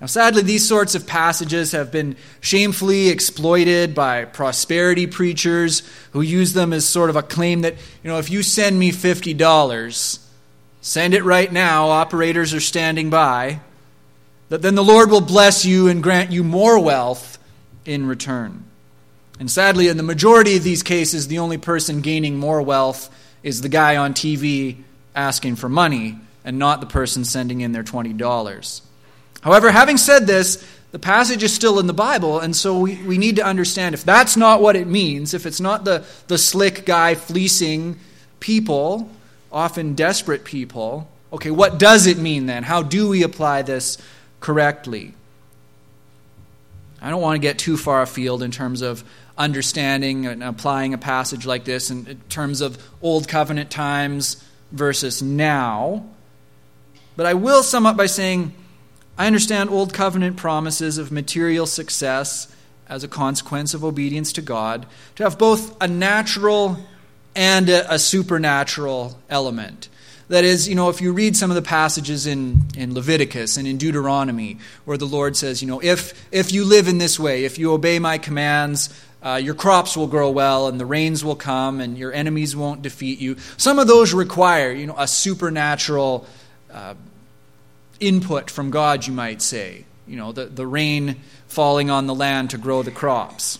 Now, 0.00 0.06
sadly, 0.06 0.42
these 0.42 0.66
sorts 0.66 0.94
of 0.94 1.08
passages 1.08 1.72
have 1.72 1.90
been 1.90 2.16
shamefully 2.40 3.08
exploited 3.08 3.96
by 3.96 4.26
prosperity 4.26 5.08
preachers 5.08 5.82
who 6.12 6.20
use 6.20 6.52
them 6.52 6.72
as 6.72 6.86
sort 6.86 7.10
of 7.10 7.16
a 7.16 7.22
claim 7.22 7.62
that, 7.62 7.74
you 8.04 8.10
know, 8.10 8.18
if 8.18 8.30
you 8.30 8.44
send 8.44 8.78
me 8.78 8.92
$50, 8.92 10.18
send 10.80 11.14
it 11.14 11.24
right 11.24 11.52
now, 11.52 11.88
operators 11.88 12.54
are 12.54 12.60
standing 12.60 13.10
by, 13.10 13.60
that 14.50 14.62
then 14.62 14.76
the 14.76 14.84
Lord 14.84 15.10
will 15.10 15.20
bless 15.20 15.64
you 15.64 15.88
and 15.88 16.02
grant 16.02 16.30
you 16.30 16.44
more 16.44 16.78
wealth 16.78 17.36
in 17.84 18.06
return. 18.06 18.64
And 19.40 19.50
sadly, 19.50 19.88
in 19.88 19.96
the 19.96 20.02
majority 20.04 20.56
of 20.56 20.62
these 20.62 20.84
cases, 20.84 21.26
the 21.26 21.40
only 21.40 21.58
person 21.58 22.02
gaining 22.02 22.36
more 22.36 22.62
wealth 22.62 23.12
is 23.42 23.62
the 23.62 23.68
guy 23.68 23.96
on 23.96 24.14
TV 24.14 24.76
asking 25.14 25.56
for 25.56 25.68
money 25.68 26.18
and 26.44 26.58
not 26.58 26.80
the 26.80 26.86
person 26.86 27.24
sending 27.24 27.60
in 27.60 27.72
their 27.72 27.84
$20. 27.84 28.80
However, 29.40 29.70
having 29.70 29.96
said 29.96 30.26
this, 30.26 30.66
the 30.90 30.98
passage 30.98 31.42
is 31.42 31.52
still 31.52 31.78
in 31.78 31.86
the 31.86 31.92
Bible, 31.92 32.40
and 32.40 32.56
so 32.56 32.78
we, 32.78 32.96
we 33.02 33.18
need 33.18 33.36
to 33.36 33.44
understand 33.44 33.94
if 33.94 34.04
that's 34.04 34.36
not 34.36 34.62
what 34.62 34.74
it 34.74 34.86
means, 34.86 35.34
if 35.34 35.44
it's 35.44 35.60
not 35.60 35.84
the, 35.84 36.04
the 36.28 36.38
slick 36.38 36.86
guy 36.86 37.14
fleecing 37.14 37.98
people, 38.40 39.10
often 39.52 39.94
desperate 39.94 40.44
people, 40.44 41.08
okay, 41.32 41.50
what 41.50 41.78
does 41.78 42.06
it 42.06 42.18
mean 42.18 42.46
then? 42.46 42.62
How 42.62 42.82
do 42.82 43.08
we 43.08 43.22
apply 43.22 43.62
this 43.62 43.98
correctly? 44.40 45.14
I 47.00 47.10
don't 47.10 47.20
want 47.20 47.36
to 47.36 47.40
get 47.40 47.58
too 47.58 47.76
far 47.76 48.02
afield 48.02 48.42
in 48.42 48.50
terms 48.50 48.82
of 48.82 49.04
understanding 49.36 50.26
and 50.26 50.42
applying 50.42 50.94
a 50.94 50.98
passage 50.98 51.46
like 51.46 51.64
this 51.64 51.90
in 51.90 52.20
terms 52.28 52.60
of 52.60 52.82
Old 53.00 53.28
Covenant 53.28 53.70
times 53.70 54.42
versus 54.72 55.22
now. 55.22 56.06
But 57.16 57.26
I 57.26 57.34
will 57.34 57.62
sum 57.62 57.86
up 57.86 57.96
by 57.96 58.06
saying 58.06 58.52
I 59.18 59.26
understand 59.26 59.68
Old 59.68 59.92
Covenant 59.92 60.36
promises 60.36 60.96
of 60.96 61.10
material 61.10 61.66
success 61.66 62.54
as 62.88 63.02
a 63.02 63.08
consequence 63.08 63.74
of 63.74 63.84
obedience 63.84 64.32
to 64.34 64.42
God 64.42 64.86
to 65.16 65.24
have 65.24 65.36
both 65.36 65.76
a 65.82 65.88
natural 65.88 66.78
and 67.34 67.68
a, 67.68 67.94
a 67.94 67.98
supernatural 67.98 69.18
element. 69.28 69.88
That 70.28 70.44
is, 70.44 70.68
you 70.68 70.76
know, 70.76 70.88
if 70.88 71.00
you 71.00 71.12
read 71.12 71.36
some 71.36 71.50
of 71.50 71.56
the 71.56 71.62
passages 71.62 72.28
in, 72.28 72.62
in 72.76 72.94
Leviticus 72.94 73.56
and 73.56 73.66
in 73.66 73.76
Deuteronomy, 73.76 74.58
where 74.84 74.96
the 74.96 75.06
Lord 75.06 75.36
says, 75.36 75.62
you 75.62 75.66
know, 75.66 75.80
if, 75.82 76.28
if 76.30 76.52
you 76.52 76.64
live 76.64 76.86
in 76.86 76.98
this 76.98 77.18
way, 77.18 77.44
if 77.44 77.58
you 77.58 77.72
obey 77.72 77.98
my 77.98 78.18
commands, 78.18 78.88
uh, 79.20 79.40
your 79.42 79.54
crops 79.54 79.96
will 79.96 80.06
grow 80.06 80.30
well 80.30 80.68
and 80.68 80.78
the 80.78 80.86
rains 80.86 81.24
will 81.24 81.34
come 81.34 81.80
and 81.80 81.98
your 81.98 82.12
enemies 82.12 82.54
won't 82.54 82.82
defeat 82.82 83.18
you. 83.18 83.36
Some 83.56 83.80
of 83.80 83.88
those 83.88 84.14
require, 84.14 84.70
you 84.70 84.86
know, 84.86 84.94
a 84.96 85.08
supernatural 85.08 86.24
uh, 86.72 86.94
input 88.00 88.50
from 88.50 88.70
God, 88.70 89.06
you 89.06 89.12
might 89.12 89.42
say. 89.42 89.84
You 90.06 90.16
know, 90.16 90.32
the, 90.32 90.46
the 90.46 90.66
rain 90.66 91.16
falling 91.48 91.90
on 91.90 92.06
the 92.06 92.14
land 92.14 92.50
to 92.50 92.58
grow 92.58 92.82
the 92.82 92.90
crops. 92.90 93.58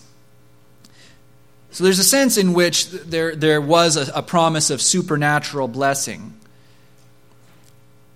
So 1.70 1.84
there's 1.84 1.98
a 1.98 2.04
sense 2.04 2.36
in 2.36 2.54
which 2.54 2.90
there, 2.90 3.36
there 3.36 3.60
was 3.60 3.96
a, 3.96 4.10
a 4.14 4.22
promise 4.22 4.70
of 4.70 4.80
supernatural 4.80 5.68
blessing 5.68 6.34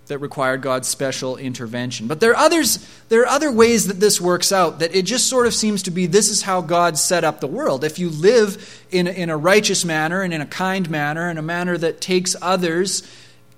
that 0.07 0.19
required 0.19 0.63
God's 0.63 0.89
special 0.89 1.37
intervention. 1.37 2.07
But 2.07 2.21
there 2.21 2.33
are 2.33 2.37
others 2.37 2.87
there 3.09 3.23
are 3.23 3.29
other 3.29 3.53
ways 3.53 3.89
that 3.89 4.01
this 4.01 4.21
works 4.21 4.53
out 4.53 4.81
that 4.81 4.95
it 4.95 5.03
just 5.03 5.29
sort 5.29 5.47
of 5.47 5.55
seems 5.55 5.85
to 5.85 5.91
be 5.91 6.07
this 6.07 6.29
is 6.29 6.43
how 6.43 6.61
God 6.61 6.99
set 6.99 7.25
up 7.25 7.41
the 7.41 7.47
world. 7.47 7.85
If 7.85 7.99
you 7.99 8.11
live 8.11 8.85
in 8.91 9.07
in 9.07 9.31
a 9.31 9.37
righteous 9.37 9.85
manner 9.85 10.23
and 10.23 10.35
in 10.35 10.41
a 10.41 10.47
kind 10.47 10.91
manner, 10.91 11.31
in 11.31 11.39
a 11.39 11.43
manner 11.43 11.79
that 11.79 12.01
takes 12.01 12.35
others 12.43 13.03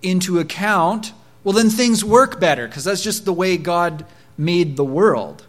into 0.03 0.39
account, 0.39 1.13
well 1.45 1.53
then 1.53 1.71
things 1.71 2.05
work 2.05 2.41
better 2.41 2.67
because 2.67 2.85
that's 2.85 3.05
just 3.05 3.25
the 3.25 3.33
way 3.33 3.57
God 3.57 4.05
made 4.37 4.77
the 4.77 4.85
world. 4.85 5.47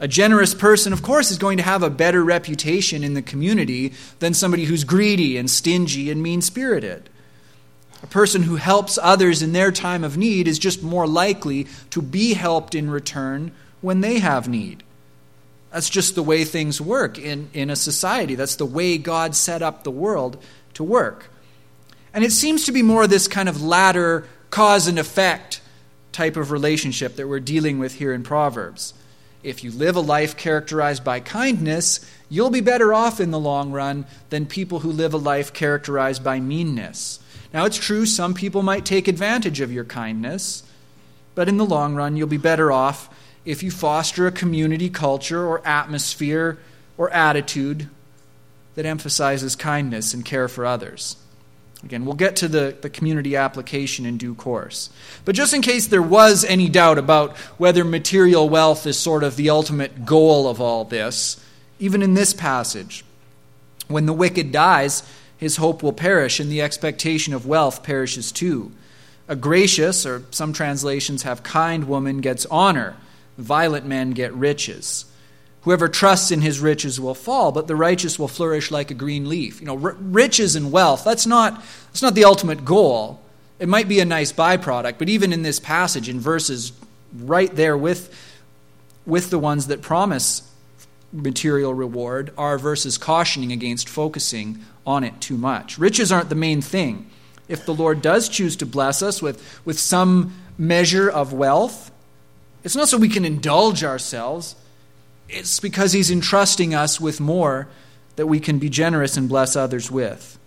A 0.00 0.08
generous 0.08 0.54
person, 0.54 0.92
of 0.92 1.02
course, 1.02 1.30
is 1.30 1.38
going 1.38 1.58
to 1.58 1.62
have 1.62 1.82
a 1.82 1.90
better 1.90 2.24
reputation 2.24 3.04
in 3.04 3.14
the 3.14 3.22
community 3.22 3.92
than 4.18 4.34
somebody 4.34 4.64
who's 4.64 4.82
greedy 4.82 5.36
and 5.36 5.48
stingy 5.48 6.10
and 6.10 6.22
mean 6.22 6.42
spirited. 6.42 7.08
A 8.02 8.06
person 8.08 8.42
who 8.42 8.56
helps 8.56 8.98
others 9.00 9.40
in 9.40 9.52
their 9.52 9.70
time 9.70 10.04
of 10.04 10.18
need 10.18 10.48
is 10.48 10.58
just 10.58 10.82
more 10.82 11.06
likely 11.06 11.66
to 11.90 12.02
be 12.02 12.34
helped 12.34 12.74
in 12.74 12.90
return 12.90 13.52
when 13.80 14.00
they 14.00 14.18
have 14.18 14.48
need. 14.48 14.82
That's 15.70 15.88
just 15.88 16.14
the 16.14 16.22
way 16.22 16.44
things 16.44 16.80
work 16.80 17.18
in, 17.18 17.48
in 17.52 17.70
a 17.70 17.76
society. 17.76 18.34
That's 18.34 18.56
the 18.56 18.66
way 18.66 18.98
God 18.98 19.34
set 19.34 19.62
up 19.62 19.84
the 19.84 19.90
world 19.90 20.42
to 20.74 20.84
work. 20.84 21.30
And 22.12 22.22
it 22.24 22.32
seems 22.32 22.66
to 22.66 22.72
be 22.72 22.82
more 22.82 23.04
of 23.04 23.10
this 23.10 23.26
kind 23.26 23.48
of 23.48 23.62
latter 23.62 24.26
cause 24.54 24.86
and 24.86 25.00
effect 25.00 25.60
type 26.12 26.36
of 26.36 26.52
relationship 26.52 27.16
that 27.16 27.26
we're 27.26 27.40
dealing 27.40 27.80
with 27.80 27.94
here 27.94 28.12
in 28.12 28.22
Proverbs. 28.22 28.94
If 29.42 29.64
you 29.64 29.72
live 29.72 29.96
a 29.96 30.00
life 30.00 30.36
characterized 30.36 31.02
by 31.02 31.18
kindness, 31.18 32.08
you'll 32.30 32.50
be 32.50 32.60
better 32.60 32.94
off 32.94 33.18
in 33.18 33.32
the 33.32 33.38
long 33.40 33.72
run 33.72 34.06
than 34.30 34.46
people 34.46 34.78
who 34.78 34.92
live 34.92 35.12
a 35.12 35.16
life 35.16 35.52
characterized 35.52 36.22
by 36.22 36.38
meanness. 36.38 37.18
Now, 37.52 37.64
it's 37.64 37.78
true, 37.78 38.06
some 38.06 38.32
people 38.32 38.62
might 38.62 38.84
take 38.84 39.08
advantage 39.08 39.60
of 39.60 39.72
your 39.72 39.82
kindness, 39.84 40.62
but 41.34 41.48
in 41.48 41.56
the 41.56 41.66
long 41.66 41.96
run, 41.96 42.16
you'll 42.16 42.28
be 42.28 42.36
better 42.36 42.70
off 42.70 43.10
if 43.44 43.60
you 43.64 43.72
foster 43.72 44.28
a 44.28 44.32
community 44.32 44.88
culture 44.88 45.44
or 45.44 45.66
atmosphere 45.66 46.58
or 46.96 47.10
attitude 47.10 47.88
that 48.76 48.86
emphasizes 48.86 49.56
kindness 49.56 50.14
and 50.14 50.24
care 50.24 50.46
for 50.46 50.64
others. 50.64 51.16
Again, 51.84 52.06
we'll 52.06 52.14
get 52.14 52.36
to 52.36 52.48
the, 52.48 52.74
the 52.80 52.88
community 52.88 53.36
application 53.36 54.06
in 54.06 54.16
due 54.16 54.34
course. 54.34 54.88
But 55.26 55.34
just 55.34 55.52
in 55.52 55.60
case 55.60 55.86
there 55.86 56.00
was 56.00 56.42
any 56.44 56.70
doubt 56.70 56.96
about 56.96 57.36
whether 57.58 57.84
material 57.84 58.48
wealth 58.48 58.86
is 58.86 58.98
sort 58.98 59.22
of 59.22 59.36
the 59.36 59.50
ultimate 59.50 60.06
goal 60.06 60.48
of 60.48 60.62
all 60.62 60.84
this, 60.84 61.44
even 61.78 62.00
in 62.00 62.14
this 62.14 62.32
passage, 62.32 63.04
when 63.88 64.06
the 64.06 64.14
wicked 64.14 64.50
dies, 64.50 65.02
his 65.36 65.56
hope 65.56 65.82
will 65.82 65.92
perish, 65.92 66.40
and 66.40 66.50
the 66.50 66.62
expectation 66.62 67.34
of 67.34 67.46
wealth 67.46 67.82
perishes 67.82 68.32
too. 68.32 68.72
A 69.28 69.36
gracious, 69.36 70.06
or 70.06 70.22
some 70.30 70.54
translations 70.54 71.24
have 71.24 71.42
kind 71.42 71.84
woman, 71.84 72.22
gets 72.22 72.46
honor. 72.46 72.96
Violent 73.36 73.84
men 73.84 74.12
get 74.12 74.32
riches. 74.32 75.04
Whoever 75.64 75.88
trusts 75.88 76.30
in 76.30 76.42
his 76.42 76.60
riches 76.60 77.00
will 77.00 77.14
fall, 77.14 77.50
but 77.50 77.66
the 77.66 77.76
righteous 77.76 78.18
will 78.18 78.28
flourish 78.28 78.70
like 78.70 78.90
a 78.90 78.94
green 78.94 79.28
leaf. 79.28 79.60
You 79.60 79.66
know, 79.66 79.82
r- 79.82 79.96
riches 79.98 80.56
and 80.56 80.70
wealth, 80.70 81.04
that's 81.04 81.26
not, 81.26 81.62
that's 81.86 82.02
not 82.02 82.14
the 82.14 82.24
ultimate 82.24 82.64
goal. 82.66 83.20
It 83.58 83.68
might 83.68 83.88
be 83.88 84.00
a 84.00 84.04
nice 84.04 84.30
byproduct, 84.30 84.98
but 84.98 85.08
even 85.08 85.32
in 85.32 85.42
this 85.42 85.58
passage, 85.58 86.08
in 86.08 86.20
verses 86.20 86.72
right 87.14 87.54
there 87.54 87.78
with, 87.78 88.14
with 89.06 89.30
the 89.30 89.38
ones 89.38 89.68
that 89.68 89.80
promise 89.80 90.42
material 91.12 91.72
reward, 91.72 92.32
are 92.36 92.58
verses 92.58 92.98
cautioning 92.98 93.50
against 93.50 93.88
focusing 93.88 94.60
on 94.86 95.02
it 95.02 95.18
too 95.20 95.38
much. 95.38 95.78
Riches 95.78 96.12
aren't 96.12 96.28
the 96.28 96.34
main 96.34 96.60
thing. 96.60 97.08
If 97.48 97.64
the 97.64 97.74
Lord 97.74 98.02
does 98.02 98.28
choose 98.28 98.56
to 98.56 98.66
bless 98.66 99.00
us 99.02 99.22
with, 99.22 99.60
with 99.64 99.78
some 99.78 100.34
measure 100.58 101.08
of 101.08 101.32
wealth, 101.32 101.90
it's 102.64 102.76
not 102.76 102.88
so 102.88 102.98
we 102.98 103.08
can 103.08 103.24
indulge 103.24 103.84
ourselves, 103.84 104.56
it's 105.28 105.60
because 105.60 105.92
He's 105.92 106.10
entrusting 106.10 106.74
us 106.74 107.00
with 107.00 107.20
more 107.20 107.68
that 108.16 108.26
we 108.26 108.40
can 108.40 108.58
be 108.58 108.68
generous 108.68 109.16
and 109.16 109.28
bless 109.28 109.56
others 109.56 109.90
with. 109.90 110.38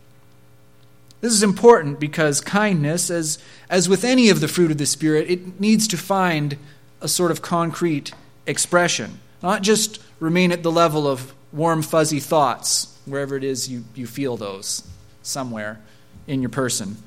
This 1.20 1.34
is 1.34 1.44
important 1.44 2.00
because 2.00 2.42
kindness, 2.42 3.10
as, 3.10 3.40
as 3.70 3.90
with 3.90 4.04
any 4.04 4.30
of 4.30 4.40
the 4.40 4.48
fruit 4.48 4.72
of 4.72 4.78
the 4.78 4.86
Spirit, 4.86 5.30
it 5.30 5.60
needs 5.60 5.88
to 5.90 5.98
find 5.98 6.58
a 7.02 7.08
sort 7.08 7.32
of 7.32 7.42
concrete 7.42 8.14
expression, 8.46 9.20
not 9.42 9.64
just 9.64 10.02
remain 10.20 10.52
at 10.52 10.64
the 10.64 10.72
level 10.72 11.08
of 11.08 11.34
warm, 11.52 11.82
fuzzy 11.82 12.20
thoughts 12.20 12.96
wherever 13.06 13.36
it 13.36 13.44
is 13.44 13.70
you, 13.70 13.84
you 13.96 14.06
feel 14.06 14.38
those, 14.38 14.84
somewhere 15.24 15.80
in 16.28 16.42
your 16.42 16.50
person. 16.50 16.98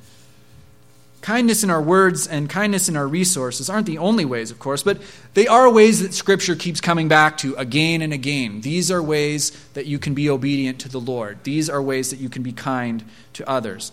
Kindness 1.31 1.63
in 1.63 1.71
our 1.71 1.81
words 1.81 2.27
and 2.27 2.51
kindness 2.51 2.89
in 2.89 2.97
our 2.97 3.07
resources 3.07 3.71
aren't 3.71 3.87
the 3.87 3.99
only 3.99 4.25
ways, 4.25 4.51
of 4.51 4.59
course, 4.59 4.83
but 4.83 5.01
they 5.35 5.47
are 5.47 5.71
ways 5.73 6.03
that 6.03 6.13
Scripture 6.13 6.57
keeps 6.57 6.81
coming 6.81 7.07
back 7.07 7.39
to 7.39 7.55
again 7.55 8.03
and 8.03 8.13
again. 8.13 8.63
These 8.63 8.91
are 8.91 9.01
ways 9.01 9.51
that 9.75 9.87
you 9.87 10.01
can 10.01 10.13
be 10.13 10.29
obedient 10.29 10.81
to 10.81 10.89
the 10.89 10.99
Lord. 10.99 11.39
These 11.45 11.71
are 11.71 11.81
ways 11.81 12.11
that 12.11 12.19
you 12.19 12.29
can 12.29 12.43
be 12.43 12.51
kind 12.51 13.05
to 13.35 13.49
others. 13.49 13.93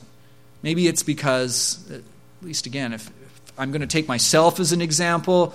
Maybe 0.63 0.87
it's 0.87 1.03
because, 1.03 1.87
at 1.91 2.01
least 2.41 2.65
again, 2.65 2.91
if, 2.91 3.05
if 3.05 3.53
I'm 3.55 3.69
going 3.69 3.81
to 3.81 3.87
take 3.87 4.07
myself 4.07 4.59
as 4.59 4.71
an 4.71 4.81
example, 4.81 5.53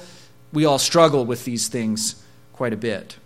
we 0.53 0.65
all 0.65 0.79
struggle 0.79 1.25
with 1.25 1.45
these 1.45 1.67
things 1.67 2.25
quite 2.53 2.73
a 2.73 2.77
bit. 2.77 3.17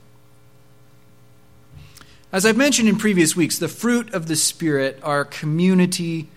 As 2.33 2.47
I've 2.47 2.57
mentioned 2.57 2.89
in 2.89 2.97
previous 2.97 3.37
weeks, 3.37 3.59
the 3.59 3.69
fruit 3.69 4.15
of 4.15 4.29
the 4.29 4.37
Spirit 4.37 4.99
are 5.03 5.27
community 5.27 6.29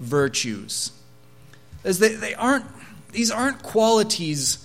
virtues. 0.00 0.90
As 1.84 1.98
they, 1.98 2.14
they 2.14 2.34
aren't, 2.34 2.64
these 3.12 3.30
aren't 3.30 3.62
qualities 3.62 4.64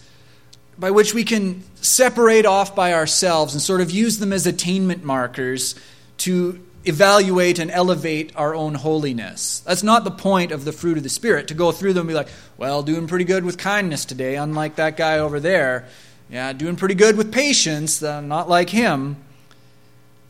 by 0.77 0.91
which 0.91 1.13
we 1.13 1.23
can 1.23 1.63
separate 1.75 2.45
off 2.45 2.75
by 2.75 2.93
ourselves 2.93 3.53
and 3.53 3.61
sort 3.61 3.81
of 3.81 3.91
use 3.91 4.19
them 4.19 4.33
as 4.33 4.47
attainment 4.47 5.03
markers 5.03 5.75
to 6.17 6.59
evaluate 6.85 7.59
and 7.59 7.71
elevate 7.71 8.35
our 8.35 8.53
own 8.53 8.73
holiness. 8.75 9.61
That's 9.61 9.83
not 9.83 10.03
the 10.03 10.11
point 10.11 10.51
of 10.51 10.65
the 10.65 10.71
fruit 10.71 10.97
of 10.97 11.03
the 11.03 11.09
Spirit, 11.09 11.47
to 11.47 11.53
go 11.53 11.71
through 11.71 11.93
them 11.93 12.01
and 12.01 12.09
be 12.09 12.13
like, 12.13 12.29
well, 12.57 12.83
doing 12.83 13.07
pretty 13.07 13.25
good 13.25 13.45
with 13.45 13.57
kindness 13.57 14.05
today, 14.05 14.35
unlike 14.35 14.75
that 14.75 14.97
guy 14.97 15.19
over 15.19 15.39
there. 15.39 15.87
Yeah, 16.29 16.51
doing 16.53 16.75
pretty 16.75 16.95
good 16.95 17.15
with 17.15 17.31
patience, 17.31 18.01
uh, 18.01 18.21
not 18.21 18.49
like 18.49 18.69
him. 18.69 19.17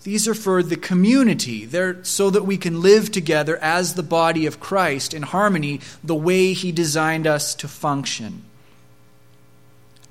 These 0.04 0.28
are 0.28 0.34
for 0.34 0.62
the 0.62 0.76
community. 0.76 1.66
They're 1.66 2.04
so 2.04 2.30
that 2.30 2.46
we 2.46 2.58
can 2.58 2.82
live 2.82 3.12
together 3.12 3.58
as 3.58 3.94
the 3.94 4.04
body 4.04 4.46
of 4.46 4.60
Christ 4.60 5.14
in 5.14 5.24
harmony 5.24 5.80
the 6.04 6.16
way 6.16 6.54
He 6.54 6.72
designed 6.72 7.26
us 7.26 7.56
to 7.56 7.68
function. 7.68 8.44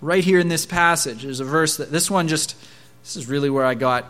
Right 0.00 0.24
here 0.24 0.40
in 0.40 0.48
this 0.48 0.66
passage, 0.66 1.22
there's 1.22 1.40
a 1.40 1.44
verse 1.44 1.76
that 1.76 1.92
this 1.92 2.10
one 2.10 2.26
just, 2.26 2.56
this 3.02 3.16
is 3.16 3.28
really 3.28 3.50
where 3.50 3.66
I 3.66 3.74
got, 3.74 4.06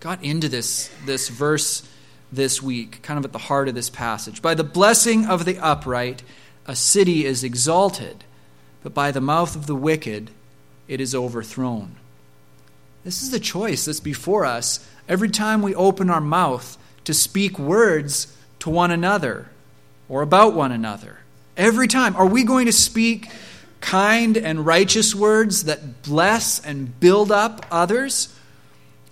got 0.00 0.22
into 0.24 0.48
this, 0.48 0.90
this 1.06 1.28
verse 1.28 1.88
this 2.32 2.60
week, 2.60 3.02
kind 3.02 3.18
of 3.18 3.24
at 3.24 3.32
the 3.32 3.38
heart 3.38 3.68
of 3.68 3.74
this 3.74 3.90
passage. 3.90 4.42
By 4.42 4.54
the 4.54 4.64
blessing 4.64 5.24
of 5.26 5.44
the 5.44 5.58
upright, 5.58 6.22
a 6.66 6.76
city 6.76 7.24
is 7.24 7.44
exalted, 7.44 8.24
but 8.82 8.92
by 8.92 9.10
the 9.10 9.20
mouth 9.20 9.56
of 9.56 9.66
the 9.66 9.74
wicked, 9.74 10.30
it 10.88 11.00
is 11.00 11.14
overthrown. 11.14 11.96
This 13.04 13.22
is 13.22 13.30
the 13.30 13.40
choice 13.40 13.86
that's 13.86 14.00
before 14.00 14.44
us 14.44 14.86
every 15.08 15.30
time 15.30 15.62
we 15.62 15.74
open 15.74 16.10
our 16.10 16.20
mouth 16.20 16.76
to 17.04 17.14
speak 17.14 17.58
words 17.58 18.36
to 18.60 18.70
one 18.70 18.90
another 18.90 19.48
or 20.08 20.22
about 20.22 20.54
one 20.54 20.72
another. 20.72 21.18
Every 21.56 21.88
time. 21.88 22.14
Are 22.16 22.26
we 22.26 22.44
going 22.44 22.66
to 22.66 22.72
speak 22.72 23.30
kind 23.80 24.36
and 24.36 24.64
righteous 24.66 25.14
words 25.14 25.64
that 25.64 26.02
bless 26.02 26.64
and 26.64 26.98
build 27.00 27.32
up 27.32 27.64
others? 27.70 28.34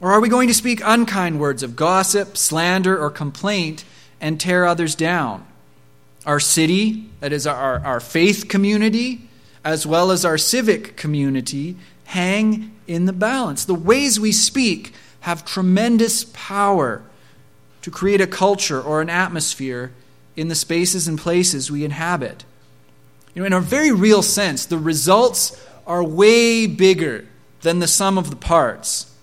Or 0.01 0.13
are 0.13 0.21
we 0.21 0.29
going 0.29 0.49
to 0.49 0.55
speak 0.55 0.81
unkind 0.85 1.41
words 1.41 1.63
of 1.63 1.75
gossip, 1.75 2.37
slander, 2.37 2.99
or 2.99 3.11
complaint 3.11 3.85
and 4.21 4.39
tear 4.39 4.67
others 4.67 4.95
down? 4.95 5.47
Our 6.27 6.41
city, 6.41 7.09
that 7.21 7.33
is 7.33 7.47
our, 7.47 7.81
our 7.81 8.01
faith 8.01 8.49
community, 8.49 9.29
as 9.65 9.87
well 9.87 10.11
as 10.11 10.25
our 10.25 10.39
civic 10.39 10.97
community, 10.97 11.77
hang 12.05 12.78
in 12.89 13.05
the 13.05 13.13
balance. 13.13 13.65
The 13.65 13.75
ways 13.75 14.19
we 14.19 14.33
speak 14.33 14.95
have 15.21 15.45
tremendous 15.45 16.25
power 16.33 17.03
to 17.83 17.91
create 17.91 18.21
a 18.21 18.27
culture 18.27 18.81
or 18.81 19.01
an 19.01 19.11
atmosphere 19.11 19.93
in 20.35 20.49
the 20.49 20.55
spaces 20.55 21.07
and 21.07 21.19
places 21.19 21.71
we 21.71 21.85
inhabit. 21.85 22.45
You 23.35 23.43
know, 23.43 23.47
in 23.47 23.53
a 23.53 23.61
very 23.61 23.93
real 23.93 24.23
sense, 24.23 24.67
the 24.67 24.79
results 24.79 25.65
are 25.87 26.03
way 26.03 26.67
bigger 26.67 27.27
than 27.61 27.79
the 27.79 27.87
sum 27.87 28.19
of 28.19 28.31
the 28.31 28.37
parts. 28.37 29.15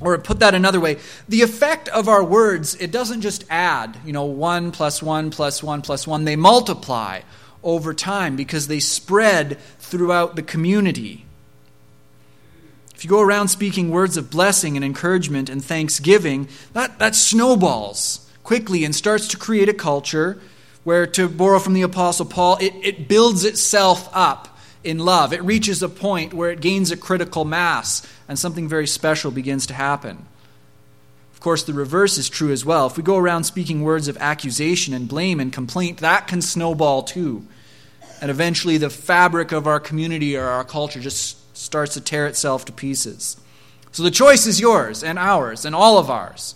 Or 0.00 0.16
put 0.18 0.40
that 0.40 0.54
another 0.54 0.80
way, 0.80 0.98
the 1.28 1.42
effect 1.42 1.88
of 1.88 2.08
our 2.08 2.24
words, 2.24 2.74
it 2.76 2.90
doesn't 2.90 3.20
just 3.20 3.44
add, 3.50 3.98
you 4.04 4.12
know, 4.12 4.24
1 4.24 4.72
plus 4.72 5.02
1 5.02 5.30
plus 5.30 5.62
1 5.62 5.82
plus 5.82 6.06
1. 6.06 6.24
They 6.24 6.36
multiply 6.36 7.20
over 7.62 7.92
time 7.92 8.34
because 8.36 8.66
they 8.66 8.80
spread 8.80 9.58
throughout 9.78 10.36
the 10.36 10.42
community. 10.42 11.26
If 13.00 13.04
you 13.04 13.08
go 13.08 13.22
around 13.22 13.48
speaking 13.48 13.88
words 13.88 14.18
of 14.18 14.28
blessing 14.28 14.76
and 14.76 14.84
encouragement 14.84 15.48
and 15.48 15.64
thanksgiving, 15.64 16.48
that, 16.74 16.98
that 16.98 17.14
snowballs 17.14 18.30
quickly 18.44 18.84
and 18.84 18.94
starts 18.94 19.26
to 19.28 19.38
create 19.38 19.70
a 19.70 19.72
culture 19.72 20.38
where, 20.84 21.06
to 21.06 21.26
borrow 21.26 21.58
from 21.60 21.72
the 21.72 21.80
Apostle 21.80 22.26
Paul, 22.26 22.58
it, 22.60 22.74
it 22.82 23.08
builds 23.08 23.46
itself 23.46 24.10
up 24.12 24.58
in 24.84 24.98
love. 24.98 25.32
It 25.32 25.42
reaches 25.42 25.82
a 25.82 25.88
point 25.88 26.34
where 26.34 26.50
it 26.50 26.60
gains 26.60 26.90
a 26.90 26.96
critical 26.98 27.46
mass 27.46 28.06
and 28.28 28.38
something 28.38 28.68
very 28.68 28.86
special 28.86 29.30
begins 29.30 29.64
to 29.68 29.72
happen. 29.72 30.26
Of 31.32 31.40
course, 31.40 31.62
the 31.62 31.72
reverse 31.72 32.18
is 32.18 32.28
true 32.28 32.52
as 32.52 32.66
well. 32.66 32.86
If 32.86 32.98
we 32.98 33.02
go 33.02 33.16
around 33.16 33.44
speaking 33.44 33.80
words 33.80 34.08
of 34.08 34.18
accusation 34.18 34.92
and 34.92 35.08
blame 35.08 35.40
and 35.40 35.50
complaint, 35.50 36.00
that 36.00 36.28
can 36.28 36.42
snowball 36.42 37.04
too. 37.04 37.46
And 38.20 38.30
eventually, 38.30 38.76
the 38.76 38.90
fabric 38.90 39.52
of 39.52 39.66
our 39.66 39.80
community 39.80 40.36
or 40.36 40.44
our 40.44 40.64
culture 40.64 41.00
just 41.00 41.39
starts 41.60 41.94
to 41.94 42.00
tear 42.00 42.26
itself 42.26 42.64
to 42.64 42.72
pieces. 42.72 43.36
So 43.92 44.02
the 44.02 44.10
choice 44.10 44.46
is 44.46 44.60
yours 44.60 45.04
and 45.04 45.18
ours 45.18 45.64
and 45.64 45.74
all 45.74 45.98
of 45.98 46.10
ours. 46.10 46.54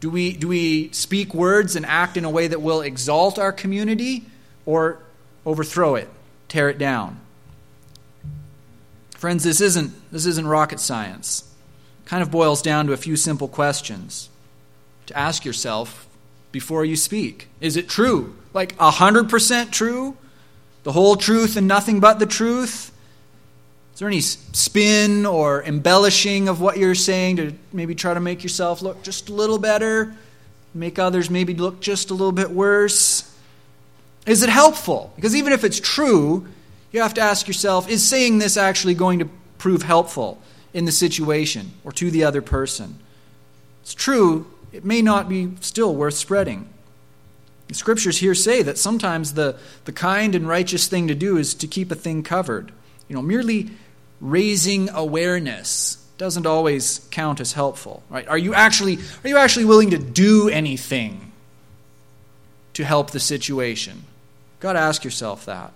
Do 0.00 0.10
we, 0.10 0.32
do 0.32 0.48
we 0.48 0.90
speak 0.92 1.34
words 1.34 1.76
and 1.76 1.84
act 1.84 2.16
in 2.16 2.24
a 2.24 2.30
way 2.30 2.48
that 2.48 2.62
will 2.62 2.80
exalt 2.80 3.38
our 3.38 3.52
community 3.52 4.24
or 4.64 4.98
overthrow 5.44 5.94
it, 5.94 6.08
tear 6.48 6.68
it 6.68 6.78
down? 6.78 7.20
Friends, 9.16 9.44
this 9.44 9.60
isn't, 9.60 9.92
this 10.10 10.24
isn't 10.24 10.46
rocket 10.46 10.80
science. 10.80 11.44
It 12.04 12.08
kind 12.08 12.22
of 12.22 12.30
boils 12.30 12.62
down 12.62 12.86
to 12.86 12.94
a 12.94 12.96
few 12.96 13.16
simple 13.16 13.48
questions 13.48 14.30
to 15.06 15.16
ask 15.16 15.44
yourself 15.44 16.08
before 16.50 16.84
you 16.84 16.96
speak. 16.96 17.48
Is 17.60 17.76
it 17.76 17.88
true? 17.88 18.34
Like 18.54 18.76
100% 18.78 19.70
true? 19.70 20.16
The 20.82 20.92
whole 20.92 21.16
truth 21.16 21.56
and 21.58 21.68
nothing 21.68 22.00
but 22.00 22.18
the 22.18 22.26
truth? 22.26 22.90
Is 23.92 23.98
there 23.98 24.08
any 24.08 24.20
spin 24.20 25.26
or 25.26 25.62
embellishing 25.62 26.48
of 26.48 26.60
what 26.60 26.78
you're 26.78 26.94
saying 26.94 27.36
to 27.36 27.52
maybe 27.72 27.94
try 27.94 28.14
to 28.14 28.20
make 28.20 28.42
yourself 28.42 28.82
look 28.82 29.02
just 29.02 29.28
a 29.28 29.32
little 29.34 29.58
better? 29.58 30.14
Make 30.72 30.98
others 30.98 31.28
maybe 31.28 31.54
look 31.54 31.80
just 31.80 32.10
a 32.10 32.14
little 32.14 32.32
bit 32.32 32.50
worse? 32.50 33.36
Is 34.26 34.42
it 34.42 34.48
helpful? 34.48 35.12
Because 35.16 35.34
even 35.34 35.52
if 35.52 35.64
it's 35.64 35.80
true, 35.80 36.46
you 36.92 37.02
have 37.02 37.14
to 37.14 37.20
ask 37.20 37.46
yourself 37.46 37.88
is 37.88 38.06
saying 38.06 38.38
this 38.38 38.56
actually 38.56 38.94
going 38.94 39.18
to 39.18 39.28
prove 39.58 39.82
helpful 39.82 40.40
in 40.72 40.84
the 40.84 40.92
situation 40.92 41.72
or 41.84 41.92
to 41.92 42.10
the 42.10 42.24
other 42.24 42.42
person? 42.42 42.98
It's 43.82 43.94
true, 43.94 44.46
it 44.72 44.84
may 44.84 45.02
not 45.02 45.28
be 45.28 45.52
still 45.60 45.94
worth 45.94 46.14
spreading. 46.14 46.68
The 47.68 47.74
scriptures 47.74 48.18
here 48.18 48.34
say 48.34 48.62
that 48.62 48.78
sometimes 48.78 49.34
the, 49.34 49.56
the 49.84 49.92
kind 49.92 50.34
and 50.34 50.48
righteous 50.48 50.88
thing 50.88 51.08
to 51.08 51.14
do 51.14 51.36
is 51.36 51.54
to 51.54 51.66
keep 51.66 51.90
a 51.90 51.94
thing 51.94 52.22
covered. 52.22 52.72
You 53.10 53.16
know, 53.16 53.22
merely 53.22 53.68
raising 54.20 54.88
awareness 54.88 55.96
doesn't 56.16 56.46
always 56.46 57.00
count 57.10 57.40
as 57.40 57.52
helpful, 57.52 58.04
right? 58.08 58.28
Are 58.28 58.38
you 58.38 58.54
actually 58.54 58.98
are 59.24 59.28
you 59.28 59.36
actually 59.36 59.64
willing 59.64 59.90
to 59.90 59.98
do 59.98 60.48
anything 60.48 61.32
to 62.74 62.84
help 62.84 63.10
the 63.10 63.18
situation? 63.18 63.94
You've 63.94 64.60
got 64.60 64.74
to 64.74 64.78
ask 64.78 65.02
yourself 65.02 65.46
that. 65.46 65.72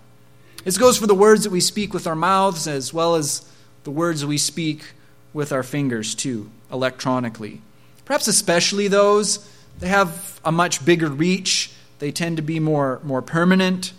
This 0.63 0.79
goes 0.79 0.97
for 0.97 1.09
the 1.09 1.15
words 1.15 1.43
that 1.43 1.51
we 1.51 1.61
speak 1.61 1.93
with 1.93 2.07
our 2.07 2.15
mouths 2.15 2.69
as 2.69 2.95
well 2.95 3.17
as 3.17 3.51
the 3.83 3.91
words 3.91 4.25
we 4.25 4.39
speak 4.39 4.85
with 5.33 5.51
our 5.51 5.65
fingers, 5.65 6.15
too, 6.15 6.49
electronically. 6.71 7.61
Perhaps 8.05 8.29
especially 8.29 8.87
those, 8.87 9.51
they 9.81 9.89
have 9.89 10.41
a 10.45 10.53
much 10.53 10.85
bigger 10.85 11.09
reach, 11.09 11.73
they 11.99 12.13
tend 12.13 12.37
to 12.37 12.43
be 12.43 12.61
more, 12.61 13.01
more 13.03 13.23
permanent. 13.23 13.93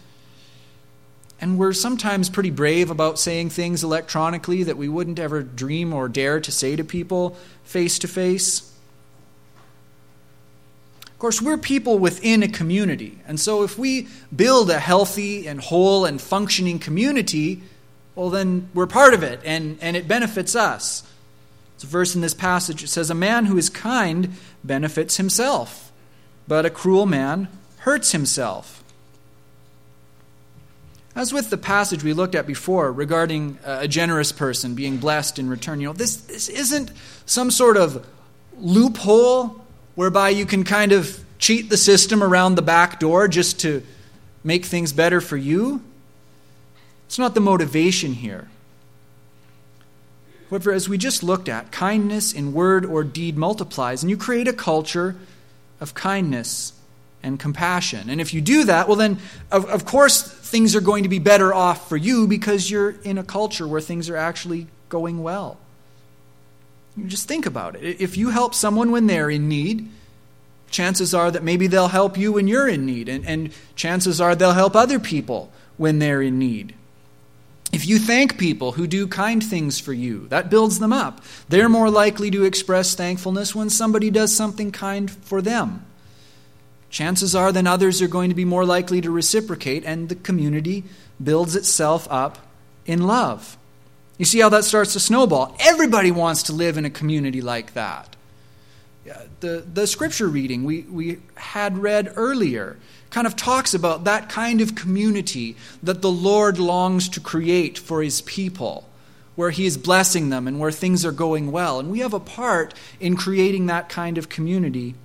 And 1.42 1.58
we're 1.58 1.74
sometimes 1.74 2.30
pretty 2.30 2.50
brave 2.50 2.90
about 2.90 3.20
saying 3.20 3.50
things 3.50 3.84
electronically 3.84 4.64
that 4.64 4.78
we 4.78 4.88
wouldn't 4.88 5.20
ever 5.20 5.44
dream 5.44 5.94
or 5.94 6.08
dare 6.08 6.40
to 6.40 6.52
say 6.52 6.76
to 6.76 6.84
people 6.84 7.38
face 7.64 8.00
to 8.00 8.08
face. 8.08 8.72
Of 11.08 11.20
course, 11.20 11.42
we're 11.42 11.58
people 11.58 11.98
within 11.98 12.44
a 12.44 12.48
community. 12.48 13.20
And 13.28 13.40
so 13.40 13.64
if 13.64 13.78
we 13.78 14.08
build 14.36 14.70
a 14.70 14.80
healthy 14.80 15.48
and 15.48 15.60
whole 15.60 16.06
and 16.06 16.22
functioning 16.22 16.80
community, 16.80 17.64
well, 18.16 18.30
then 18.30 18.70
we're 18.74 18.88
part 18.88 19.14
of 19.14 19.24
it 19.24 19.42
and, 19.44 19.78
and 19.82 19.98
it 19.98 20.08
benefits 20.08 20.56
us. 20.56 21.04
It's 21.76 21.84
a 21.84 21.88
verse 21.88 22.16
in 22.16 22.22
this 22.22 22.34
passage. 22.34 22.84
It 22.84 22.88
says, 22.88 23.10
A 23.10 23.16
man 23.16 23.46
who 23.46 23.58
is 23.58 23.70
kind 23.70 24.34
benefits 24.64 25.18
himself, 25.18 25.92
but 26.48 26.66
a 26.66 26.70
cruel 26.70 27.06
man 27.06 27.50
hurts 27.80 28.14
himself. 28.14 28.82
As 31.16 31.32
with 31.32 31.50
the 31.50 31.58
passage 31.58 32.04
we 32.04 32.12
looked 32.12 32.36
at 32.36 32.46
before 32.46 32.92
regarding 32.92 33.58
uh, 33.66 33.80
a 33.82 33.88
generous 33.88 34.34
person 34.34 34.76
being 34.76 34.98
blessed 34.98 35.40
in 35.40 35.50
return, 35.50 35.80
you 35.80 35.88
know, 35.88 35.94
this, 35.94 36.18
this 36.18 36.50
isn't 36.50 36.92
some 37.26 37.52
sort 37.52 37.78
of 37.78 38.06
loophole 38.58 39.62
whereby 39.96 40.30
you 40.30 40.46
can 40.46 40.66
kind 40.66 40.92
of 40.92 41.24
cheat 41.40 41.70
the 41.70 41.78
system 41.78 42.22
around 42.22 42.56
the 42.56 42.62
back 42.62 43.00
door 43.00 43.30
just 43.30 43.62
to 43.62 43.82
make 44.44 44.66
things 44.66 44.92
better 44.92 45.22
for 45.22 45.38
you. 45.38 45.82
It's 47.06 47.18
not 47.18 47.34
the 47.34 47.40
motivation 47.40 48.14
here. 48.14 48.50
However, 50.50 50.74
as 50.74 50.90
we 50.90 50.98
just 50.98 51.24
looked 51.24 51.48
at, 51.48 51.72
kindness 51.72 52.34
in 52.34 52.54
word 52.54 52.86
or 52.86 53.04
deed 53.04 53.38
multiplies, 53.38 54.04
and 54.04 54.10
you 54.10 54.18
create 54.18 54.48
a 54.48 54.54
culture 54.54 55.16
of 55.80 55.94
kindness 55.94 56.74
and 57.24 57.40
compassion. 57.40 58.10
And 58.10 58.22
if 58.22 58.34
you 58.34 58.42
do 58.42 58.66
that, 58.66 58.88
well, 58.88 58.98
then, 58.98 59.18
of, 59.52 59.66
of 59.66 59.86
course, 59.86 60.35
things 60.46 60.76
are 60.76 60.82
going 60.82 61.04
to 61.04 61.10
be 61.10 61.20
better 61.20 61.54
off 61.54 61.90
for 61.90 61.98
you 61.98 62.28
because 62.28 62.70
you're 62.70 62.92
in 63.02 63.18
a 63.18 63.24
culture 63.24 63.68
where 63.68 63.82
things 63.82 64.10
are 64.10 64.16
actually 64.16 64.68
going 64.90 65.24
well. 65.24 65.58
You 66.96 67.06
just 67.06 67.28
think 67.28 67.46
about 67.46 67.76
it. 67.76 68.00
If 68.00 68.16
you 68.16 68.30
help 68.30 68.54
someone 68.54 68.92
when 68.92 69.08
they're 69.08 69.30
in 69.30 69.50
need, 69.50 69.90
chances 70.70 71.14
are 71.14 71.32
that 71.32 71.44
maybe 71.44 71.68
they'll 71.68 71.88
help 71.88 72.18
you 72.18 72.32
when 72.34 72.48
you're 72.48 72.68
in 72.68 72.86
need, 72.86 73.10
and, 73.10 73.26
and 73.26 73.52
chances 73.76 74.22
are 74.22 74.36
they'll 74.36 74.54
help 74.54 74.76
other 74.76 75.00
people 75.00 75.52
when 75.78 76.00
they're 76.00 76.22
in 76.22 76.38
need. 76.38 76.76
If 77.74 77.88
you 77.88 77.98
thank 77.98 78.38
people 78.38 78.74
who 78.74 78.86
do 78.88 79.08
kind 79.08 79.44
things 79.44 79.80
for 79.80 79.94
you, 79.94 80.28
that 80.28 80.50
builds 80.50 80.80
them 80.80 80.94
up. 80.94 81.22
They're 81.50 81.68
more 81.68 81.90
likely 81.90 82.30
to 82.32 82.44
express 82.44 82.94
thankfulness 82.94 83.56
when 83.56 83.70
somebody 83.70 84.12
does 84.12 84.34
something 84.34 84.72
kind 84.72 85.10
for 85.10 85.42
them. 85.42 85.86
Chances 86.96 87.36
are 87.36 87.52
then 87.52 87.68
others 87.68 88.02
are 88.02 88.08
going 88.08 88.30
to 88.30 88.36
be 88.38 88.46
more 88.46 88.64
likely 88.64 89.02
to 89.02 89.12
reciprocate, 89.12 89.84
and 89.84 90.08
the 90.08 90.16
community 90.16 90.86
builds 91.22 91.54
itself 91.54 92.08
up 92.10 92.38
in 92.86 93.06
love. 93.06 93.58
You 94.18 94.24
see 94.24 94.40
how 94.40 94.48
that 94.48 94.64
starts 94.64 94.94
to 94.94 95.02
snowball? 95.02 95.58
Everybody 95.60 96.10
wants 96.10 96.44
to 96.44 96.54
live 96.54 96.78
in 96.78 96.86
a 96.86 96.90
community 96.90 97.42
like 97.42 97.74
that. 97.74 98.16
The, 99.42 99.66
the 99.74 99.88
scripture 99.88 100.30
reading 100.30 100.64
we, 100.64 100.84
we 100.84 101.20
had 101.36 101.80
read 101.80 102.14
earlier 102.16 102.78
kind 103.10 103.28
of 103.28 103.36
talks 103.36 103.74
about 103.74 104.06
that 104.06 104.30
kind 104.30 104.62
of 104.62 104.76
community 104.76 105.58
that 105.84 106.02
the 106.02 106.10
Lord 106.10 106.60
longs 106.60 107.10
to 107.10 107.20
create 107.20 107.78
for 107.78 108.02
his 108.04 108.22
people, 108.22 108.88
where 109.36 109.52
he 109.52 109.66
is 109.66 109.78
blessing 109.78 110.30
them 110.30 110.48
and 110.48 110.62
where 110.62 110.72
things 110.72 111.04
are 111.04 111.12
going 111.12 111.52
well. 111.52 111.78
And 111.78 111.92
we 111.92 112.00
have 112.00 112.14
a 112.14 112.22
part 112.22 112.74
in 113.02 113.18
creating 113.18 113.66
that 113.66 113.90
kind 113.90 114.18
of 114.18 114.30
community 114.30 114.96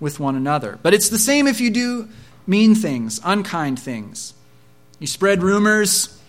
with 0.00 0.20
one 0.20 0.36
another. 0.36 0.78
But 0.82 0.94
it's 0.94 1.08
the 1.08 1.18
same 1.18 1.46
if 1.46 1.60
you 1.60 1.70
do 1.70 2.08
mean 2.46 2.74
things, 2.74 3.20
unkind 3.24 3.78
things. 3.78 4.34
You 4.98 5.06
spread 5.06 5.42
rumors, 5.42 6.20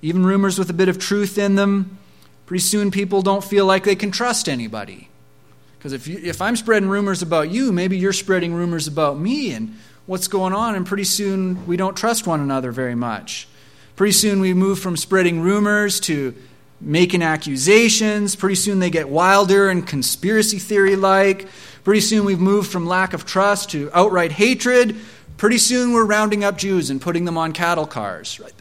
even 0.00 0.24
rumors 0.24 0.58
with 0.58 0.70
a 0.70 0.74
bit 0.74 0.88
of 0.88 0.98
truth 0.98 1.38
in 1.38 1.54
them, 1.54 1.98
pretty 2.46 2.62
soon 2.62 2.90
people 2.90 3.22
don't 3.22 3.44
feel 3.44 3.66
like 3.66 3.84
they 3.84 3.96
can 3.96 4.10
trust 4.10 4.48
anybody. 4.48 5.08
Because 5.78 5.92
if, 5.92 6.08
if 6.08 6.40
I'm 6.40 6.56
spreading 6.56 6.88
rumors 6.88 7.22
about 7.22 7.50
you, 7.50 7.72
maybe 7.72 7.98
you're 7.98 8.12
spreading 8.12 8.54
rumors 8.54 8.86
about 8.86 9.18
me 9.18 9.52
and 9.52 9.76
what's 10.06 10.28
going 10.28 10.52
on, 10.52 10.74
and 10.74 10.86
pretty 10.86 11.04
soon 11.04 11.66
we 11.66 11.76
don't 11.76 11.96
trust 11.96 12.26
one 12.26 12.40
another 12.40 12.72
very 12.72 12.94
much. 12.94 13.48
Pretty 13.96 14.12
soon 14.12 14.40
we 14.40 14.54
move 14.54 14.78
from 14.78 14.96
spreading 14.96 15.40
rumors 15.40 16.00
to 16.00 16.34
making 16.80 17.22
accusations. 17.22 18.34
Pretty 18.34 18.54
soon 18.54 18.78
they 18.78 18.90
get 18.90 19.08
wilder 19.08 19.68
and 19.68 19.86
conspiracy 19.86 20.58
theory 20.58 20.96
like. 20.96 21.48
Pretty 21.84 22.00
soon 22.00 22.24
we've 22.24 22.40
moved 22.40 22.70
from 22.70 22.86
lack 22.86 23.12
of 23.12 23.26
trust 23.26 23.70
to 23.70 23.90
outright 23.92 24.32
hatred. 24.32 24.96
Pretty 25.36 25.58
soon 25.58 25.92
we're 25.92 26.04
rounding 26.04 26.44
up 26.44 26.56
Jews 26.56 26.90
and 26.90 27.00
putting 27.00 27.24
them 27.24 27.36
on 27.36 27.52
cattle 27.52 27.86
cars. 27.86 28.38
Right? 28.38 28.52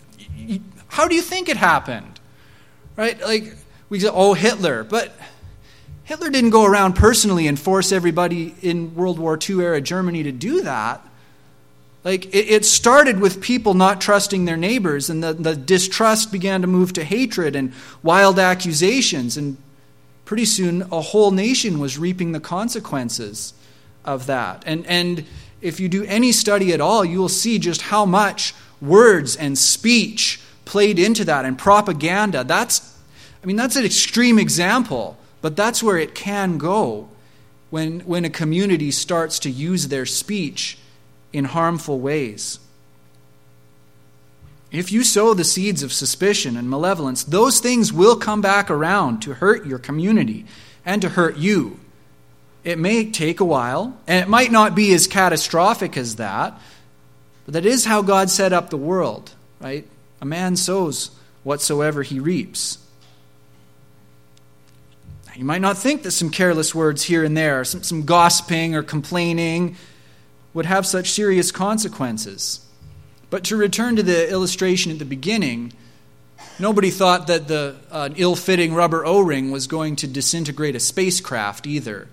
How 0.87 1.07
do 1.07 1.15
you 1.15 1.21
think 1.21 1.47
it 1.47 1.57
happened? 1.57 2.19
Right? 2.95 3.19
Like, 3.21 3.55
we 3.89 3.99
say, 3.99 4.09
oh, 4.11 4.33
Hitler. 4.33 4.83
But 4.83 5.13
Hitler 6.03 6.29
didn't 6.29 6.49
go 6.49 6.65
around 6.65 6.93
personally 6.93 7.47
and 7.47 7.59
force 7.59 7.91
everybody 7.91 8.55
in 8.61 8.95
World 8.95 9.19
War 9.19 9.37
II 9.37 9.61
era 9.61 9.81
Germany 9.81 10.23
to 10.23 10.31
do 10.31 10.61
that. 10.63 11.05
Like, 12.03 12.33
it, 12.33 12.65
started 12.65 13.19
with 13.19 13.41
people 13.41 13.75
not 13.75 14.01
trusting 14.01 14.45
their 14.45 14.57
neighbors, 14.57 15.11
and 15.11 15.23
the, 15.23 15.33
the 15.33 15.55
distrust 15.55 16.31
began 16.31 16.61
to 16.61 16.67
move 16.67 16.93
to 16.93 17.03
hatred 17.03 17.55
and 17.55 17.73
wild 18.01 18.39
accusations. 18.39 19.37
And 19.37 19.57
pretty 20.31 20.45
soon, 20.45 20.81
a 20.93 21.01
whole 21.01 21.31
nation 21.31 21.77
was 21.77 21.97
reaping 21.97 22.31
the 22.31 22.39
consequences 22.39 23.53
of 24.05 24.27
that. 24.27 24.63
And, 24.65 24.87
and 24.87 25.25
if 25.59 25.81
you 25.81 25.89
do 25.89 26.05
any 26.05 26.31
study 26.31 26.71
at 26.71 26.79
all, 26.79 27.03
you 27.03 27.19
will 27.19 27.27
see 27.27 27.59
just 27.59 27.81
how 27.81 28.05
much 28.05 28.55
words 28.79 29.35
and 29.35 29.57
speech 29.57 30.39
played 30.63 30.97
into 30.97 31.25
that 31.25 31.43
and 31.43 31.57
propaganda. 31.57 32.45
That's, 32.45 32.97
I 33.43 33.45
mean, 33.45 33.57
that's 33.57 33.75
an 33.75 33.83
extreme 33.83 34.39
example, 34.39 35.17
but 35.41 35.57
that's 35.57 35.83
where 35.83 35.97
it 35.97 36.15
can 36.15 36.57
go 36.57 37.09
when, 37.69 37.99
when 37.99 38.23
a 38.23 38.29
community 38.29 38.89
starts 38.89 39.37
to 39.39 39.49
use 39.49 39.89
their 39.89 40.05
speech 40.05 40.77
in 41.33 41.43
harmful 41.43 41.99
ways. 41.99 42.57
If 44.71 44.91
you 44.91 45.03
sow 45.03 45.33
the 45.33 45.43
seeds 45.43 45.83
of 45.83 45.91
suspicion 45.91 46.55
and 46.55 46.69
malevolence, 46.69 47.23
those 47.23 47.59
things 47.59 47.91
will 47.91 48.15
come 48.15 48.41
back 48.41 48.71
around 48.71 49.21
to 49.21 49.33
hurt 49.33 49.65
your 49.65 49.79
community 49.79 50.45
and 50.85 51.01
to 51.01 51.09
hurt 51.09 51.37
you. 51.37 51.79
It 52.63 52.79
may 52.79 53.09
take 53.09 53.39
a 53.39 53.45
while, 53.45 53.97
and 54.07 54.23
it 54.23 54.29
might 54.29 54.51
not 54.51 54.75
be 54.75 54.93
as 54.93 55.07
catastrophic 55.07 55.97
as 55.97 56.15
that, 56.15 56.59
but 57.45 57.53
that 57.55 57.65
is 57.65 57.85
how 57.85 58.01
God 58.01 58.29
set 58.29 58.53
up 58.53 58.69
the 58.69 58.77
world, 58.77 59.31
right? 59.59 59.85
A 60.21 60.25
man 60.25 60.55
sows 60.55 61.11
whatsoever 61.43 62.03
he 62.03 62.19
reaps. 62.19 62.77
You 65.35 65.45
might 65.45 65.61
not 65.61 65.77
think 65.77 66.03
that 66.03 66.11
some 66.11 66.29
careless 66.29 66.75
words 66.75 67.03
here 67.03 67.23
and 67.23 67.35
there, 67.35 67.63
some, 67.63 67.83
some 67.83 68.03
gossiping 68.03 68.75
or 68.75 68.83
complaining, 68.83 69.75
would 70.53 70.65
have 70.65 70.85
such 70.85 71.11
serious 71.11 71.51
consequences. 71.51 72.65
But 73.31 73.45
to 73.45 73.55
return 73.55 73.95
to 73.95 74.03
the 74.03 74.29
illustration 74.29 74.91
at 74.91 74.99
the 74.99 75.05
beginning, 75.05 75.71
nobody 76.59 76.91
thought 76.91 77.27
that 77.27 77.47
the 77.47 77.77
uh, 77.89 78.09
ill 78.17 78.35
fitting 78.35 78.73
rubber 78.73 79.05
O 79.05 79.21
ring 79.21 79.51
was 79.51 79.67
going 79.67 79.95
to 79.95 80.07
disintegrate 80.07 80.75
a 80.75 80.81
spacecraft 80.81 81.65
either. 81.65 82.09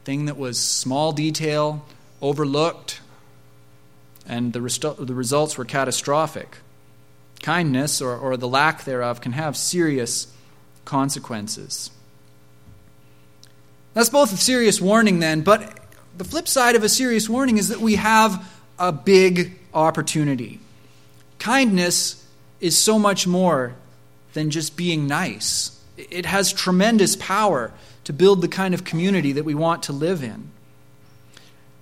A 0.00 0.04
thing 0.04 0.24
that 0.26 0.36
was 0.36 0.58
small 0.58 1.12
detail, 1.12 1.86
overlooked, 2.20 3.00
and 4.26 4.52
the, 4.52 4.58
restu- 4.58 5.06
the 5.06 5.14
results 5.14 5.56
were 5.56 5.64
catastrophic. 5.64 6.58
Kindness, 7.40 8.02
or, 8.02 8.16
or 8.16 8.36
the 8.36 8.48
lack 8.48 8.82
thereof, 8.82 9.20
can 9.20 9.32
have 9.32 9.56
serious 9.56 10.26
consequences. 10.84 11.92
That's 13.94 14.10
both 14.10 14.32
a 14.32 14.36
serious 14.36 14.80
warning, 14.80 15.20
then, 15.20 15.42
but 15.42 15.78
the 16.18 16.24
flip 16.24 16.48
side 16.48 16.74
of 16.74 16.82
a 16.82 16.88
serious 16.88 17.28
warning 17.28 17.56
is 17.58 17.68
that 17.68 17.80
we 17.80 17.94
have 17.94 18.52
a 18.80 18.90
big 18.90 19.58
opportunity. 19.74 20.60
Kindness 21.38 22.24
is 22.60 22.76
so 22.76 22.98
much 22.98 23.26
more 23.26 23.74
than 24.32 24.50
just 24.50 24.76
being 24.76 25.06
nice, 25.06 25.78
it 25.96 26.24
has 26.24 26.52
tremendous 26.52 27.16
power 27.16 27.72
to 28.04 28.12
build 28.12 28.40
the 28.40 28.48
kind 28.48 28.74
of 28.74 28.84
community 28.84 29.32
that 29.32 29.44
we 29.44 29.54
want 29.54 29.82
to 29.84 29.92
live 29.92 30.22
in. 30.22 30.50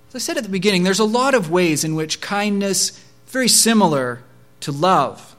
As 0.09 0.15
I 0.15 0.17
said 0.19 0.37
at 0.37 0.43
the 0.43 0.49
beginning, 0.49 0.83
there's 0.83 0.99
a 0.99 1.05
lot 1.05 1.33
of 1.33 1.49
ways 1.49 1.83
in 1.83 1.95
which 1.95 2.19
kindness 2.19 2.89
is 2.89 3.03
very 3.27 3.47
similar 3.47 4.21
to 4.59 4.71
love. 4.71 5.35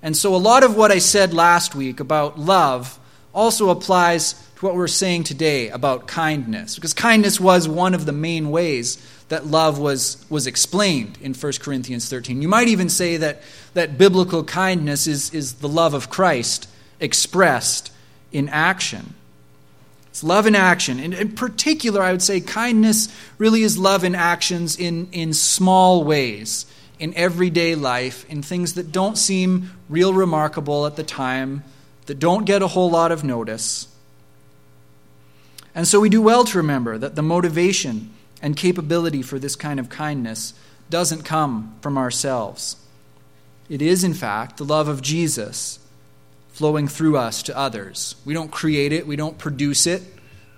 And 0.00 0.16
so 0.16 0.34
a 0.34 0.38
lot 0.38 0.62
of 0.62 0.76
what 0.76 0.92
I 0.92 0.98
said 0.98 1.34
last 1.34 1.74
week 1.74 1.98
about 1.98 2.38
love 2.38 2.98
also 3.34 3.70
applies 3.70 4.34
to 4.56 4.66
what 4.66 4.76
we're 4.76 4.86
saying 4.86 5.24
today 5.24 5.68
about 5.70 6.06
kindness. 6.06 6.76
Because 6.76 6.94
kindness 6.94 7.40
was 7.40 7.68
one 7.68 7.94
of 7.94 8.06
the 8.06 8.12
main 8.12 8.50
ways 8.50 9.04
that 9.32 9.46
love 9.46 9.78
was, 9.78 10.22
was 10.28 10.46
explained 10.46 11.16
in 11.22 11.32
1 11.32 11.52
Corinthians 11.60 12.06
13. 12.06 12.42
You 12.42 12.48
might 12.48 12.68
even 12.68 12.90
say 12.90 13.16
that, 13.16 13.40
that 13.72 13.96
biblical 13.96 14.44
kindness 14.44 15.06
is, 15.06 15.32
is 15.32 15.54
the 15.54 15.70
love 15.70 15.94
of 15.94 16.10
Christ 16.10 16.68
expressed 17.00 17.90
in 18.30 18.50
action. 18.50 19.14
It's 20.08 20.22
love 20.22 20.46
in 20.46 20.54
action. 20.54 21.00
And 21.00 21.14
in 21.14 21.32
particular, 21.32 22.02
I 22.02 22.12
would 22.12 22.20
say 22.20 22.42
kindness 22.42 23.08
really 23.38 23.62
is 23.62 23.78
love 23.78 24.04
in 24.04 24.14
actions 24.14 24.76
in, 24.78 25.08
in 25.12 25.32
small 25.32 26.04
ways, 26.04 26.66
in 26.98 27.14
everyday 27.14 27.74
life, 27.74 28.28
in 28.28 28.42
things 28.42 28.74
that 28.74 28.92
don't 28.92 29.16
seem 29.16 29.70
real 29.88 30.12
remarkable 30.12 30.84
at 30.84 30.96
the 30.96 31.02
time, 31.02 31.64
that 32.04 32.18
don't 32.18 32.44
get 32.44 32.60
a 32.60 32.68
whole 32.68 32.90
lot 32.90 33.10
of 33.10 33.24
notice. 33.24 33.88
And 35.74 35.88
so 35.88 36.00
we 36.00 36.10
do 36.10 36.20
well 36.20 36.44
to 36.44 36.58
remember 36.58 36.98
that 36.98 37.14
the 37.14 37.22
motivation 37.22 38.12
and 38.42 38.56
capability 38.56 39.22
for 39.22 39.38
this 39.38 39.56
kind 39.56 39.80
of 39.80 39.88
kindness 39.88 40.52
doesn't 40.90 41.22
come 41.22 41.74
from 41.80 41.96
ourselves. 41.96 42.76
It 43.68 43.80
is, 43.80 44.04
in 44.04 44.12
fact, 44.12 44.58
the 44.58 44.64
love 44.64 44.88
of 44.88 45.00
Jesus 45.00 45.78
flowing 46.52 46.88
through 46.88 47.16
us 47.16 47.42
to 47.44 47.56
others. 47.56 48.16
We 48.26 48.34
don't 48.34 48.50
create 48.50 48.92
it, 48.92 49.06
we 49.06 49.16
don't 49.16 49.38
produce 49.38 49.86
it, 49.86 50.02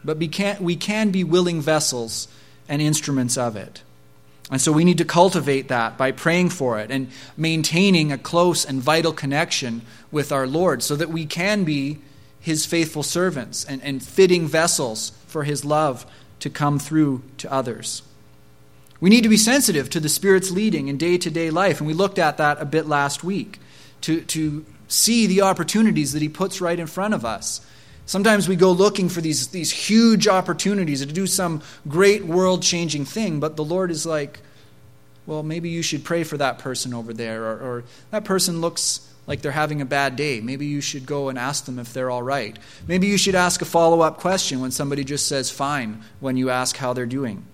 but 0.03 0.17
we 0.17 0.27
can, 0.27 0.63
we 0.63 0.75
can 0.75 1.11
be 1.11 1.23
willing 1.23 1.61
vessels 1.61 2.27
and 2.69 2.83
instruments 2.83 3.39
of 3.39 3.57
it. 3.57 3.83
And 4.51 4.61
so 4.61 4.73
we 4.73 4.85
need 4.85 4.99
to 4.99 5.05
cultivate 5.05 5.69
that 5.69 5.97
by 5.97 6.13
praying 6.13 6.51
for 6.51 6.79
it 6.79 6.91
and 6.91 7.11
maintaining 7.37 8.13
a 8.13 8.19
close 8.19 8.65
and 8.65 8.83
vital 8.83 9.13
connection 9.13 9.83
with 10.11 10.33
our 10.33 10.47
Lord 10.47 10.83
so 10.83 10.97
that 10.97 11.09
we 11.09 11.25
can 11.25 11.65
be 11.65 11.99
his 12.41 12.67
faithful 12.67 13.03
servants 13.03 13.65
and, 13.65 13.83
and 13.83 14.03
fitting 14.03 14.47
vessels 14.47 15.13
for 15.27 15.45
his 15.45 15.65
love 15.65 16.05
to 16.45 16.51
come 16.51 16.79
through 16.79 17.23
to 17.39 17.51
others. 17.51 18.03
We 19.01 19.09
need 19.09 19.23
to 19.23 19.31
be 19.31 19.39
sensitive 19.39 19.89
to 19.89 19.99
the 19.99 20.11
Spirit's 20.11 20.51
leading 20.51 20.89
in 20.89 20.99
day 20.99 21.17
to 21.17 21.31
day 21.31 21.49
life, 21.49 21.81
and 21.81 21.87
we 21.87 21.95
looked 21.95 22.19
at 22.19 22.37
that 22.37 22.61
a 22.61 22.67
bit 22.67 22.87
last 22.87 23.25
week 23.25 23.59
to, 24.03 24.21
to 24.21 24.63
see 24.87 25.27
the 25.27 25.41
opportunities 25.41 26.13
that 26.13 26.21
He 26.21 26.29
puts 26.29 26.61
right 26.61 26.79
in 26.79 26.87
front 26.87 27.15
of 27.15 27.25
us. 27.25 27.67
Sometimes 28.05 28.47
we 28.47 28.57
go 28.57 28.73
looking 28.73 29.09
for 29.09 29.23
these, 29.23 29.49
these 29.49 29.71
huge 29.71 30.29
opportunities 30.29 31.01
to 31.01 31.11
do 31.11 31.27
some 31.27 31.63
great 31.89 32.27
world 32.27 32.63
changing 32.63 33.07
thing, 33.07 33.41
but 33.41 33.57
the 33.57 33.65
Lord 33.65 33.91
is 33.91 34.05
like, 34.05 34.41
well, 35.25 35.43
maybe 35.43 35.71
you 35.71 35.81
should 35.81 36.05
pray 36.05 36.25
for 36.25 36.37
that 36.37 36.59
person 36.59 36.93
over 36.93 37.15
there, 37.15 37.45
or, 37.45 37.59
or 37.59 37.85
that 38.11 38.27
person 38.27 38.61
looks 38.61 39.11
like 39.27 39.41
they're 39.41 39.53
having 39.53 39.81
a 39.81 39.87
bad 39.87 40.17
day. 40.17 40.41
Maybe 40.41 40.67
you 40.67 40.81
should 40.81 41.07
go 41.07 41.29
and 41.29 41.39
ask 41.39 41.65
them 41.65 41.79
if 41.79 41.93
they're 41.93 42.11
all 42.11 42.23
right. 42.23 42.59
Maybe 42.87 43.07
you 43.07 43.19
should 43.19 43.35
ask 43.35 43.63
a 43.63 43.65
follow 43.65 44.01
up 44.01 44.19
question 44.19 44.61
when 44.61 44.71
somebody 44.71 45.05
just 45.05 45.27
says 45.27 45.51
fine 45.51 46.03
when 46.21 46.37
you 46.37 46.51
ask 46.51 46.77
how 46.77 46.93
they're 46.93 47.07
doing. 47.07 47.45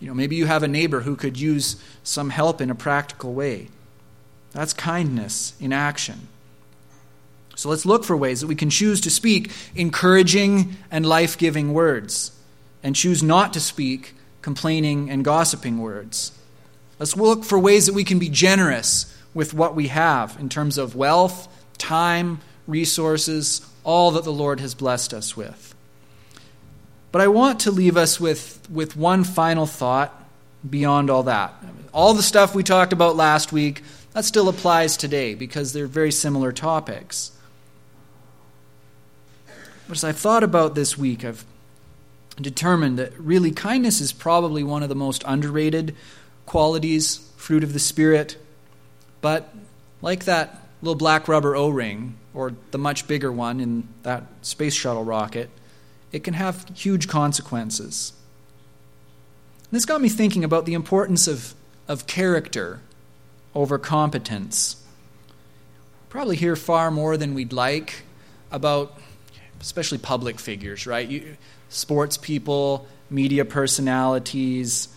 You 0.00 0.08
know, 0.08 0.14
maybe 0.14 0.36
you 0.36 0.46
have 0.46 0.62
a 0.62 0.68
neighbor 0.68 1.00
who 1.00 1.16
could 1.16 1.38
use 1.38 1.76
some 2.02 2.30
help 2.30 2.60
in 2.60 2.70
a 2.70 2.74
practical 2.74 3.32
way. 3.32 3.68
That's 4.52 4.72
kindness 4.72 5.54
in 5.60 5.72
action. 5.72 6.28
So 7.56 7.70
let's 7.70 7.86
look 7.86 8.04
for 8.04 8.16
ways 8.16 8.42
that 8.42 8.46
we 8.46 8.54
can 8.54 8.68
choose 8.68 9.00
to 9.02 9.10
speak 9.10 9.50
encouraging 9.74 10.76
and 10.90 11.06
life 11.06 11.38
giving 11.38 11.72
words 11.72 12.32
and 12.82 12.94
choose 12.94 13.22
not 13.22 13.54
to 13.54 13.60
speak 13.60 14.14
complaining 14.42 15.10
and 15.10 15.24
gossiping 15.24 15.78
words. 15.78 16.32
Let's 16.98 17.16
look 17.16 17.44
for 17.44 17.58
ways 17.58 17.86
that 17.86 17.94
we 17.94 18.04
can 18.04 18.18
be 18.18 18.28
generous 18.28 19.12
with 19.36 19.52
what 19.52 19.74
we 19.74 19.88
have 19.88 20.34
in 20.40 20.48
terms 20.48 20.78
of 20.78 20.96
wealth, 20.96 21.46
time, 21.76 22.40
resources, 22.66 23.60
all 23.84 24.12
that 24.12 24.24
the 24.24 24.32
Lord 24.32 24.60
has 24.60 24.74
blessed 24.74 25.12
us 25.12 25.36
with. 25.36 25.74
But 27.12 27.20
I 27.20 27.28
want 27.28 27.60
to 27.60 27.70
leave 27.70 27.98
us 27.98 28.18
with, 28.18 28.66
with 28.70 28.96
one 28.96 29.24
final 29.24 29.66
thought 29.66 30.24
beyond 30.68 31.10
all 31.10 31.24
that. 31.24 31.52
All 31.92 32.14
the 32.14 32.22
stuff 32.22 32.54
we 32.54 32.62
talked 32.62 32.94
about 32.94 33.14
last 33.14 33.52
week, 33.52 33.82
that 34.14 34.24
still 34.24 34.48
applies 34.48 34.96
today 34.96 35.34
because 35.34 35.74
they're 35.74 35.86
very 35.86 36.12
similar 36.12 36.50
topics. 36.50 37.30
But 39.86 39.98
as 39.98 40.04
I've 40.04 40.18
thought 40.18 40.44
about 40.44 40.74
this 40.74 40.96
week, 40.96 41.26
I've 41.26 41.44
determined 42.40 42.98
that 42.98 43.12
really 43.20 43.50
kindness 43.50 44.00
is 44.00 44.14
probably 44.14 44.64
one 44.64 44.82
of 44.82 44.88
the 44.88 44.94
most 44.94 45.22
underrated 45.26 45.94
qualities, 46.46 47.30
fruit 47.36 47.62
of 47.62 47.74
the 47.74 47.78
Spirit 47.78 48.38
but 49.20 49.52
like 50.02 50.24
that 50.24 50.62
little 50.82 50.94
black 50.94 51.28
rubber 51.28 51.56
O 51.56 51.68
ring, 51.68 52.16
or 52.34 52.54
the 52.70 52.78
much 52.78 53.08
bigger 53.08 53.32
one 53.32 53.60
in 53.60 53.88
that 54.02 54.24
space 54.42 54.74
shuttle 54.74 55.04
rocket, 55.04 55.50
it 56.12 56.22
can 56.22 56.34
have 56.34 56.66
huge 56.74 57.08
consequences. 57.08 58.12
this 59.70 59.84
got 59.84 60.00
me 60.00 60.08
thinking 60.08 60.44
about 60.44 60.66
the 60.66 60.74
importance 60.74 61.26
of, 61.26 61.54
of 61.88 62.06
character 62.06 62.80
over 63.54 63.78
competence. 63.78 64.84
Probably 66.08 66.36
hear 66.36 66.56
far 66.56 66.90
more 66.90 67.16
than 67.16 67.34
we'd 67.34 67.52
like 67.52 68.02
about, 68.50 68.98
especially 69.60 69.98
public 69.98 70.38
figures, 70.38 70.86
right? 70.86 71.08
You, 71.08 71.36
sports 71.68 72.16
people, 72.16 72.86
media 73.10 73.44
personalities, 73.44 74.88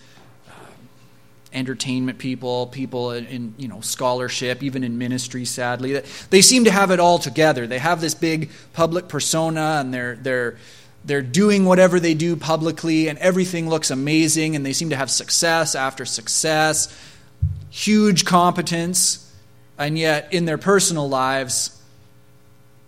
entertainment 1.54 2.20
people, 2.20 2.68
people 2.68 3.12
in, 3.12 3.54
you 3.58 3.68
know 3.68 3.82
scholarship, 3.82 4.62
even 4.64 4.84
in 4.84 4.98
ministry. 4.98 5.46
Sadly, 5.46 6.02
they 6.30 6.42
seem 6.42 6.66
to 6.66 6.72
have 6.72 6.92
it 6.92 7.00
all 7.00 7.20
together. 7.20 7.68
They 7.68 7.80
have 7.80 8.02
this 8.02 8.16
big 8.16 8.50
public 8.74 9.08
persona, 9.08 9.78
and 9.80 9.94
they're 9.94 10.16
they're 10.16 10.58
they're 11.06 11.22
doing 11.22 11.66
whatever 11.66 12.00
they 12.00 12.14
do 12.14 12.36
publicly, 12.36 13.08
and 13.08 13.18
everything 13.20 13.70
looks 13.70 13.90
amazing, 13.90 14.56
and 14.56 14.66
they 14.66 14.74
seem 14.74 14.90
to 14.90 14.96
have 14.96 15.10
success 15.10 15.76
after 15.76 16.06
success, 16.06 16.96
huge 17.70 18.26
competence, 18.26 19.34
and 19.78 19.98
yet 19.98 20.34
in 20.34 20.46
their 20.46 20.58
personal 20.58 21.08
lives, 21.08 21.82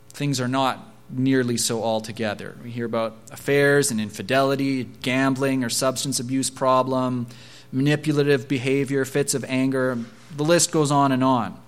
things 0.09 0.41
are 0.41 0.47
not 0.47 0.87
nearly 1.09 1.57
so 1.57 1.83
altogether. 1.83 2.55
We 2.63 2.71
hear 2.71 2.85
about 2.85 3.15
affairs 3.31 3.91
and 3.91 3.99
infidelity, 3.99 4.83
gambling 4.83 5.63
or 5.63 5.69
substance 5.69 6.19
abuse 6.19 6.49
problem, 6.49 7.27
manipulative 7.71 8.47
behavior, 8.47 9.05
fits 9.05 9.33
of 9.33 9.43
anger. 9.45 9.97
The 10.35 10.43
list 10.43 10.71
goes 10.71 10.91
on 10.91 11.11
and 11.11 11.23
on. 11.23 11.59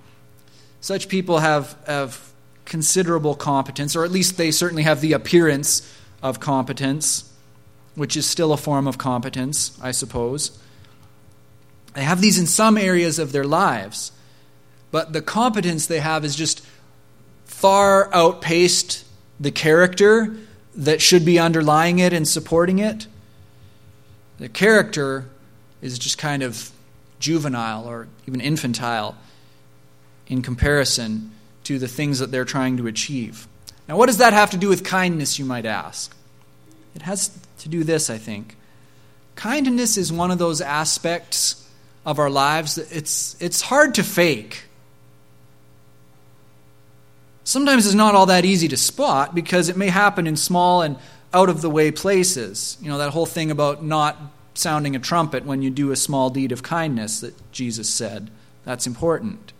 Such 0.82 1.08
people 1.08 1.40
have, 1.40 1.78
have 1.88 2.32
considerable 2.66 3.36
competence, 3.36 3.96
or 3.96 4.04
at 4.04 4.12
least 4.12 4.38
they 4.38 4.52
certainly 4.52 4.84
have 4.84 5.02
the 5.02 5.14
appearance 5.14 5.90
of 6.22 6.40
competence, 6.40 7.32
which 7.96 8.18
is 8.18 8.26
still 8.26 8.52
a 8.52 8.58
form 8.58 8.88
of 8.88 8.98
competence, 8.98 9.78
I 9.82 9.92
suppose. 9.92 10.58
They 11.94 12.04
have 12.04 12.22
these 12.22 12.40
in 12.40 12.48
some 12.48 12.78
areas 12.78 13.20
of 13.20 13.32
their 13.32 13.44
lives, 13.44 14.12
but 14.92 15.14
the 15.14 15.22
competence 15.22 15.86
they 15.86 16.00
have 16.00 16.26
is 16.26 16.36
just 16.36 16.66
far 17.46 18.14
outpaced 18.14 19.06
the 19.40 19.52
character 19.52 20.36
that 20.76 21.02
should 21.02 21.24
be 21.24 21.38
underlying 21.40 22.00
it 22.00 22.14
and 22.14 22.28
supporting 22.28 22.80
it. 22.80 23.08
The 24.40 24.50
character 24.50 25.30
is 25.84 26.00
just 26.00 26.18
kind 26.18 26.42
of 26.42 26.72
juvenile 27.20 27.88
or 27.88 28.08
even 28.26 28.42
infantile 28.42 29.16
in 30.28 30.42
comparison 30.42 31.32
to 31.66 31.78
the 31.78 31.88
things 31.88 32.20
that 32.20 32.32
they're 32.32 32.46
trying 32.46 32.78
to 32.78 32.88
achieve. 32.88 33.48
Now, 33.88 33.98
what 33.98 34.08
does 34.08 34.18
that 34.18 34.34
have 34.34 34.52
to 34.52 34.58
do 34.58 34.70
with 34.70 34.84
kindness, 34.84 35.38
you 35.38 35.46
might 35.46 35.66
ask? 35.66 36.16
It 36.96 37.02
has 37.02 37.38
to 37.60 37.70
do 37.70 37.84
this, 37.84 38.10
I 38.10 38.18
think. 38.18 38.56
Kindness 39.36 39.98
is 39.98 40.12
one 40.12 40.32
of 40.32 40.38
those 40.38 40.62
aspects 40.62 41.68
of 42.06 42.18
our 42.18 42.30
lives 42.30 42.76
that 42.76 42.92
it's, 42.92 43.36
it's 43.42 43.62
hard 43.62 43.96
to 43.96 44.04
fake. 44.04 44.66
Sometimes 47.44 47.86
it's 47.86 47.96
not 47.96 48.16
all 48.16 48.28
that 48.28 48.46
easy 48.46 48.70
to 48.70 48.78
spot 48.78 49.36
because 49.36 49.68
it 49.68 49.76
may 49.76 49.90
happen 49.90 50.28
in 50.28 50.38
small 50.38 50.82
and 50.82 50.98
out 51.34 51.50
of 51.50 51.62
the 51.62 51.70
way 51.70 51.92
places. 51.92 52.78
You 52.82 52.90
know, 52.90 53.00
that 53.00 53.10
whole 53.10 53.26
thing 53.26 53.52
about 53.52 53.84
not 53.84 54.18
sounding 54.54 54.96
a 54.96 55.00
trumpet 55.00 55.46
when 55.46 55.62
you 55.62 55.70
do 55.70 55.92
a 55.92 55.96
small 55.96 56.30
deed 56.30 56.52
of 56.52 56.64
kindness 56.64 57.20
that 57.22 57.52
Jesus 57.52 57.90
said. 57.90 58.30
That's 58.66 58.88
important. 58.88 59.54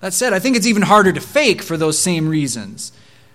That 0.00 0.12
said, 0.12 0.32
I 0.32 0.38
think 0.38 0.56
it's 0.56 0.66
even 0.66 0.82
harder 0.82 1.12
to 1.12 1.20
fake 1.20 1.62
for 1.62 1.76
those 1.76 1.98
same 1.98 2.28
reasons. 2.28 2.92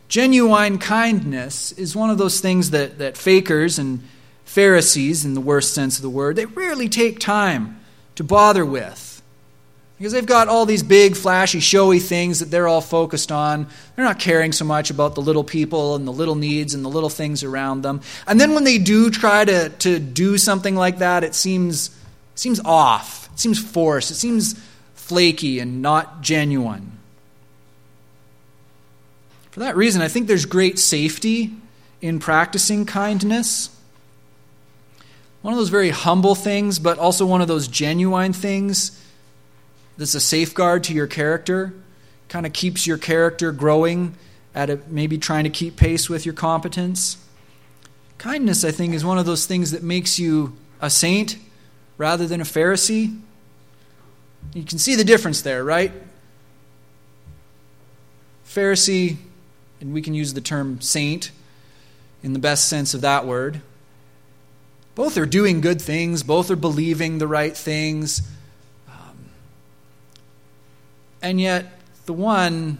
Genuine 0.08 0.78
kindness 0.78 1.72
is 1.74 1.95
one 1.95 2.10
of 2.10 2.18
those 2.18 2.39
things 2.39 2.72
that, 2.72 2.99
that 2.99 3.18
fakers 3.18 3.80
and 3.80 4.04
Pharisees, 4.45 5.26
in 5.26 5.34
the 5.34 5.41
worst 5.41 5.74
sense 5.74 5.97
of 5.97 6.04
the 6.04 6.10
word, 6.10 6.36
they 6.36 6.45
rarely 6.45 6.88
take 6.88 7.20
time 7.20 7.80
to 8.16 8.24
bother 8.24 8.66
with. 8.66 9.12
Because 9.97 10.11
they've 10.11 10.25
got 10.25 10.47
all 10.47 10.65
these 10.65 10.83
big, 10.83 11.15
flashy, 11.15 11.59
showy 11.59 11.99
things 11.99 12.39
that 12.39 12.49
they're 12.49 12.67
all 12.67 12.81
focused 12.81 13.31
on. 13.31 13.67
They're 13.95 14.05
not 14.05 14.19
caring 14.19 14.51
so 14.51 14.65
much 14.65 14.89
about 14.89 15.15
the 15.15 15.21
little 15.21 15.43
people 15.43 15.95
and 15.95 16.07
the 16.07 16.11
little 16.11 16.35
needs 16.35 16.73
and 16.73 16.83
the 16.83 16.89
little 16.89 17.09
things 17.09 17.43
around 17.43 17.83
them. 17.83 18.01
And 18.27 18.39
then 18.39 18.53
when 18.53 18.63
they 18.63 18.79
do 18.79 19.09
try 19.09 19.45
to, 19.45 19.69
to 19.69 19.99
do 19.99 20.37
something 20.37 20.75
like 20.75 20.97
that, 20.97 21.23
it 21.23 21.35
seems, 21.35 21.95
seems 22.35 22.59
off. 22.61 23.29
It 23.33 23.39
seems 23.39 23.63
forced. 23.63 24.11
It 24.11 24.15
seems 24.15 24.59
flaky 24.95 25.59
and 25.59 25.81
not 25.81 26.21
genuine. 26.21 26.97
For 29.51 29.59
that 29.59 29.75
reason, 29.75 30.01
I 30.01 30.07
think 30.07 30.27
there's 30.27 30.45
great 30.45 30.79
safety 30.79 31.51
in 32.01 32.19
practicing 32.19 32.87
kindness. 32.87 33.69
One 35.43 35.53
of 35.53 35.59
those 35.59 35.69
very 35.69 35.91
humble 35.91 36.33
things, 36.33 36.79
but 36.79 36.97
also 36.97 37.25
one 37.25 37.41
of 37.41 37.47
those 37.47 37.67
genuine 37.67 38.33
things 38.33 38.99
that's 39.97 40.15
a 40.15 40.19
safeguard 40.19 40.83
to 40.85 40.93
your 40.93 41.07
character, 41.07 41.73
kind 42.29 42.45
of 42.45 42.53
keeps 42.53 42.87
your 42.87 42.97
character 42.97 43.51
growing 43.51 44.15
at 44.55 44.69
a, 44.69 44.79
maybe 44.87 45.17
trying 45.17 45.43
to 45.43 45.49
keep 45.49 45.75
pace 45.75 46.09
with 46.09 46.25
your 46.25 46.33
competence. 46.33 47.17
Kindness, 48.17 48.63
I 48.63 48.71
think, 48.71 48.93
is 48.93 49.03
one 49.03 49.17
of 49.17 49.25
those 49.25 49.45
things 49.45 49.71
that 49.71 49.83
makes 49.83 50.19
you 50.19 50.55
a 50.81 50.89
saint 50.89 51.37
rather 51.97 52.27
than 52.27 52.41
a 52.41 52.45
Pharisee. 52.45 53.19
You 54.53 54.63
can 54.63 54.77
see 54.77 54.95
the 54.95 55.03
difference 55.03 55.41
there, 55.41 55.63
right? 55.63 55.91
Pharisee, 58.47 59.17
and 59.81 59.93
we 59.93 60.01
can 60.01 60.13
use 60.13 60.33
the 60.33 60.41
term 60.41 60.79
saint 60.81 61.31
in 62.21 62.33
the 62.33 62.39
best 62.39 62.67
sense 62.69 62.93
of 62.93 63.01
that 63.01 63.25
word. 63.25 63.61
Both 64.95 65.17
are 65.17 65.25
doing 65.25 65.59
good 65.59 65.81
things, 65.81 66.21
both 66.21 66.51
are 66.51 66.55
believing 66.55 67.17
the 67.17 67.27
right 67.27 67.55
things, 67.55 68.21
and 71.24 71.41
yet, 71.41 71.65
the 72.05 72.13
one 72.13 72.80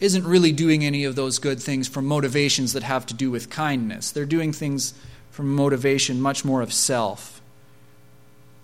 isn't 0.00 0.26
really 0.26 0.52
doing 0.52 0.84
any 0.84 1.04
of 1.04 1.16
those 1.16 1.38
good 1.38 1.60
things 1.60 1.88
from 1.88 2.06
motivations 2.06 2.72
that 2.72 2.82
have 2.82 3.06
to 3.06 3.14
do 3.14 3.30
with 3.30 3.48
kindness. 3.48 4.10
They're 4.10 4.26
doing 4.26 4.52
things 4.52 4.94
from 5.30 5.54
motivation 5.54 6.20
much 6.20 6.44
more 6.44 6.60
of 6.60 6.72
self. 6.72 7.40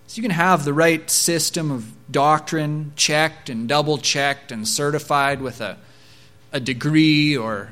So 0.07 0.17
you 0.17 0.21
can 0.21 0.31
have 0.31 0.65
the 0.65 0.73
right 0.73 1.09
system 1.09 1.71
of 1.71 1.91
doctrine 2.11 2.91
checked 2.95 3.49
and 3.49 3.67
double 3.67 3.97
checked 3.97 4.51
and 4.51 4.67
certified 4.67 5.41
with 5.41 5.61
a, 5.61 5.77
a 6.51 6.59
degree 6.59 7.35
or 7.35 7.71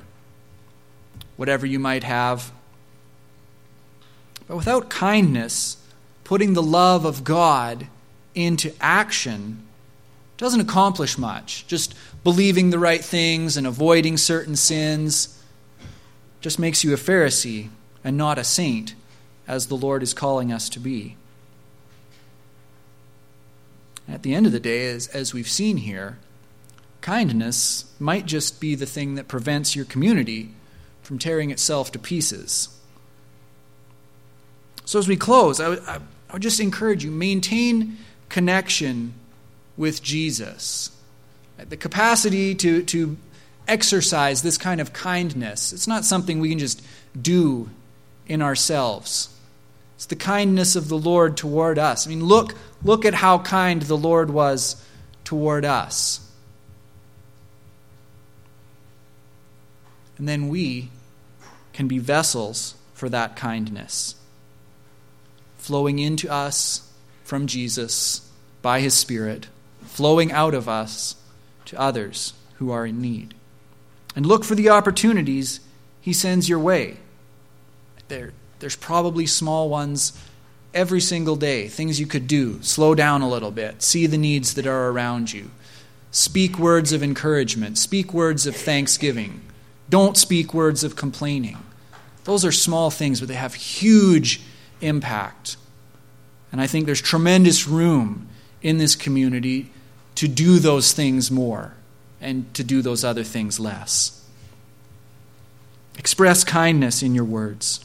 whatever 1.36 1.66
you 1.66 1.80
might 1.80 2.04
have. 2.04 2.52
But 4.48 4.58
without 4.58 4.90
kindness, 4.90 5.78
putting 6.24 6.54
the 6.54 6.64
love 6.64 7.06
of 7.06 7.24
God 7.24 7.88
into 8.34 8.74
action, 8.82 9.64
doesn't 10.38 10.60
accomplish 10.60 11.18
much. 11.18 11.66
Just 11.68 11.96
believing 12.24 12.70
the 12.70 12.80
right 12.80 13.04
things 13.04 13.58
and 13.58 13.68
avoiding 13.68 14.18
certain 14.18 14.56
sins 14.56 15.42
just 16.42 16.60
makes 16.60 16.84
you 16.84 16.94
a 16.94 16.98
Pharisee 16.98 17.70
and 18.04 18.18
not 18.18 18.38
a 18.38 18.44
saint, 18.44 18.96
as 19.48 19.68
the 19.68 19.78
Lord 19.78 20.04
is 20.04 20.14
calling 20.14 20.52
us 20.52 20.70
to 20.70 20.80
be. 20.80 21.16
At 24.08 24.24
the 24.24 24.36
end 24.36 24.46
of 24.46 24.52
the 24.52 24.60
day, 24.60 24.88
as, 24.88 25.08
as 25.08 25.34
we've 25.34 25.48
seen 25.48 25.78
here, 25.78 26.18
kindness 27.02 27.86
might 28.00 28.26
just 28.26 28.60
be 28.60 28.76
the 28.76 28.86
thing 28.86 29.16
that 29.16 29.28
prevents 29.28 29.76
your 29.76 29.86
community 29.86 30.50
from 31.02 31.20
tearing 31.20 31.52
itself 31.52 31.92
to 31.94 32.00
pieces. 32.00 32.70
So, 34.86 35.00
as 35.00 35.08
we 35.08 35.16
close, 35.16 35.62
I, 35.62 35.76
I, 35.76 36.00
I 36.30 36.34
would 36.34 36.42
just 36.42 36.60
encourage 36.60 37.06
you 37.06 37.12
maintain 37.12 37.98
connection 38.28 39.14
with 39.78 40.04
Jesus. 40.04 40.92
The 41.58 41.78
capacity 41.78 42.56
to, 42.56 42.84
to 42.84 43.18
exercise 43.68 44.42
this 44.42 44.58
kind 44.58 44.82
of 44.82 44.94
kindness, 44.94 45.74
it's 45.74 45.88
not 45.88 46.06
something 46.06 46.40
we 46.40 46.50
can 46.50 46.60
just 46.60 46.82
do 47.20 47.70
in 48.28 48.42
ourselves. 48.42 49.30
It's 49.96 50.06
the 50.06 50.16
kindness 50.16 50.76
of 50.76 50.90
the 50.90 50.98
Lord 50.98 51.38
toward 51.38 51.80
us. 51.80 52.06
I 52.06 52.10
mean, 52.10 52.26
look, 52.26 52.56
look 52.84 53.06
at 53.06 53.14
how 53.14 53.40
kind 53.40 53.82
the 53.82 53.98
Lord 53.98 54.30
was 54.30 54.84
toward 55.24 55.66
us. 55.66 56.20
And 60.18 60.28
then 60.28 60.50
we 60.50 60.90
can 61.74 61.88
be 61.88 62.00
vessels 62.00 62.76
for 62.94 63.10
that 63.10 63.36
kindness, 63.36 64.16
flowing 65.58 66.00
into 66.00 66.32
us 66.32 66.90
from 67.24 67.48
Jesus 67.48 68.30
by 68.62 68.80
his 68.80 68.94
Spirit 68.94 69.48
flowing 69.94 70.32
out 70.32 70.56
of 70.56 70.68
us 70.68 71.16
to 71.66 71.80
others 71.80 72.34
who 72.56 72.72
are 72.72 72.86
in 72.86 73.00
need. 73.00 73.36
And 74.16 74.26
look 74.26 74.44
for 74.44 74.56
the 74.56 74.70
opportunities 74.70 75.60
He 76.02 76.14
sends 76.14 76.50
your 76.50 76.60
way. 76.60 76.98
There, 78.08 78.34
there's 78.60 78.76
probably 78.76 79.26
small 79.26 79.70
ones 79.70 80.20
every 80.74 81.00
single 81.00 81.36
day, 81.36 81.68
things 81.68 82.00
you 82.00 82.08
could 82.08 82.28
do. 82.28 82.62
Slow 82.64 82.96
down 82.96 83.22
a 83.22 83.30
little 83.30 83.52
bit, 83.52 83.84
see 83.84 84.08
the 84.08 84.18
needs 84.18 84.56
that 84.56 84.66
are 84.66 84.90
around 84.90 85.32
you. 85.32 85.52
Speak 86.12 86.58
words 86.58 86.92
of 86.92 87.04
encouragement, 87.04 87.78
speak 87.78 88.14
words 88.14 88.48
of 88.48 88.56
thanksgiving. 88.56 89.42
Don't 89.90 90.18
speak 90.18 90.54
words 90.54 90.84
of 90.84 90.96
complaining. 90.96 91.58
Those 92.24 92.44
are 92.44 92.52
small 92.52 92.90
things, 92.90 93.20
but 93.20 93.30
they 93.30 93.36
have 93.36 93.54
huge 93.54 94.42
impact. 94.82 95.58
And 96.52 96.60
I 96.60 96.68
think 96.68 96.86
there's 96.86 97.02
tremendous 97.02 97.68
room 97.68 98.28
in 98.62 98.80
this 98.80 98.96
community 98.96 99.72
to 100.16 100.28
do 100.28 100.60
those 100.60 100.94
things 100.94 101.30
more 101.32 101.74
and 102.22 102.54
to 102.54 102.64
do 102.64 102.82
those 102.82 103.04
other 103.04 103.24
things 103.24 103.60
less. 103.60 104.24
Express 105.98 106.44
kindness 106.44 107.04
in 107.04 107.14
your 107.14 107.26
words, 107.26 107.84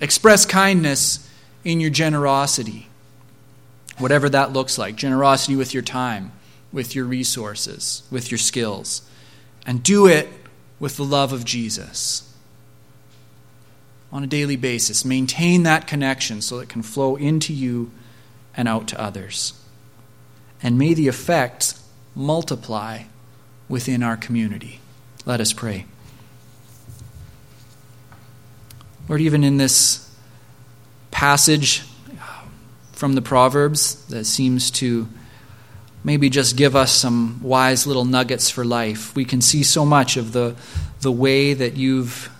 express 0.00 0.44
kindness 0.44 1.28
in 1.64 1.80
your 1.80 1.90
generosity. 1.90 2.88
whatever 4.00 4.28
that 4.30 4.52
looks 4.52 4.78
like 4.78 4.96
generosity 4.96 5.54
with 5.54 5.74
your 5.74 5.82
time, 5.82 6.32
with 6.72 6.94
your 6.94 7.04
resources, 7.04 8.02
with 8.10 8.30
your 8.30 8.38
skills. 8.38 9.02
And 9.66 9.82
do 9.82 10.06
it 10.06 10.28
with 10.78 10.96
the 10.96 11.04
love 11.04 11.32
of 11.32 11.44
Jesus 11.44 12.26
on 14.10 14.24
a 14.24 14.26
daily 14.26 14.56
basis. 14.56 15.04
Maintain 15.04 15.62
that 15.64 15.86
connection 15.86 16.40
so 16.40 16.58
it 16.58 16.68
can 16.68 16.82
flow 16.82 17.16
into 17.16 17.52
you 17.52 17.90
and 18.56 18.66
out 18.66 18.88
to 18.88 19.00
others. 19.00 19.52
And 20.62 20.78
may 20.78 20.94
the 20.94 21.08
effects 21.08 21.82
multiply 22.14 23.04
within 23.68 24.02
our 24.02 24.16
community. 24.16 24.80
Let 25.24 25.40
us 25.40 25.52
pray. 25.52 25.86
Lord, 29.08 29.20
even 29.20 29.42
in 29.42 29.56
this 29.56 30.08
passage 31.10 31.82
uh, 32.20 32.42
from 32.92 33.14
the 33.14 33.22
Proverbs 33.22 34.04
that 34.06 34.24
seems 34.24 34.70
to 34.72 35.08
maybe 36.04 36.30
just 36.30 36.56
give 36.56 36.76
us 36.76 36.92
some 36.92 37.40
wise 37.42 37.86
little 37.86 38.04
nuggets 38.04 38.50
for 38.50 38.64
life, 38.64 39.14
we 39.14 39.24
can 39.24 39.40
see 39.40 39.62
so 39.62 39.84
much 39.84 40.16
of 40.16 40.32
the, 40.32 40.54
the 41.00 41.12
way 41.12 41.54
that 41.54 41.76
you've 41.76 42.30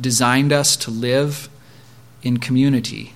designed 0.00 0.52
us 0.52 0.76
to 0.76 0.90
live 0.90 1.48
in 2.22 2.38
community. 2.38 3.12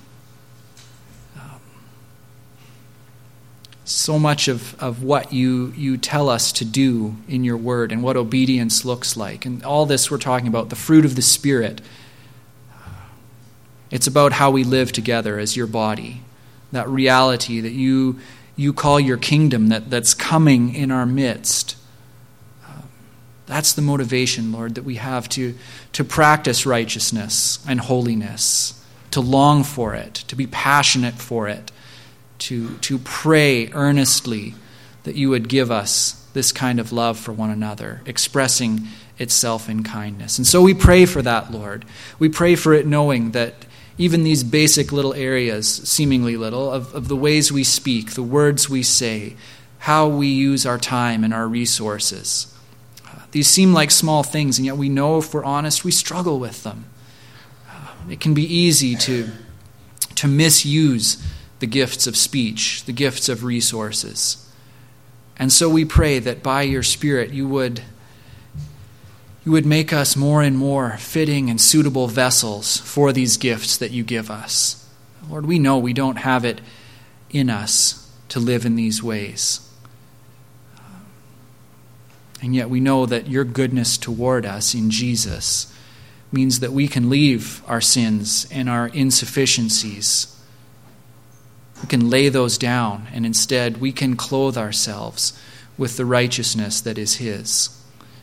So 3.83 4.19
much 4.19 4.47
of, 4.47 4.81
of 4.81 5.03
what 5.03 5.33
you, 5.33 5.73
you 5.75 5.97
tell 5.97 6.29
us 6.29 6.51
to 6.53 6.65
do 6.65 7.15
in 7.27 7.43
your 7.43 7.57
word 7.57 7.91
and 7.91 8.03
what 8.03 8.15
obedience 8.15 8.85
looks 8.85 9.17
like. 9.17 9.45
And 9.45 9.63
all 9.63 9.85
this 9.85 10.11
we're 10.11 10.17
talking 10.17 10.47
about, 10.47 10.69
the 10.69 10.75
fruit 10.75 11.05
of 11.05 11.15
the 11.15 11.21
Spirit 11.21 11.81
it's 13.91 14.07
about 14.07 14.31
how 14.31 14.49
we 14.51 14.63
live 14.63 14.93
together 14.93 15.37
as 15.37 15.57
your 15.57 15.67
body. 15.67 16.21
That 16.71 16.87
reality 16.87 17.59
that 17.59 17.73
you, 17.73 18.19
you 18.55 18.71
call 18.71 18.99
your 18.99 19.17
kingdom 19.17 19.67
that, 19.67 19.89
that's 19.89 20.13
coming 20.13 20.73
in 20.73 20.89
our 20.89 21.05
midst. 21.05 21.75
That's 23.45 23.73
the 23.73 23.81
motivation, 23.81 24.53
Lord, 24.53 24.75
that 24.75 24.85
we 24.85 24.95
have 24.95 25.27
to, 25.29 25.55
to 25.91 26.05
practice 26.05 26.65
righteousness 26.65 27.59
and 27.67 27.81
holiness, 27.81 28.81
to 29.11 29.19
long 29.19 29.65
for 29.65 29.93
it, 29.93 30.13
to 30.29 30.37
be 30.37 30.47
passionate 30.47 31.15
for 31.15 31.49
it, 31.49 31.69
to, 32.41 32.75
to 32.77 32.97
pray 32.97 33.69
earnestly 33.71 34.55
that 35.03 35.15
you 35.15 35.29
would 35.29 35.47
give 35.47 35.69
us 35.69 36.27
this 36.33 36.51
kind 36.51 36.79
of 36.79 36.91
love 36.91 37.19
for 37.19 37.31
one 37.31 37.49
another, 37.49 38.01
expressing 38.05 38.87
itself 39.19 39.69
in 39.69 39.83
kindness. 39.83 40.37
And 40.37 40.47
so 40.47 40.61
we 40.61 40.73
pray 40.73 41.05
for 41.05 41.21
that, 41.21 41.51
Lord. 41.51 41.85
We 42.17 42.29
pray 42.29 42.55
for 42.55 42.73
it 42.73 42.87
knowing 42.87 43.31
that 43.31 43.65
even 43.97 44.23
these 44.23 44.43
basic 44.43 44.91
little 44.91 45.13
areas, 45.13 45.67
seemingly 45.67 46.35
little, 46.35 46.71
of, 46.71 46.93
of 46.95 47.07
the 47.07 47.15
ways 47.15 47.51
we 47.51 47.63
speak, 47.63 48.11
the 48.11 48.23
words 48.23 48.67
we 48.67 48.81
say, 48.81 49.35
how 49.79 50.07
we 50.07 50.27
use 50.27 50.65
our 50.65 50.79
time 50.79 51.23
and 51.23 51.33
our 51.33 51.47
resources. 51.47 52.55
Uh, 53.07 53.19
these 53.31 53.47
seem 53.47 53.73
like 53.73 53.91
small 53.91 54.23
things, 54.23 54.57
and 54.57 54.65
yet 54.65 54.77
we 54.77 54.89
know 54.89 55.19
if 55.19 55.33
we're 55.33 55.43
honest, 55.43 55.83
we 55.83 55.91
struggle 55.91 56.39
with 56.39 56.63
them. 56.63 56.85
Uh, 57.69 57.91
it 58.09 58.19
can 58.19 58.33
be 58.33 58.43
easy 58.43 58.95
to, 58.95 59.29
to 60.15 60.27
misuse 60.27 61.23
the 61.61 61.67
gifts 61.67 62.07
of 62.07 62.17
speech, 62.17 62.83
the 62.85 62.91
gifts 62.91 63.29
of 63.29 63.43
resources. 63.43 64.51
And 65.37 65.53
so 65.53 65.69
we 65.69 65.85
pray 65.85 66.17
that 66.17 66.41
by 66.41 66.63
your 66.63 66.81
Spirit 66.81 67.29
you 67.29 67.47
would 67.47 67.83
you 69.45 69.51
would 69.51 69.65
make 69.65 69.93
us 69.93 70.15
more 70.15 70.41
and 70.41 70.57
more 70.57 70.97
fitting 70.97 71.49
and 71.49 71.61
suitable 71.61 72.07
vessels 72.07 72.77
for 72.77 73.11
these 73.11 73.37
gifts 73.37 73.77
that 73.77 73.91
you 73.91 74.03
give 74.03 74.29
us. 74.29 74.87
Lord, 75.29 75.45
we 75.45 75.57
know 75.57 75.77
we 75.77 75.93
don't 75.93 76.17
have 76.17 76.45
it 76.45 76.61
in 77.31 77.49
us 77.49 78.11
to 78.29 78.39
live 78.39 78.65
in 78.65 78.75
these 78.75 79.01
ways. 79.01 79.67
And 82.41 82.55
yet 82.55 82.69
we 82.69 82.79
know 82.79 83.05
that 83.05 83.27
your 83.27 83.43
goodness 83.43 83.97
toward 83.97 84.45
us 84.45 84.75
in 84.75 84.91
Jesus 84.91 85.73
means 86.31 86.59
that 86.59 86.71
we 86.71 86.87
can 86.87 87.09
leave 87.09 87.63
our 87.67 87.81
sins 87.81 88.47
and 88.51 88.69
our 88.69 88.89
insufficiencies. 88.89 90.35
We 91.81 91.87
can 91.87 92.09
lay 92.09 92.29
those 92.29 92.57
down, 92.57 93.07
and 93.13 93.25
instead 93.25 93.77
we 93.77 93.91
can 93.91 94.15
clothe 94.15 94.57
ourselves 94.57 95.37
with 95.77 95.97
the 95.97 96.05
righteousness 96.05 96.81
that 96.81 96.97
is 96.97 97.15
His 97.15 97.81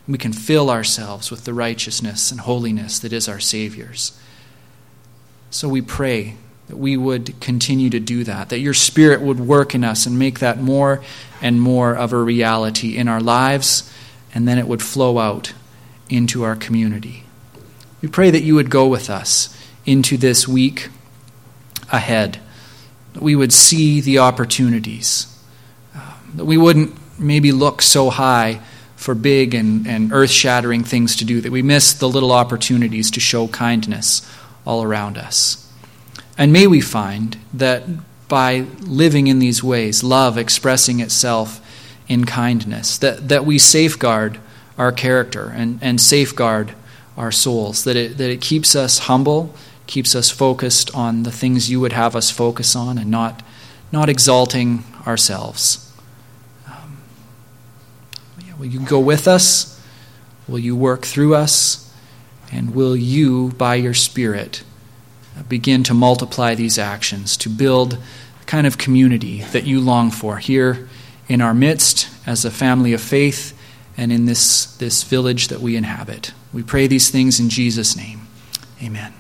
we 0.09 0.18
can 0.18 0.32
fill 0.32 0.70
ourselves 0.70 1.30
with 1.30 1.44
the 1.44 1.52
righteousness 1.52 2.30
and 2.30 2.40
holiness 2.40 2.98
that 3.00 3.12
is 3.12 3.28
our 3.28 3.38
Savior's. 3.38 4.18
So 5.50 5.68
we 5.68 5.82
pray 5.82 6.36
that 6.68 6.78
we 6.78 6.96
would 6.96 7.38
continue 7.40 7.90
to 7.90 8.00
do 8.00 8.24
that, 8.24 8.48
that 8.48 8.61
your 8.61 8.74
Spirit 8.74 9.20
would 9.20 9.38
work 9.38 9.74
in 9.74 9.84
us 9.84 10.06
and 10.06 10.18
make 10.18 10.38
that 10.38 10.59
more 10.59 11.02
and 11.42 11.61
more 11.61 11.94
of 11.94 12.12
a 12.12 12.18
reality 12.18 12.96
in 12.96 13.06
our 13.06 13.20
lives, 13.20 13.92
and 14.34 14.48
then 14.48 14.59
it 14.59 14.66
would 14.66 14.82
flow 14.82 15.18
out 15.18 15.52
into 16.09 16.42
our 16.42 16.56
community. 16.56 17.24
We 18.00 18.09
pray 18.09 18.30
that 18.30 18.42
you 18.42 18.54
would 18.54 18.70
go 18.70 18.86
with 18.88 19.11
us 19.11 19.54
into 19.84 20.16
this 20.16 20.48
week 20.48 20.88
ahead, 21.92 22.40
that 23.14 23.22
we 23.22 23.34
would 23.34 23.52
see 23.52 24.00
the 24.00 24.18
opportunities, 24.18 25.26
uh, 25.94 26.14
that 26.34 26.44
we 26.44 26.56
wouldn't 26.56 26.96
maybe 27.18 27.52
look 27.52 27.82
so 27.82 28.11
high 28.11 28.61
for 28.96 29.14
big 29.14 29.54
and, 29.54 29.86
and 29.86 30.12
earth 30.12 30.30
shattering 30.30 30.84
things 30.84 31.16
to 31.16 31.24
do, 31.24 31.40
that 31.40 31.52
we 31.52 31.62
miss 31.62 31.92
the 31.94 32.09
little 32.09 32.32
opportunities 32.32 33.11
to 33.12 33.20
show 33.20 33.48
kindness 33.48 34.28
all 34.66 34.82
around 34.82 35.16
us. 35.16 35.70
And 36.36 36.52
may 36.52 36.66
we 36.66 36.80
find 36.80 37.36
that 37.54 37.84
by 38.28 38.66
living 38.80 39.26
in 39.26 39.38
these 39.38 39.62
ways, 39.64 40.04
love 40.04 40.36
expressing 40.36 41.00
itself 41.00 41.64
in 42.09 42.24
kindness, 42.24 42.98
that, 42.98 43.28
that 43.28 43.44
we 43.44 43.59
safeguard 43.59 44.38
our 44.76 44.92
character 44.92 45.48
and, 45.48 45.78
and 45.82 46.00
safeguard 46.00 46.74
our 47.16 47.32
souls, 47.32 47.84
that 47.84 47.96
it, 47.96 48.18
that 48.18 48.30
it 48.30 48.40
keeps 48.40 48.76
us 48.76 49.00
humble, 49.00 49.54
keeps 49.89 50.14
us 50.14 50.30
focused 50.30 50.95
on 50.95 51.24
the 51.24 51.32
things 51.32 51.68
you 51.68 51.80
would 51.80 51.95
have 51.95 52.14
us 52.14 52.30
focus 52.30 52.76
on, 52.76 52.99
and 52.99 53.11
not, 53.11 53.43
not 53.91 54.09
exalting 54.09 54.84
ourselves. 55.05 55.93
Um, 56.68 56.99
will 58.59 58.66
you 58.66 58.80
go 58.80 59.01
with 59.01 59.26
us? 59.26 59.82
Will 60.47 60.61
you 60.61 60.76
work 60.76 61.05
through 61.05 61.34
us? 61.34 61.93
And 62.53 62.74
will 62.74 62.97
you, 62.97 63.49
by 63.59 63.74
your 63.74 63.95
Spirit, 63.95 64.62
uh, 65.36 65.43
begin 65.43 65.82
to 65.84 65.95
multiply 65.95 66.55
these 66.55 66.78
actions 66.78 67.36
to 67.39 67.49
build 67.49 67.93
the 67.93 68.45
kind 68.47 68.66
of 68.66 68.78
community 68.78 69.43
that 69.53 69.64
you 69.64 69.80
long 69.80 70.11
for 70.11 70.36
here 70.36 70.89
in 71.28 71.41
our 71.41 71.55
midst 71.55 72.09
as 72.26 72.45
a 72.45 72.51
family 72.51 72.93
of 72.93 73.01
faith 73.01 73.59
and 73.97 74.12
in 74.12 74.26
this, 74.26 74.76
this 74.76 75.03
village 75.03 75.49
that 75.49 75.61
we 75.61 75.76
inhabit? 75.76 76.32
We 76.53 76.62
pray 76.62 76.86
these 76.86 77.11
things 77.11 77.41
in 77.41 77.49
Jesus' 77.49 77.97
name. 77.97 78.28
Amen. 78.82 79.17